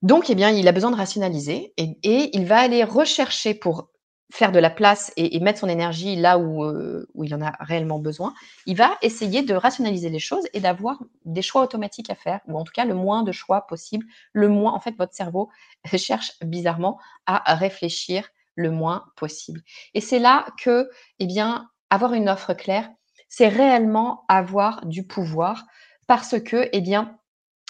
Donc, 0.01 0.31
eh 0.31 0.35
bien, 0.35 0.49
il 0.49 0.67
a 0.67 0.73
besoin 0.73 0.91
de 0.91 0.97
rationaliser 0.97 1.75
et, 1.77 1.99
et 2.03 2.35
il 2.35 2.47
va 2.47 2.61
aller 2.61 2.85
rechercher 2.85 3.53
pour 3.53 3.92
faire 4.33 4.51
de 4.51 4.59
la 4.59 4.71
place 4.71 5.13
et, 5.17 5.39
mettre 5.41 5.59
son 5.59 5.69
énergie 5.69 6.17
là 6.17 6.39
où, 6.39 6.65
euh, 6.65 7.07
où, 7.13 7.23
il 7.23 7.35
en 7.35 7.43
a 7.43 7.53
réellement 7.61 7.99
besoin, 7.99 8.33
il 8.65 8.77
va 8.77 8.97
essayer 9.03 9.43
de 9.43 9.55
rationaliser 9.55 10.09
les 10.09 10.19
choses 10.19 10.45
et 10.55 10.61
d'avoir 10.61 11.03
des 11.27 11.43
choix 11.43 11.63
automatiques 11.63 12.09
à 12.09 12.15
faire, 12.15 12.41
ou 12.47 12.59
en 12.59 12.65
tout 12.65 12.73
cas 12.73 12.87
le 12.87 12.95
moins 12.95 13.25
de 13.25 13.31
choix 13.33 13.67
possible. 13.67 14.07
Le 14.33 14.49
moins, 14.49 14.73
en 14.73 14.81
fait, 14.81 14.97
votre 14.97 15.15
cerveau 15.15 15.51
cherche 15.97 16.33
bizarrement 16.43 16.99
à 17.27 17.55
réfléchir 17.55 18.29
le 18.55 18.71
moins 18.71 19.05
possible. 19.17 19.61
Et 19.93 20.01
c'est 20.01 20.19
là 20.19 20.47
que, 20.63 20.89
eh 21.19 21.27
bien, 21.27 21.69
avoir 21.91 22.15
une 22.15 22.31
offre 22.31 22.55
claire, 22.55 22.89
c'est 23.29 23.49
réellement 23.49 24.25
avoir 24.29 24.87
du 24.87 25.07
pouvoir 25.07 25.67
parce 26.07 26.41
que, 26.41 26.71
eh 26.73 26.81
bien, 26.81 27.19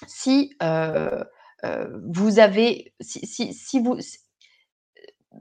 si 0.06 0.54
euh, 0.62 1.24
euh, 1.64 1.88
vous 2.08 2.38
avez, 2.38 2.94
si, 3.00 3.26
si, 3.26 3.52
si 3.52 3.80
vous, 3.80 3.96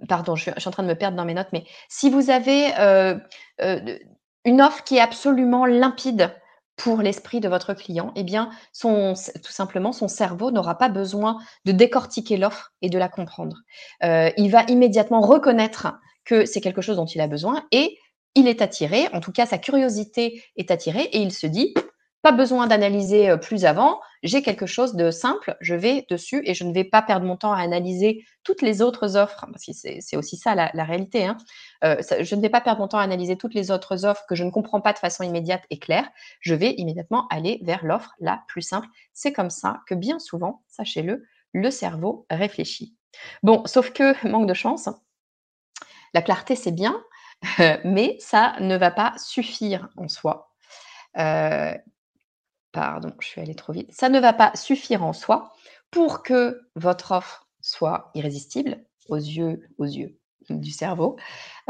pardon, 0.07 0.35
je 0.35 0.43
suis, 0.43 0.67
en 0.67 0.71
train 0.71 0.83
de 0.83 0.87
me 0.87 0.95
perdre 0.95 1.17
dans 1.17 1.25
mes 1.25 1.33
notes, 1.33 1.49
mais 1.53 1.65
si 1.89 2.09
vous 2.09 2.29
avez 2.29 2.77
euh, 2.79 3.15
euh, 3.61 3.97
une 4.45 4.61
offre 4.61 4.83
qui 4.83 4.97
est 4.97 5.01
absolument 5.01 5.65
limpide 5.65 6.33
pour 6.77 6.97
l'esprit 7.01 7.39
de 7.41 7.47
votre 7.47 7.73
client, 7.73 8.11
eh 8.15 8.23
bien, 8.23 8.49
tout 8.81 9.15
simplement, 9.51 9.91
son 9.91 10.07
cerveau 10.07 10.51
n'aura 10.51 10.77
pas 10.77 10.89
besoin 10.89 11.37
de 11.65 11.71
décortiquer 11.71 12.37
l'offre 12.37 12.73
et 12.81 12.89
de 12.89 12.97
la 12.97 13.07
comprendre. 13.07 13.57
Euh, 14.03 14.31
il 14.37 14.49
va 14.49 14.63
immédiatement 14.63 15.21
reconnaître 15.21 15.93
que 16.25 16.45
c'est 16.45 16.61
quelque 16.61 16.81
chose 16.81 16.95
dont 16.95 17.05
il 17.05 17.21
a 17.21 17.27
besoin 17.27 17.65
et 17.71 17.97
il 18.33 18.47
est 18.47 18.61
attiré, 18.61 19.09
en 19.13 19.19
tout 19.19 19.31
cas 19.31 19.45
sa 19.45 19.57
curiosité 19.57 20.43
est 20.55 20.71
attirée 20.71 21.03
et 21.11 21.19
il 21.19 21.33
se 21.33 21.45
dit, 21.45 21.73
pas 22.21 22.31
besoin 22.31 22.67
d'analyser 22.67 23.35
plus 23.41 23.65
avant. 23.65 23.99
J'ai 24.23 24.43
quelque 24.43 24.67
chose 24.67 24.93
de 24.93 25.09
simple, 25.09 25.57
je 25.61 25.73
vais 25.73 26.05
dessus 26.09 26.41
et 26.45 26.53
je 26.53 26.63
ne 26.63 26.73
vais 26.73 26.83
pas 26.83 27.01
perdre 27.01 27.25
mon 27.25 27.35
temps 27.35 27.53
à 27.53 27.59
analyser 27.59 28.23
toutes 28.43 28.61
les 28.61 28.81
autres 28.83 29.17
offres, 29.17 29.47
parce 29.51 29.65
que 29.65 29.71
c'est 29.73 30.15
aussi 30.15 30.37
ça 30.37 30.53
la, 30.53 30.83
réalité. 30.83 31.25
Hein. 31.25 31.37
je 31.81 32.35
ne 32.35 32.41
vais 32.41 32.49
pas 32.49 32.61
perdre 32.61 32.81
mon 32.81 32.87
temps 32.87 32.99
à 32.99 33.03
analyser 33.03 33.37
toutes 33.37 33.55
les 33.55 33.71
autres 33.71 34.05
offres 34.05 34.25
que 34.29 34.35
je 34.35 34.43
ne 34.43 34.51
comprends 34.51 34.81
pas 34.81 34.93
de 34.93 34.99
façon 34.99 35.23
immédiate 35.23 35.63
et 35.71 35.79
claire. 35.79 36.07
Je 36.39 36.53
vais 36.53 36.75
immédiatement 36.77 37.27
aller 37.29 37.59
vers 37.63 37.83
l'offre 37.83 38.13
la 38.19 38.43
plus 38.47 38.61
simple. 38.61 38.87
C'est 39.13 39.33
comme 39.33 39.49
ça 39.49 39.81
que 39.87 39.95
bien 39.95 40.19
souvent, 40.19 40.61
sachez-le, 40.67 41.23
le 41.53 41.71
cerveau 41.71 42.25
réfléchit. 42.29 42.95
Bon, 43.43 43.63
sauf 43.65 43.91
que, 43.91 44.27
manque 44.27 44.47
de 44.47 44.53
chance, 44.53 44.89
la 46.13 46.21
clarté 46.21 46.55
c'est 46.55 46.71
bien, 46.71 47.01
mais 47.83 48.17
ça 48.19 48.55
ne 48.59 48.77
va 48.77 48.91
pas 48.91 49.13
suffire 49.17 49.89
en 49.97 50.07
soi. 50.07 50.51
Euh, 51.17 51.73
pardon, 52.71 53.13
je 53.19 53.27
suis 53.27 53.41
allée 53.41 53.55
trop 53.55 53.73
vite, 53.73 53.91
ça 53.91 54.09
ne 54.09 54.19
va 54.19 54.33
pas 54.33 54.51
suffire 54.55 55.03
en 55.03 55.13
soi 55.13 55.53
pour 55.91 56.23
que 56.23 56.61
votre 56.75 57.11
offre 57.11 57.47
soit 57.61 58.11
irrésistible 58.15 58.83
aux 59.09 59.17
yeux, 59.17 59.69
du 60.49 60.71
cerveau. 60.71 61.17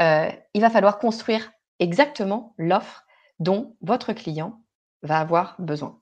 Euh, 0.00 0.30
il 0.54 0.60
va 0.60 0.70
falloir 0.70 0.98
construire 0.98 1.52
exactement 1.78 2.54
l'offre 2.56 3.04
dont 3.38 3.76
votre 3.80 4.12
client 4.12 4.62
va 5.02 5.18
avoir 5.18 5.56
besoin. 5.58 6.00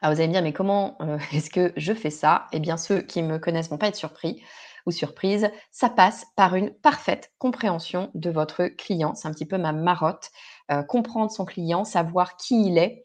Alors 0.00 0.14
vous 0.14 0.20
allez 0.20 0.28
me 0.28 0.32
dire, 0.32 0.42
mais 0.42 0.52
comment 0.52 0.96
euh, 1.00 1.18
est-ce 1.32 1.50
que 1.50 1.72
je 1.76 1.92
fais 1.92 2.10
ça? 2.10 2.46
Eh 2.52 2.60
bien, 2.60 2.76
ceux 2.76 3.00
qui 3.00 3.22
me 3.22 3.38
connaissent 3.38 3.70
vont 3.70 3.78
pas 3.78 3.88
être 3.88 3.96
surpris 3.96 4.42
ou 4.86 4.90
surprise. 4.90 5.50
Ça 5.70 5.88
passe 5.88 6.26
par 6.36 6.54
une 6.54 6.70
parfaite 6.70 7.32
compréhension 7.38 8.10
de 8.14 8.30
votre 8.30 8.66
client. 8.66 9.14
C'est 9.14 9.28
un 9.28 9.32
petit 9.32 9.46
peu 9.46 9.56
ma 9.56 9.72
marotte. 9.72 10.30
Euh, 10.70 10.82
comprendre 10.82 11.30
son 11.30 11.44
client, 11.44 11.84
savoir 11.84 12.36
qui 12.36 12.66
il 12.66 12.78
est, 12.78 13.04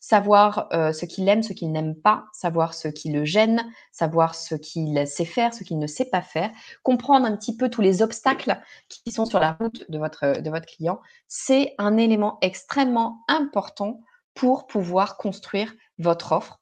savoir 0.00 0.68
euh, 0.72 0.92
ce 0.92 1.06
qu'il 1.06 1.28
aime, 1.28 1.42
ce 1.42 1.52
qu'il 1.52 1.72
n'aime 1.72 1.94
pas, 1.94 2.24
savoir 2.32 2.74
ce 2.74 2.88
qui 2.88 3.10
le 3.10 3.24
gêne, 3.24 3.64
savoir 3.92 4.34
ce 4.34 4.54
qu'il 4.54 5.06
sait 5.06 5.24
faire, 5.24 5.52
ce 5.52 5.64
qu'il 5.64 5.78
ne 5.78 5.86
sait 5.86 6.04
pas 6.04 6.22
faire, 6.22 6.50
comprendre 6.82 7.26
un 7.26 7.36
petit 7.36 7.56
peu 7.56 7.68
tous 7.68 7.82
les 7.82 8.02
obstacles 8.02 8.60
qui 8.88 9.10
sont 9.10 9.26
sur 9.26 9.40
la 9.40 9.52
route 9.52 9.84
de 9.90 9.98
votre, 9.98 10.40
de 10.40 10.50
votre 10.50 10.66
client, 10.66 11.00
c'est 11.26 11.74
un 11.78 11.96
élément 11.96 12.38
extrêmement 12.42 13.24
important 13.28 14.00
pour 14.34 14.66
pouvoir 14.66 15.16
construire 15.16 15.74
votre 15.98 16.32
offre. 16.32 16.60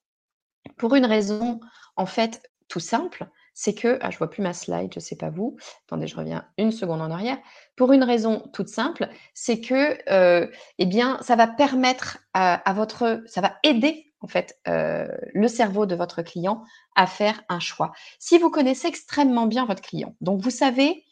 Pour 0.76 0.94
une 0.94 1.06
raison, 1.06 1.60
en 1.96 2.06
fait, 2.06 2.42
tout 2.68 2.80
simple, 2.80 3.28
c'est 3.58 3.74
que, 3.74 3.98
ah, 4.02 4.10
je 4.10 4.18
vois 4.18 4.28
plus 4.28 4.42
ma 4.42 4.52
slide, 4.52 4.92
je 4.94 5.00
sais 5.00 5.16
pas 5.16 5.30
vous. 5.30 5.56
Attendez, 5.86 6.06
je 6.06 6.14
reviens 6.14 6.46
une 6.58 6.70
seconde 6.70 7.00
en 7.00 7.10
arrière. 7.10 7.38
Pour 7.74 7.90
une 7.92 8.04
raison 8.04 8.44
toute 8.52 8.68
simple, 8.68 9.08
c'est 9.32 9.62
que, 9.62 9.98
euh, 10.12 10.46
eh 10.78 10.84
bien, 10.84 11.18
ça 11.22 11.36
va 11.36 11.46
permettre 11.46 12.18
à, 12.34 12.72
votre, 12.74 13.22
ça 13.26 13.40
va 13.40 13.56
aider 13.62 14.12
en 14.20 14.28
fait 14.28 14.58
euh, 14.68 15.08
le 15.32 15.48
cerveau 15.48 15.86
de 15.86 15.94
votre 15.94 16.20
client 16.20 16.64
à 16.96 17.06
faire 17.06 17.42
un 17.48 17.58
choix. 17.58 17.92
Si 18.18 18.36
vous 18.36 18.50
connaissez 18.50 18.88
extrêmement 18.88 19.46
bien 19.46 19.64
votre 19.64 19.82
client, 19.82 20.14
donc 20.20 20.42
vous 20.42 20.50
savez 20.50 21.04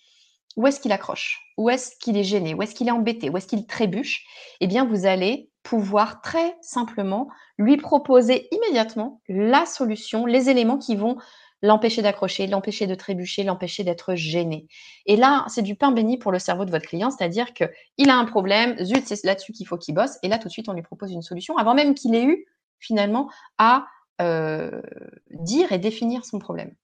où 0.57 0.67
est-ce 0.67 0.81
qu'il 0.81 0.93
accroche, 0.93 1.41
où 1.57 1.71
est-ce 1.71 1.97
qu'il 1.99 2.17
est 2.19 2.25
gêné, 2.25 2.53
où 2.53 2.61
est-ce 2.61 2.75
qu'il 2.75 2.89
est 2.89 2.93
embêté, 2.93 3.31
où 3.31 3.39
est-ce 3.39 3.49
qu'il 3.49 3.67
trébuche, 3.67 4.23
eh 4.61 4.67
bien, 4.67 4.85
vous 4.85 5.07
allez 5.07 5.51
pouvoir 5.63 6.21
très 6.21 6.57
simplement 6.61 7.29
lui 7.57 7.79
proposer 7.79 8.49
immédiatement 8.53 9.23
la 9.29 9.65
solution, 9.65 10.27
les 10.27 10.51
éléments 10.51 10.79
qui 10.79 10.95
vont 10.95 11.17
l'empêcher 11.65 12.03
d'accrocher, 12.03 12.47
l'empêcher 12.47 12.87
de 12.87 12.95
trébucher, 12.95 13.43
l'empêcher 13.43 13.85
d'être 13.85 14.15
gêné. 14.15 14.69
Et 15.07 15.17
là, 15.17 15.47
c'est 15.49 15.63
du 15.63 15.77
pain 15.77 15.93
béni 15.93 16.19
pour 16.19 16.31
le 16.31 16.39
cerveau 16.39 16.67
de 16.67 16.71
votre 16.71 16.87
client, 16.87 17.11
c'est-à-dire 17.11 17.55
qu'il 17.55 18.11
a 18.11 18.17
un 18.17 18.27
problème, 18.27 18.77
zut, 18.85 19.07
c'est 19.07 19.25
là-dessus 19.25 19.53
qu'il 19.53 19.67
faut 19.67 19.79
qu'il 19.79 19.95
bosse, 19.95 20.19
et 20.23 20.29
là, 20.29 20.37
tout 20.37 20.49
de 20.49 20.53
suite, 20.53 20.69
on 20.69 20.75
lui 20.75 20.83
propose 20.83 21.11
une 21.11 21.23
solution, 21.23 21.57
avant 21.57 21.75
même 21.75 21.95
qu'il 21.95 22.15
ait 22.15 22.25
eu, 22.25 22.45
finalement, 22.81 23.31
à 23.57 23.87
euh, 24.21 24.83
dire 25.31 25.73
et 25.73 25.79
définir 25.79 26.27
son 26.27 26.39
problème. 26.39 26.75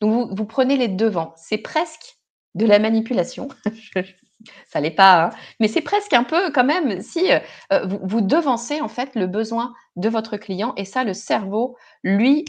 Donc, 0.00 0.30
vous, 0.32 0.44
prenez 0.44 0.76
les 0.76 0.88
devants. 0.88 1.34
C'est 1.36 1.58
presque 1.58 2.18
de 2.54 2.64
la 2.64 2.78
manipulation. 2.78 3.48
ça 4.68 4.80
l'est 4.80 4.92
pas, 4.92 5.24
hein. 5.24 5.30
mais 5.58 5.66
c'est 5.66 5.80
presque 5.80 6.12
un 6.12 6.22
peu 6.22 6.52
quand 6.52 6.62
même 6.62 7.02
si 7.02 7.32
euh, 7.32 7.40
vous, 7.86 7.98
vous 8.04 8.20
devancez 8.20 8.80
en 8.80 8.88
fait 8.88 9.16
le 9.16 9.26
besoin 9.26 9.74
de 9.96 10.08
votre 10.08 10.36
client 10.36 10.74
et 10.76 10.84
ça, 10.84 11.02
le 11.02 11.12
cerveau, 11.12 11.76
lui, 12.04 12.44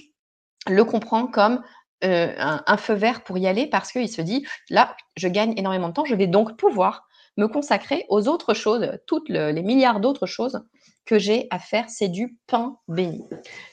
le 0.68 0.84
comprend 0.84 1.28
comme 1.28 1.62
euh, 2.06 2.34
un, 2.38 2.78
feu 2.78 2.93
vert 2.93 3.24
pour 3.24 3.38
y 3.38 3.45
aller 3.45 3.68
parce 3.68 3.91
qu'il 3.91 4.08
se 4.10 4.22
dit, 4.22 4.47
là, 4.70 4.95
je 5.18 5.28
gagne 5.28 5.54
énormément 5.58 5.89
de 5.89 5.93
temps, 5.93 6.06
je 6.06 6.16
vais 6.16 6.28
donc 6.28 6.56
pouvoir 6.56 7.08
me 7.36 7.47
consacrer 7.47 8.06
aux 8.08 8.30
autres 8.30 8.54
choses, 8.54 8.89
toutes 9.06 9.28
les 9.28 9.62
milliards 9.62 10.00
d'autres 10.00 10.26
choses 10.26 10.62
que 11.06 11.20
j'ai 11.20 11.47
à 11.50 11.60
faire, 11.60 11.89
c'est 11.89 12.08
du 12.08 12.38
pain 12.47 12.78
béni. 12.88 13.26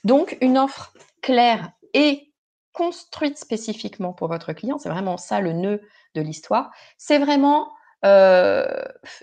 Donc, 0.03 0.39
une 0.41 0.59
offre 0.59 0.93
claire 1.22 1.70
et 1.95 2.33
construite 2.72 3.39
spécifiquement 3.39 4.12
pour 4.12 4.27
votre 4.27 4.53
client, 4.53 4.79
c'est 4.79 4.89
vraiment 4.89 5.18
ça 5.18 5.41
le 5.41 5.53
nœud 5.53 5.81
de 6.14 6.20
l'histoire. 6.20 6.72
C'est 6.99 7.18
vraiment, 7.18 7.72
euh, 8.05 8.66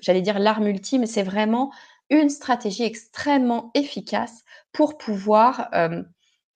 j'allais 0.02 0.22
dire 0.22 0.40
l'arme 0.40 0.68
ultime, 0.68 1.06
c'est 1.06 1.24
vraiment 1.24 1.74
une 2.10 2.30
stratégie 2.30 2.84
extrêmement 2.84 3.72
efficace 3.74 4.44
pour 4.72 4.98
pouvoir, 4.98 5.70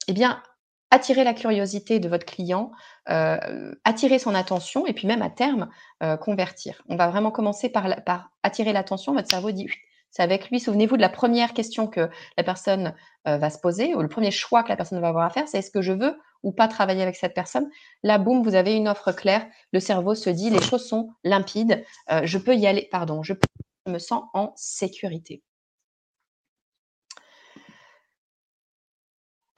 eh 0.07 0.13
bien, 0.13 0.41
attirer 0.91 1.23
la 1.23 1.33
curiosité 1.33 1.99
de 1.99 2.09
votre 2.09 2.25
client, 2.25 2.71
attirer 3.05 4.19
son 4.19 4.35
attention 4.35 4.85
et 4.85 4.93
puis 4.93 5.07
même 5.07 5.21
à 5.21 5.29
terme, 5.29 5.69
convertir. 6.21 6.81
On 6.89 6.95
va 6.95 7.09
vraiment 7.09 7.31
commencer 7.31 7.69
par 7.69 8.31
attirer 8.43 8.73
l'attention. 8.73 9.13
Votre 9.13 9.29
cerveau 9.29 9.51
dit: 9.51 9.67
c'est 10.11 10.23
avec 10.23 10.49
lui. 10.49 10.59
Souvenez-vous 10.59 10.97
de 10.97 11.01
la 11.01 11.09
première 11.09 11.53
question 11.53 11.87
que 11.87 12.09
la 12.37 12.43
personne 12.43 12.93
va 13.25 13.49
se 13.49 13.59
poser 13.59 13.95
ou 13.95 14.01
le 14.01 14.07
premier 14.07 14.31
choix 14.31 14.63
que 14.63 14.69
la 14.69 14.77
personne 14.77 14.99
va 14.99 15.09
avoir 15.09 15.25
à 15.25 15.29
faire, 15.29 15.47
c'est 15.47 15.59
est-ce 15.59 15.71
que 15.71 15.81
je 15.81 15.93
veux 15.93 16.17
ou 16.43 16.51
pas 16.51 16.67
travailler 16.67 17.01
avec 17.01 17.15
cette 17.15 17.33
personne? 17.33 17.69
Là, 18.03 18.17
boum, 18.17 18.41
vous 18.41 18.55
avez 18.55 18.75
une 18.75 18.87
offre 18.87 19.11
claire. 19.11 19.45
Le 19.73 19.79
cerveau 19.79 20.15
se 20.15 20.29
dit 20.29 20.49
les 20.49 20.61
choses 20.61 20.87
sont 20.87 21.09
limpides. 21.23 21.83
je 22.23 22.37
peux 22.37 22.55
y 22.55 22.67
aller. 22.67 22.87
Pardon, 22.91 23.23
je, 23.23 23.33
me 23.87 23.99
sens 23.99 24.23
en 24.33 24.53
sécurité. 24.55 25.43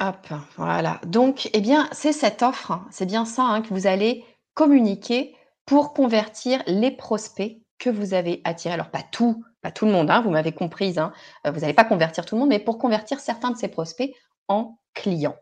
Hop, 0.02 0.28
voilà. 0.56 1.02
Donc, 1.06 1.50
eh 1.54 1.60
bien, 1.60 1.90
c'est 1.92 2.14
cette 2.14 2.42
offre, 2.42 2.72
hein, 2.72 2.88
c'est 2.90 3.06
bien 3.06 3.26
ça 3.26 3.44
hein, 3.44 3.62
que 3.62 3.74
vous 3.74 3.86
allez 3.86 4.24
communiquer 4.54 5.36
pour 5.66 5.94
convertir 5.94 6.64
les 6.68 6.92
prospects 6.92 7.62
que 7.80 7.90
vous 7.90 8.14
avez 8.14 8.42
attirés. 8.46 8.74
Alors, 8.74 8.92
pas 8.92 9.04
tout, 9.04 9.44
pas 9.62 9.72
tout 9.72 9.86
le 9.86 9.92
monde, 9.92 10.10
hein, 10.10 10.22
vous 10.22 10.30
m'avez 10.30 10.54
comprise, 10.54 11.00
euh, 11.00 11.52
vous 11.52 11.60
n'allez 11.60 11.74
pas 11.74 11.84
convertir 11.84 12.26
tout 12.26 12.36
le 12.36 12.40
monde, 12.40 12.50
mais 12.50 12.60
pour 12.60 12.78
convertir 12.78 13.20
certains 13.20 13.52
de 13.52 13.58
ces 13.58 13.68
prospects 13.68 14.14
en 14.48 14.80
clients. 14.94 15.36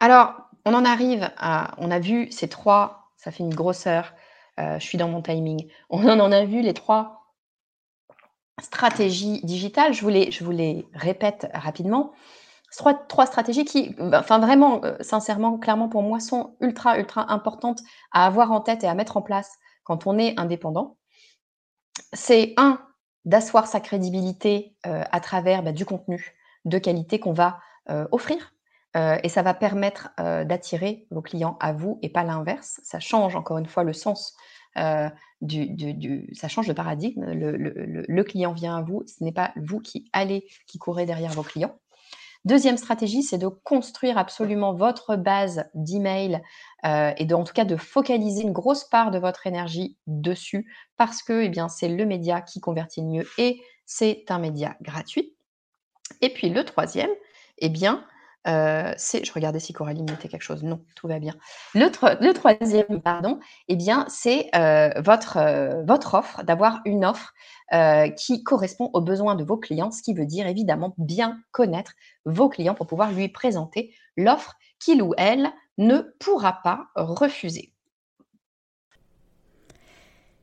Alors, 0.00 0.34
on 0.64 0.72
en 0.72 0.86
arrive 0.86 1.30
à, 1.36 1.74
on 1.78 1.90
a 1.90 1.98
vu 1.98 2.32
ces 2.32 2.48
trois, 2.48 3.12
ça 3.18 3.30
fait 3.30 3.42
une 3.42 3.54
grosseur, 3.54 4.14
euh, 4.58 4.78
je 4.78 4.84
suis 4.84 4.96
dans 4.96 5.08
mon 5.08 5.20
timing, 5.20 5.70
on 5.90 6.06
en 6.08 6.32
a 6.32 6.44
vu 6.46 6.62
les 6.62 6.74
trois 6.74 7.19
stratégies 8.60 9.40
digitales, 9.42 9.92
je 9.92 10.02
vous 10.02 10.08
les, 10.08 10.30
je 10.30 10.44
vous 10.44 10.50
les 10.50 10.86
répète 10.94 11.48
rapidement. 11.54 12.12
Trois, 12.76 12.94
trois 12.94 13.26
stratégies 13.26 13.64
qui, 13.64 13.96
enfin 13.98 14.38
vraiment, 14.38 14.84
euh, 14.84 14.96
sincèrement, 15.00 15.58
clairement 15.58 15.88
pour 15.88 16.02
moi, 16.02 16.20
sont 16.20 16.56
ultra, 16.60 16.98
ultra 16.98 17.32
importantes 17.32 17.80
à 18.12 18.26
avoir 18.26 18.52
en 18.52 18.60
tête 18.60 18.84
et 18.84 18.86
à 18.86 18.94
mettre 18.94 19.16
en 19.16 19.22
place 19.22 19.50
quand 19.82 20.06
on 20.06 20.18
est 20.18 20.38
indépendant 20.38 20.96
c'est 22.12 22.54
un, 22.56 22.80
d'asseoir 23.24 23.66
sa 23.66 23.80
crédibilité 23.80 24.74
euh, 24.86 25.02
à 25.10 25.20
travers 25.20 25.62
bah, 25.62 25.72
du 25.72 25.84
contenu 25.84 26.34
de 26.64 26.78
qualité 26.78 27.20
qu'on 27.20 27.32
va 27.32 27.60
euh, 27.90 28.06
offrir. 28.12 28.52
Et 29.22 29.28
ça 29.28 29.42
va 29.42 29.54
permettre 29.54 30.08
d'attirer 30.18 31.06
vos 31.12 31.22
clients 31.22 31.56
à 31.60 31.72
vous 31.72 32.00
et 32.02 32.08
pas 32.08 32.24
l'inverse. 32.24 32.80
Ça 32.82 32.98
change 32.98 33.36
encore 33.36 33.58
une 33.58 33.68
fois 33.68 33.84
le 33.84 33.92
sens 33.92 34.34
du, 35.40 36.28
ça 36.32 36.48
change 36.48 36.68
de 36.68 36.72
paradigme. 36.72 37.24
Le, 37.24 37.56
le, 37.56 38.24
client 38.24 38.52
vient 38.52 38.76
à 38.76 38.82
vous, 38.82 39.02
ce 39.06 39.22
n'est 39.24 39.32
pas 39.32 39.52
vous 39.56 39.80
qui 39.80 40.08
allez, 40.12 40.46
qui 40.66 40.78
courez 40.78 41.06
derrière 41.06 41.32
vos 41.32 41.42
clients. 41.42 41.76
Deuxième 42.46 42.78
stratégie, 42.78 43.22
c'est 43.22 43.36
de 43.36 43.48
construire 43.48 44.16
absolument 44.16 44.72
votre 44.72 45.14
base 45.16 45.66
d'email 45.74 46.40
euh, 46.86 47.12
et 47.18 47.26
de, 47.26 47.34
en 47.34 47.44
tout 47.44 47.52
cas 47.52 47.66
de 47.66 47.76
focaliser 47.76 48.42
une 48.42 48.52
grosse 48.52 48.84
part 48.84 49.10
de 49.10 49.18
votre 49.18 49.46
énergie 49.46 49.98
dessus 50.06 50.72
parce 50.96 51.22
que 51.22 51.42
eh 51.42 51.50
bien, 51.50 51.68
c'est 51.68 51.88
le 51.88 52.06
média 52.06 52.40
qui 52.40 52.60
convertit 52.60 53.02
le 53.02 53.08
mieux 53.08 53.28
et 53.36 53.60
c'est 53.84 54.24
un 54.30 54.38
média 54.38 54.76
gratuit. 54.80 55.34
Et 56.22 56.30
puis 56.30 56.48
le 56.48 56.64
troisième, 56.64 57.10
eh 57.58 57.68
bien, 57.68 58.06
euh, 58.46 58.92
je 58.96 59.32
regardais 59.32 59.60
si 59.60 59.72
Coralie 59.72 60.02
mettait 60.02 60.28
quelque 60.28 60.42
chose. 60.42 60.62
Non, 60.62 60.80
tout 60.96 61.08
va 61.08 61.18
bien. 61.18 61.34
Le, 61.74 62.32
troisième, 62.32 63.00
pardon, 63.02 63.38
eh 63.68 63.76
bien, 63.76 64.06
c'est 64.08 64.48
euh, 64.54 64.90
euh, 64.96 65.82
votre 65.86 66.14
offre, 66.14 66.42
d'avoir 66.44 66.80
une 66.84 67.04
offre 67.04 67.32
qui 68.16 68.42
correspond 68.42 68.90
aux 68.94 69.00
besoins 69.00 69.36
de 69.36 69.44
vos 69.44 69.56
clients, 69.56 69.92
ce 69.92 70.02
qui 70.02 70.12
veut 70.12 70.26
dire 70.26 70.48
évidemment 70.48 70.92
bien 70.98 71.40
connaître 71.52 71.92
vos 72.24 72.48
clients 72.48 72.74
pour 72.74 72.88
pouvoir 72.88 73.12
lui 73.12 73.28
présenter 73.28 73.94
l'offre 74.16 74.56
qu'il 74.80 75.02
ou 75.02 75.14
elle 75.16 75.52
ne 75.78 76.00
pourra 76.18 76.62
pas 76.64 76.88
refuser. 76.96 77.72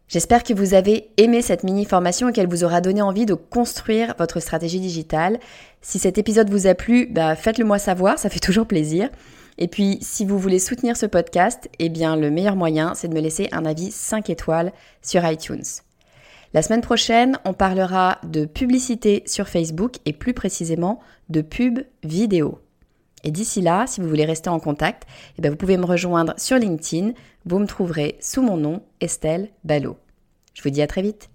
J'espère 0.10 0.43
que 0.43 0.53
vous 0.53 0.74
avez 0.74 1.10
aimé 1.18 1.41
cette 1.41 1.64
mini-formation 1.64 2.30
et 2.30 2.32
qu'elle 2.32 2.47
vous 2.47 2.64
aura 2.64 2.80
donné 2.80 3.01
envie 3.01 3.26
de 3.26 3.34
construire 3.34 4.16
votre 4.18 4.39
stratégie 4.39 4.80
digitale. 4.80 5.38
Si 5.82 5.99
cet 5.99 6.18
épisode 6.18 6.49
vous 6.49 6.66
a 6.66 6.76
plu, 6.76 7.08
bah, 7.08 7.36
faites-le 7.36 7.66
moi 7.66 7.78
savoir, 7.78 8.18
ça 8.18 8.30
fait 8.30 8.39
toujours 8.47 8.68
plaisir. 8.68 9.10
Et 9.58 9.68
puis, 9.68 9.97
si 10.01 10.24
vous 10.24 10.39
voulez 10.39 10.60
soutenir 10.60 10.95
ce 10.95 11.08
podcast, 11.08 11.70
eh 11.80 11.89
bien, 11.89 12.16
le 12.16 12.32
meilleur 12.32 12.55
moyen, 12.55 12.93
c'est 12.95 13.10
de 13.10 13.14
me 13.14 13.20
laisser 13.20 13.49
un 13.51 13.66
avis 13.66 13.91
5 13.91 14.30
étoiles 14.30 14.72
sur 15.01 15.28
iTunes. 15.30 15.66
La 16.53 16.62
semaine 16.62 16.82
prochaine, 16.82 17.38
on 17.43 17.53
parlera 17.53 18.20
de 18.24 18.45
publicité 18.45 19.24
sur 19.26 19.49
Facebook 19.49 19.95
et 20.05 20.14
plus 20.14 20.34
précisément 20.34 21.01
de 21.28 21.41
pub 21.41 21.80
vidéo. 22.03 22.60
Et 23.28 23.32
d'ici 23.32 23.59
là, 23.59 23.88
si 23.88 23.99
vous 23.99 24.07
voulez 24.07 24.23
rester 24.23 24.49
en 24.49 24.61
contact, 24.61 25.03
eh 25.38 25.41
bien 25.41 25.51
vous 25.51 25.57
pouvez 25.57 25.75
me 25.75 25.86
rejoindre 25.86 26.34
sur 26.38 26.57
LinkedIn. 26.57 27.11
Vous 27.45 27.59
me 27.59 27.67
trouverez 27.67 28.17
sous 28.21 28.41
mon 28.41 28.55
nom, 28.55 28.82
Estelle 29.01 29.49
Ballot. 29.65 29.97
Je 30.53 30.63
vous 30.63 30.69
dis 30.69 30.82
à 30.82 30.88
très 30.88 31.01
vite. 31.01 31.30